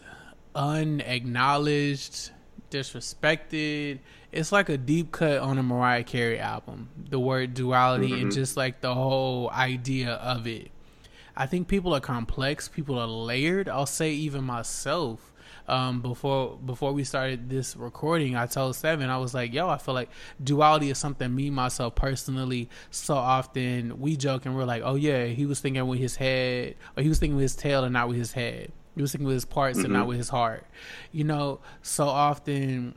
[0.55, 2.33] unacknowledged,
[2.71, 4.01] disrespected.
[4.31, 6.91] It's like a deep cut on a Mariah Carey album.
[7.09, 8.35] The word duality and Mhm.
[8.35, 10.71] just like the whole idea of it.
[11.37, 12.69] I think people are complex.
[12.69, 13.69] People are layered.
[13.69, 15.29] I'll say even myself.
[15.69, 19.79] Um, before before we started this recording, I told Seven I was like, "Yo, I
[19.79, 20.11] feel like
[20.43, 25.27] duality is something me myself personally so often we joke and we're like, oh yeah,
[25.27, 28.09] he was thinking with his head or he was thinking with his tail and not
[28.09, 28.73] with his head.
[28.97, 30.09] He was thinking with his parts and not Mhm.
[30.09, 30.67] with his heart.
[31.13, 32.95] You know, so often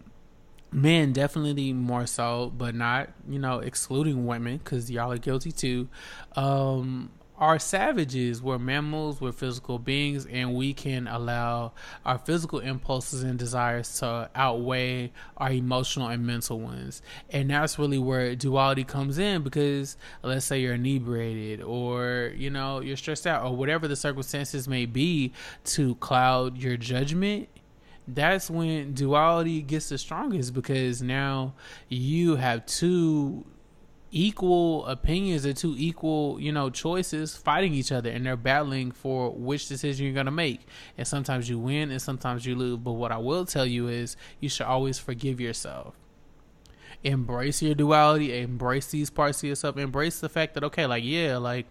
[0.72, 5.88] men definitely more so but not you know excluding women because y'all are guilty too
[6.36, 11.72] um are savages we're mammals we're physical beings and we can allow
[12.06, 17.02] our physical impulses and desires to outweigh our emotional and mental ones.
[17.30, 22.80] And that's really where duality comes in because let's say you're inebriated or you know
[22.80, 25.34] you're stressed out or whatever the circumstances may be
[25.64, 27.50] to cloud your judgment
[28.08, 31.56] that's when duality gets the strongest because now
[31.90, 33.44] you have two
[34.16, 39.30] equal opinions or two equal you know choices fighting each other and they're battling for
[39.32, 40.62] which decision you're going to make.
[40.98, 42.80] And sometimes you win and sometimes you lose.
[42.80, 45.96] But what i will tell you is you should always forgive yourself.
[47.04, 51.38] Embrace your duality embrace these parts of yourself embrace the fact that okay like yeah
[51.38, 51.68] like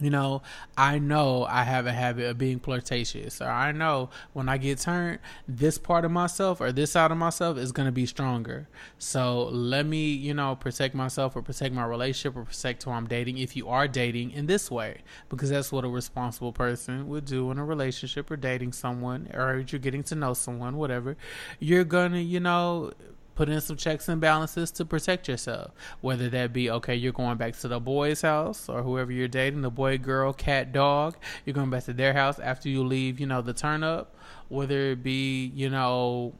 [0.00, 0.42] you know,
[0.76, 4.80] I know I have a habit of being flirtatious, or I know when I get
[4.80, 8.68] turned, this part of myself or this side of myself is going to be stronger.
[8.98, 13.06] So let me, you know, protect myself or protect my relationship or protect who I'm
[13.06, 17.24] dating if you are dating in this way, because that's what a responsible person would
[17.24, 21.16] do in a relationship or dating someone, or you're getting to know someone, whatever.
[21.60, 22.92] You're going to, you know,
[23.34, 25.72] put in some checks and balances to protect yourself.
[26.00, 29.62] Whether that be okay, you're going back to the boy's house or whoever you're dating,
[29.62, 31.16] the boy, girl, cat, dog.
[31.44, 34.16] You're going back to their house after you leave, you know, the turn up.
[34.48, 36.34] Whether it be, you know,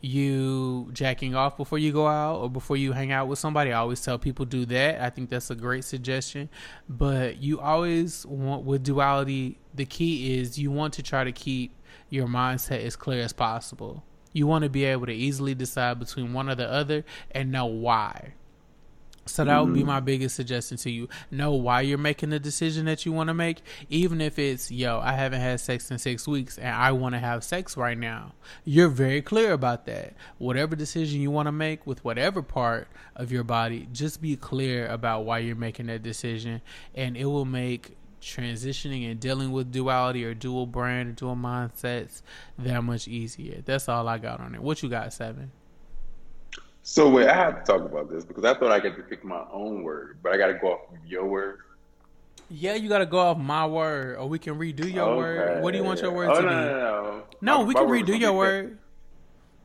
[0.00, 3.72] you jacking off before you go out or before you hang out with somebody.
[3.72, 5.00] I always tell people do that.
[5.00, 6.48] I think that's a great suggestion.
[6.88, 11.74] But you always want with duality, the key is you want to try to keep
[12.10, 14.04] your mindset as clear as possible.
[14.38, 17.66] You want to be able to easily decide between one or the other and know
[17.66, 18.34] why.
[19.26, 19.86] So that would be Mhm.
[19.86, 21.06] my biggest suggestion to you.
[21.30, 23.58] Know why you're making the decision that you want to make,
[23.90, 27.18] even if it's, yo, I haven't had sex in six weeks and I want to
[27.18, 28.32] have sex right now.
[28.64, 30.14] You're very clear about that.
[30.38, 34.86] Whatever decision you want to make with whatever part of your body, just be clear
[34.86, 36.62] about why you're making that decision,
[36.94, 37.97] and it will make
[38.28, 42.22] transitioning and dealing with duality or dual brand or dual mindsets
[42.58, 43.62] that much easier.
[43.64, 44.60] That's all I got on it.
[44.62, 45.50] What you got, Seven?
[46.82, 49.24] So wait, I have to talk about this because I thought I get to pick
[49.24, 51.60] my own word, but I got to go off of your word.
[52.50, 55.62] Yeah, you got to go off my word, or we can redo your word.
[55.62, 56.54] What do you want your word oh, to no, be?
[56.54, 57.22] No, no, no.
[57.42, 58.78] No, oh, My- we can redo your be pa- word.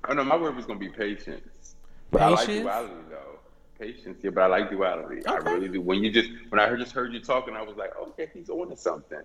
[0.10, 1.76] Oh no, my word was gonna be patience.
[2.11, 2.64] But I like Patience?
[2.64, 3.32] duality though.
[3.84, 5.26] Patience, yeah, but I like duality.
[5.26, 5.81] I really do.
[5.81, 8.49] When you just when I heard just heard you talking, I was like, okay, he's
[8.49, 9.19] on to something.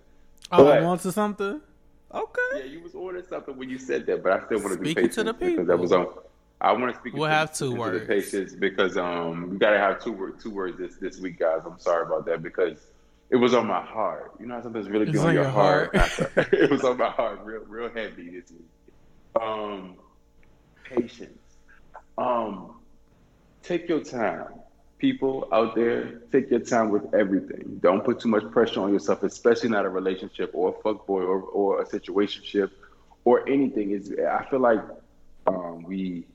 [0.51, 1.61] Oh, But- I want to something.
[2.13, 2.41] Okay.
[2.57, 4.79] Yeah, you was on to something when you said that, but I still want to
[4.79, 6.07] be patient to the because that was on.
[6.59, 7.13] I want to speak.
[7.13, 8.05] We'll into- have two the words.
[8.07, 11.61] patience because um we gotta have two word two words this this week, guys.
[11.65, 12.79] I'm sorry about that because
[13.29, 14.33] it was on my heart.
[14.41, 15.95] You know how something's really be on on your your heart.
[15.95, 16.31] heart.
[16.53, 19.41] it was on my heart, real real heavy this week.
[19.41, 19.95] Um,
[20.83, 21.39] patience.
[22.17, 22.75] Um,
[23.63, 24.45] take your time.
[24.97, 27.79] People out there, take your time with everything.
[27.81, 31.21] Don't put too much pressure on yourself, especially not a relationship or a fuck boy
[31.21, 32.69] or, or a situationship
[33.23, 33.91] or anything.
[33.91, 34.81] Is I feel like
[35.47, 36.25] um, we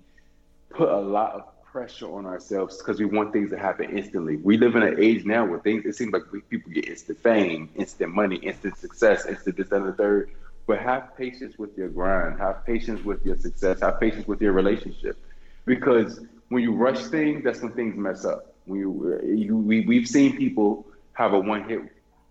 [0.71, 4.37] put a lot of pressure on ourselves because we want things to happen instantly.
[4.37, 7.69] We live in an age now where things it seems like people get instant fame,
[7.77, 10.31] instant money, instant success, instant this that, and the third.
[10.67, 12.39] But have patience with your grind.
[12.39, 13.81] Have patience with your success.
[13.81, 15.19] Have patience with your relationship,
[15.67, 18.55] because when you rush things, that's when things mess up.
[18.67, 21.81] When you, eh, you we, we've seen people have a one hit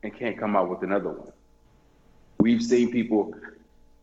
[0.03, 1.31] and can't come out with another one.
[2.39, 3.33] We've seen people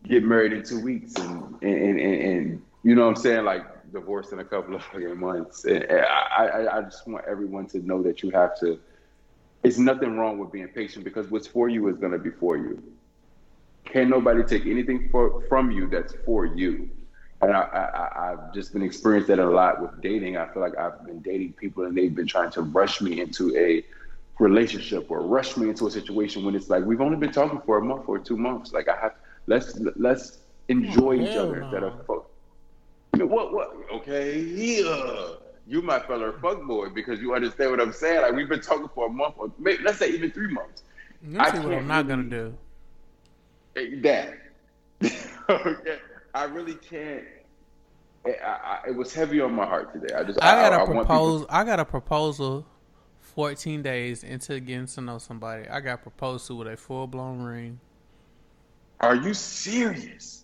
[0.07, 3.91] get married in two weeks and and, and, and, you know what I'm saying, like
[3.91, 5.65] divorced in a couple of fucking months.
[5.65, 8.79] And I, I, I just want everyone to know that you have to.
[9.63, 12.81] It's nothing wrong with being patient because what's for you is to be for you.
[13.85, 16.89] Can't nobody take anything for, from you that's for you.
[17.41, 20.37] And I, I, I- I've just been experienced that a lot with dating.
[20.37, 23.55] I feel like I've been dating people and they've been trying to rush me into
[23.55, 23.83] a
[24.39, 27.77] relationship or rush me into a situation when it's like we've only been talking for
[27.77, 28.73] a month or two months.
[28.73, 29.13] Like I have
[29.47, 31.63] let's let's enjoy each other no.
[31.63, 32.25] instead of fuck.
[33.17, 33.75] What what?
[33.93, 35.33] Okay, yeah.
[35.67, 38.21] You my fellow fuck boy because you understand what I'm saying.
[38.21, 40.83] Like we've been talking for a month or maybe, let's say even three months.
[41.21, 42.57] Me see what I'm not gonna do.
[43.75, 44.33] that.
[45.49, 45.99] okay.
[46.33, 47.23] I really can't.
[48.25, 50.13] I, I, it was heavy on my heart today.
[50.13, 51.47] I just I got I, a I want people- proposal.
[51.49, 52.65] I got a proposal.
[53.19, 57.41] Fourteen days into getting to know somebody, I got proposed to with a full blown
[57.41, 57.79] ring.
[58.99, 60.43] Are you serious?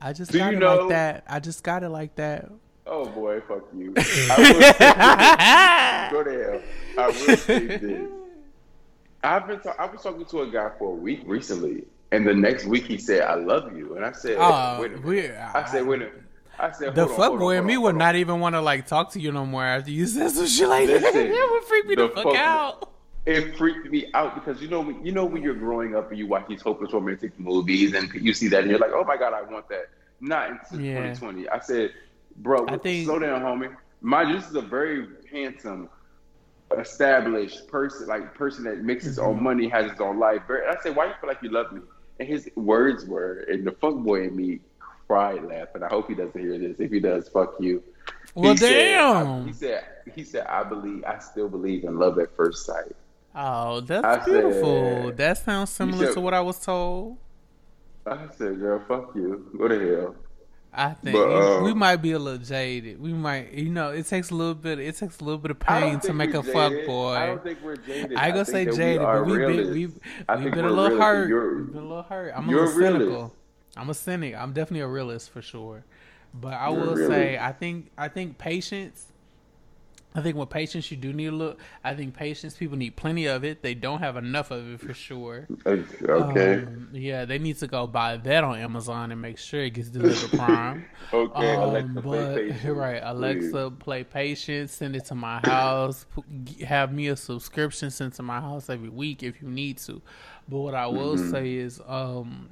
[0.00, 1.24] I just Do got you it know- like that.
[1.28, 2.50] I just got it like that.
[2.86, 3.94] Oh boy, fuck you.
[3.96, 6.60] I will go to hell.
[6.98, 8.10] I will say this.
[9.22, 9.60] I've been.
[9.60, 11.84] Ta- I was talking to a guy for a week recently,
[12.14, 14.96] and the next week he said, "I love you," and I said, Oh, "Wait a
[14.96, 16.20] minute." we- I said, "Wait a minute."
[16.56, 19.20] I said, The fuck hold and me would not even want to like talk to
[19.20, 21.02] you no more after you said some shit like that.
[21.02, 22.90] Listen, That would freak me the, the fuck fuck- out.
[23.26, 26.18] It freaked me out because you know when- you know when you're growing up and
[26.18, 29.16] you watch these hopeless romantic movies and you see that and you're like, oh my
[29.16, 29.88] god, I want that.
[30.20, 30.54] Not in
[30.84, 31.12] Yeah.
[31.12, 31.48] 2020.
[31.48, 31.90] I said,
[32.36, 33.74] bro, I think- slow down, homie.
[34.00, 35.88] My this is a very handsome,
[36.78, 39.28] established person, like person that makes his Mm-hmm.
[39.28, 40.42] own money, has his own life.
[40.48, 41.80] I said, why do you feel like you love me?
[42.20, 44.60] And his words were, and the fuckboy in me
[45.08, 45.82] cried laughing.
[45.82, 46.76] I hope he doesn't hear this.
[46.78, 47.82] If he does, fuck you.
[48.34, 49.46] Well, He said- damn.
[49.46, 49.84] he said,
[50.14, 52.94] he said, I believe, I still believe in love at first sight.
[53.34, 55.04] Oh, that's I beautiful.
[55.06, 57.16] said- that sounds similar said- to what I was told.
[58.06, 59.50] I said, girl, fuck you.
[59.56, 60.14] Go to hell.
[60.76, 63.00] I think But, we- uh, we might be a little jaded.
[63.00, 64.78] We might, you know, it takes a little bit.
[64.80, 67.12] It takes a little bit of pain to make a fuck boy.
[67.14, 68.16] I don't think we're jaded.
[68.16, 70.00] I ain't gonna say that we jaded, but we've been we've,
[70.40, 71.28] we've been a little hurt.
[71.56, 72.32] We've been a little hurt.
[72.36, 72.98] I'm a little realist.
[73.00, 73.32] cynical.
[73.76, 74.34] I'm a cynic.
[74.36, 75.84] I'm definitely a realist for sure.
[76.32, 77.08] But I You're will realist.
[77.10, 79.06] say, I think I think patience.
[80.16, 81.56] I think with patience, you do need a little.
[81.82, 82.56] I think patience.
[82.56, 83.62] People need plenty of it.
[83.62, 85.48] They don't have enough of it for sure.
[85.66, 86.54] Okay.
[86.62, 89.88] Um, yeah, they need to go buy that on Amazon and make sure it gets
[89.88, 90.84] delivered prime.
[91.12, 94.72] Okay, Um, Alexa, play but- Patience, Right, Alexa, play patience.
[94.72, 96.06] Send it to my house.
[96.64, 100.00] Have me a subscription sent to my house every week if you need to.
[100.48, 101.30] But what I will Mhm.
[101.32, 102.50] say is, um,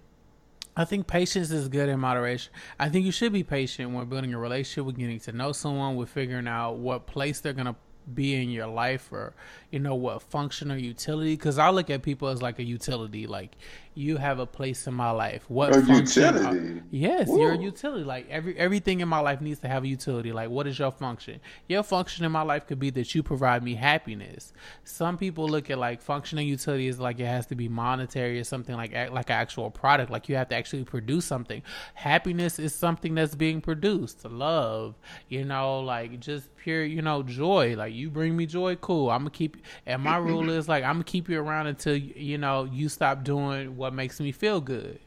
[0.74, 2.52] I think patience is good in moderation.
[2.78, 5.96] I think you should be patient when building a relationship, with getting to know someone,
[5.96, 7.76] with figuring out what place they're gonna
[8.14, 9.34] be in your life, or
[9.70, 11.34] you know what function or utility.
[11.34, 13.26] Because I look at people as like a utility.
[13.26, 13.56] Like
[13.94, 15.44] you have a place in my life.
[15.48, 16.38] What A function?
[16.38, 16.82] Uh, utility?
[16.90, 18.04] yes, you're a utility.
[18.04, 20.32] Like every everything in my life needs to have a utility.
[20.32, 21.40] Like what is your function?
[21.68, 24.52] Your function in my life could be that you provide me happiness.
[24.84, 28.44] Some people look at like functioning utility is like it has to be monetary or
[28.44, 30.10] something like like an actual product.
[30.10, 31.62] Like you have to actually produce something.
[31.94, 34.24] Happiness is something that's being produced.
[34.24, 34.94] Love,
[35.28, 37.74] you know, like just pure, you know, joy.
[37.76, 39.10] Like you bring me joy, cool.
[39.10, 39.56] I'm gonna keep.
[39.86, 43.24] And my rule is like I'm gonna keep you around until you know you stop
[43.24, 44.98] doing what makes me feel good.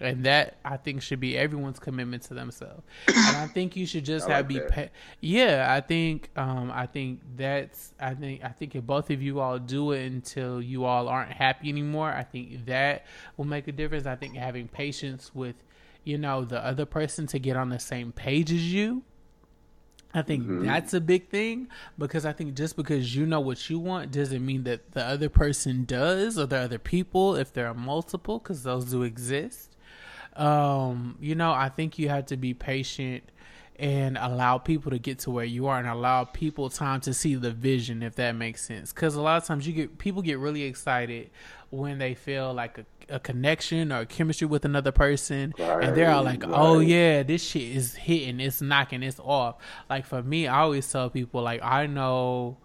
[0.00, 2.82] and that I think should be everyone's commitment to themselves.
[3.06, 4.88] and I think you should just I have like be, pa-
[5.20, 5.72] yeah.
[5.72, 9.60] I think, um, I think that's, I think, I think if both of you all
[9.60, 13.06] do it until you all aren't happy anymore, I think that
[13.36, 14.04] will make a difference.
[14.06, 15.54] I think having patience with,
[16.02, 19.04] you know, the other person to get on the same page as you.
[20.14, 20.64] I think Mhm.
[20.66, 21.68] that's a big thing
[21.98, 25.28] because I think just because you know what you want doesn't mean that the other
[25.28, 29.70] person does or the other people, if there are multiple, because those do exist.
[30.36, 33.24] Um, you know, I think you have to be patient
[33.78, 37.34] and allow people to get to where you are and allow people time to see
[37.34, 40.38] the vision if that makes sense because a lot of times you get people get
[40.38, 41.30] really excited
[41.70, 46.22] when they feel like a, a connection or chemistry with another person and they're all
[46.22, 49.56] like Right, oh yeah this shit is hitting it's knocking it's off
[49.90, 52.56] like for me i always tell people like i know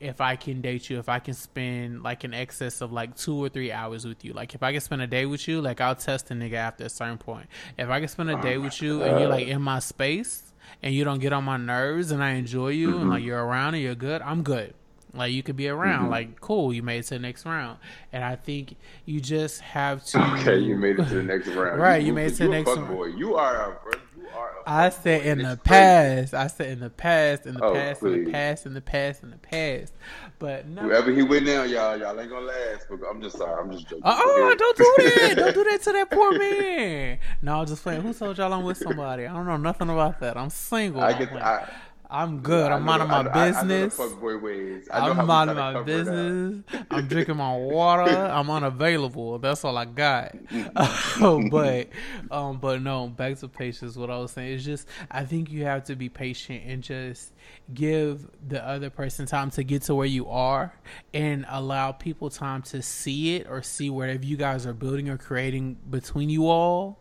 [0.00, 3.34] if I can date you, if I can spend like an excess of like two
[3.36, 5.80] or three hours with you, like if I can spend a day with you, like
[5.80, 7.46] I'll test a nigga after a certain point.
[7.76, 10.52] If I can spend a day uh, with you and you're like in my space
[10.82, 13.74] and you don't get on my nerves and I enjoy you and like you're around
[13.74, 14.74] and you're good, I'm good.
[15.14, 16.10] Like you could be around, Mhm.
[16.10, 17.78] like cool, you made it to the next round,
[18.12, 18.76] and I think
[19.06, 20.22] you just have to.
[20.34, 21.80] Okay, you made it to the next round.
[21.80, 22.88] Right, you made it to the next round.
[22.88, 23.06] Boy.
[23.06, 23.92] You are a bro.
[24.18, 25.28] You are a I said boy.
[25.30, 26.34] in the past.
[26.34, 29.22] I said in the past, in the Oh, past, in the past, in the past,
[29.22, 29.94] in the past.
[30.38, 30.82] But no.
[30.82, 32.86] Whoever he went now, y'all, y'all ain't gonna last.
[32.90, 33.60] But I'm just sorry.
[33.62, 34.02] I'm just joking.
[34.04, 35.34] Uh-oh, don't do that.
[35.38, 37.18] don't do that to that poor man.
[37.40, 38.02] No, I'm just playing.
[38.02, 39.26] Who told y'all I'm with somebody?
[39.26, 40.36] I don't know nothing about that.
[40.36, 41.00] I'm single.
[41.00, 41.32] I get.
[41.32, 41.66] I,
[42.10, 42.72] I'm good.
[42.72, 43.62] I'm minding the- my I know- I- business.
[43.62, 44.88] I know the fuck boy ways.
[44.90, 46.06] I know how I'm minding try my to cover it up.
[46.06, 46.84] business.
[46.90, 48.10] I'm drinking my water.
[48.10, 49.38] I'm unavailable.
[49.38, 50.34] That's all I got.
[51.50, 51.88] but,
[52.30, 53.08] um, but no.
[53.08, 53.96] Back to patience.
[53.96, 57.32] What I was saying is just I think you have to be patient and just
[57.74, 60.72] give the other person time to get to where you are,
[61.12, 65.18] and allow people time to see it or see whatever you guys are building or
[65.18, 66.98] creating between you all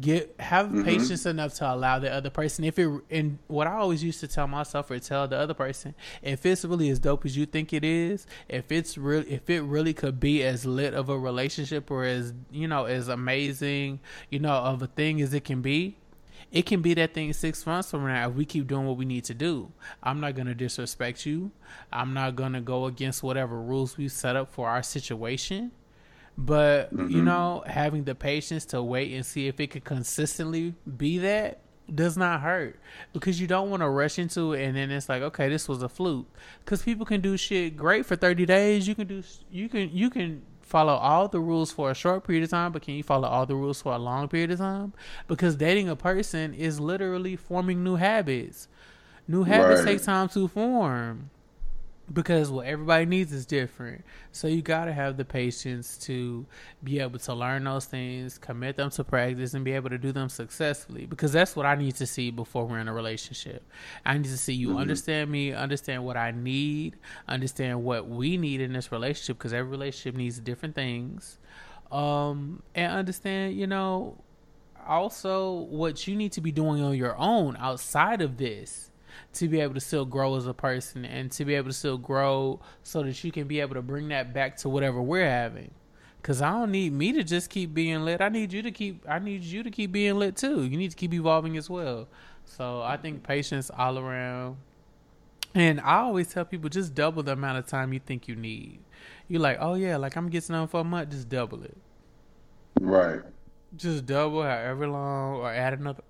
[0.00, 0.84] get have Mhm.
[0.84, 4.26] patience enough to allow the other person if it and what i always used to
[4.26, 7.74] tell myself or tell the other person if it's really as dope as you think
[7.74, 11.90] it is if it's real if it really could be as lit of a relationship
[11.90, 14.00] or as you know as amazing
[14.30, 15.96] you know of a thing as it can be
[16.50, 19.06] it can be that thing six months from now if we keep doing what we
[19.06, 19.72] need to do.
[20.02, 21.50] I'm not gonna disrespect you.
[21.90, 25.72] I'm not gonna go against whatever rules we set up for our situation.
[26.38, 27.24] But you Mhm.
[27.24, 31.60] know, having the patience to wait and see if it could consistently be that
[31.94, 32.78] does not hurt.
[33.12, 35.82] Because you don't want to rush into it and then it's like okay this was
[35.82, 36.26] a fluke.
[36.64, 38.88] Because people can do shit great for 30 days.
[38.88, 42.42] You can do you can you can follow all the rules for a short period
[42.44, 44.94] of time but can you follow all the rules for a long period of time?
[45.28, 48.68] Because dating a person is literally forming new habits.
[49.28, 49.98] New habits Right.
[49.98, 51.28] take time to form
[52.12, 54.04] because what everybody needs is different.
[54.32, 56.46] So you got to have the patience to
[56.82, 60.12] be able to learn those things, commit them to practice, and be able to do
[60.12, 61.06] them successfully.
[61.06, 63.62] Because that's what I need to see before we're in a relationship.
[64.04, 64.80] I need to see you Mhm.
[64.80, 66.96] understand me, understand what I need,
[67.28, 69.38] understand what we need in this relationship.
[69.38, 71.38] Because every relationship needs different things,
[71.90, 74.16] um, and understand, you know,
[74.86, 78.90] also what you need to be doing on your own outside of this
[79.34, 81.98] to be able to still grow as a person and to be able to still
[81.98, 85.70] grow so that you can be able to bring that back to whatever we're having.
[86.20, 88.20] Because i don't need me to just keep being lit.
[88.20, 90.62] I need you to keep i need you to keep being lit too.
[90.64, 92.08] You need to keep evolving as well.
[92.44, 94.56] So i think patience all around.
[95.54, 98.80] And i always tell people just double the amount of time you think you need.
[99.28, 101.76] You're like oh yeah like i'm getting on for a month just double it.
[102.80, 103.20] Right.
[103.76, 106.02] just double however long or add another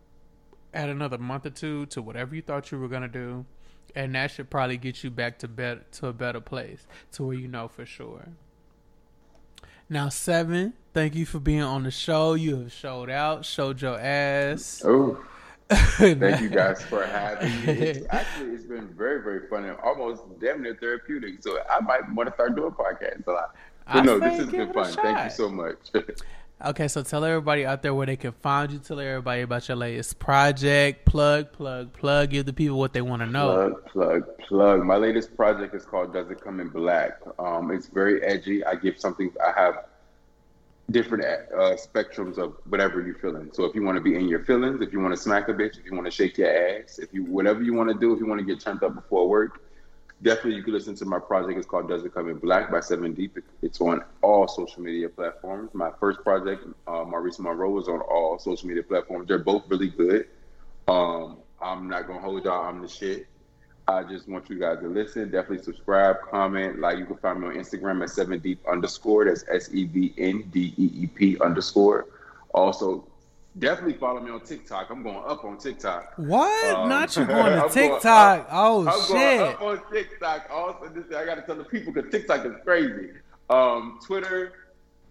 [0.75, 3.45] add another month or two to whatever you thought you were gonna do
[3.95, 7.37] and that should probably get you back to better to a better place to where
[7.37, 8.29] you know for sure
[9.89, 13.99] now seven thank you for being on the show you have showed out showed your
[13.99, 15.23] ass Oh.
[15.73, 17.73] Thank you guys for having me.
[17.73, 21.43] It's, actually, it's been very, very fun and almost damn near therapeutic.
[21.43, 23.55] So I might want to start doing podcasts a lot.
[23.87, 24.93] But I no, this has been fun.
[24.93, 25.79] Thank you so much.
[26.65, 29.77] okay so tell everybody out there where they can find you tell everybody about your
[29.77, 34.39] latest project plug plug plug give the people what they want to know Plug, plug,
[34.53, 34.85] plug.
[34.85, 37.19] My latest project is called Does It Come in Black?
[37.39, 38.65] Um, it's very edgy.
[38.65, 39.87] I give something, I have
[40.91, 43.51] different uh, spectrums of whatever you're feeling.
[43.55, 45.55] So if you want to be in your feelings, if you want to smack a
[45.55, 48.13] bitch, if you want to shake your ass, if you, whatever you want to do,
[48.13, 49.62] if you want to get turned up before work,
[50.23, 51.59] definitely you can listen to my project.
[51.59, 53.43] It's called Does It Come in Black by Sevndeep.
[53.63, 55.71] It's on all social media platforms.
[55.75, 59.29] My first project, uh, Maurice Monroe, is on all social media platforms.
[59.29, 60.29] They're both really good.
[60.89, 62.67] Um, I'm not gonna hold y'all.
[62.67, 63.27] I'm the shit.
[63.89, 65.31] I just want you guys to listen.
[65.31, 66.99] Definitely subscribe, comment, like.
[66.99, 69.25] You can find me on Instagram at sevndeep underscore.
[69.25, 72.07] That's S E V N D E E P underscore.
[72.55, 73.07] Also,
[73.59, 74.91] definitely follow me on TikTok.
[74.91, 76.15] I'm going up on TikTok.
[76.17, 76.77] What?
[76.77, 78.41] Um, Not you going to TikTok?
[78.41, 79.41] up- oh I'm going shit!
[79.41, 80.49] up on TikTok.
[80.51, 83.11] Also, this, I got to tell the people because TikTok is crazy.
[83.51, 84.53] Um, Twitter,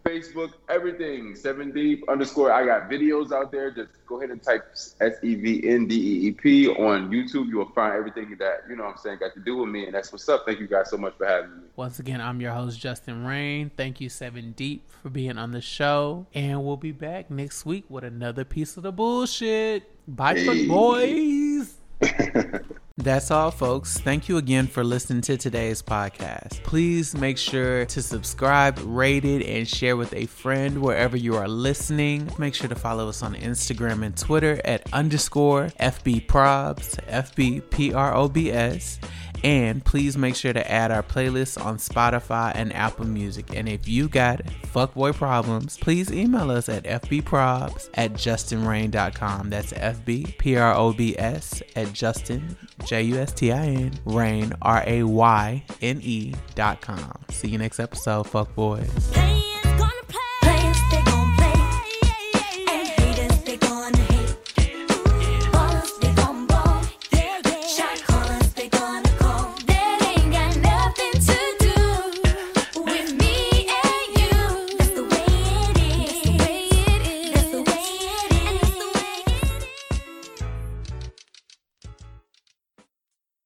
[0.03, 1.33] Facebook, everything.
[1.33, 2.51] Sevndeep underscore.
[2.51, 3.71] I got videos out there.
[3.71, 4.63] Just go ahead and type
[4.99, 7.47] S E V N D E E P on YouTube.
[7.49, 8.83] You will find everything that you know.
[8.83, 10.43] what I'm saying got to do with me, and that's what's up.
[10.45, 11.63] Thank you guys so much for having me.
[11.75, 13.71] Once again, I'm your host Justin-Rayne.
[13.77, 18.03] Thank you, Sevndeep, for being on the show, and we'll be back next week with
[18.03, 19.83] another piece of the bullshit.
[20.07, 20.67] Bye, Hey.
[20.67, 21.75] boys.
[22.97, 23.97] That's all, folks.
[23.99, 26.61] Thank you again for listening to today's podcast.
[26.63, 31.47] Please make sure to subscribe, rate it, and share with a friend wherever you are
[31.47, 32.29] listening.
[32.37, 37.93] Make sure to follow us on Instagram and Twitter at underscore FB Probs, FB P
[37.93, 38.99] R O B S.
[39.43, 43.55] And please make sure to add our playlist on Spotify and Apple Music.
[43.55, 44.43] And if you got
[44.73, 49.49] fuckboy problems, please email us at fbprobs at justinrayne.com.
[49.49, 52.55] That's FB P R O B S at Justin
[52.85, 57.13] J U S T I N Rayne R A Y N E dot com.
[57.29, 59.60] See you next episode, fuckboys.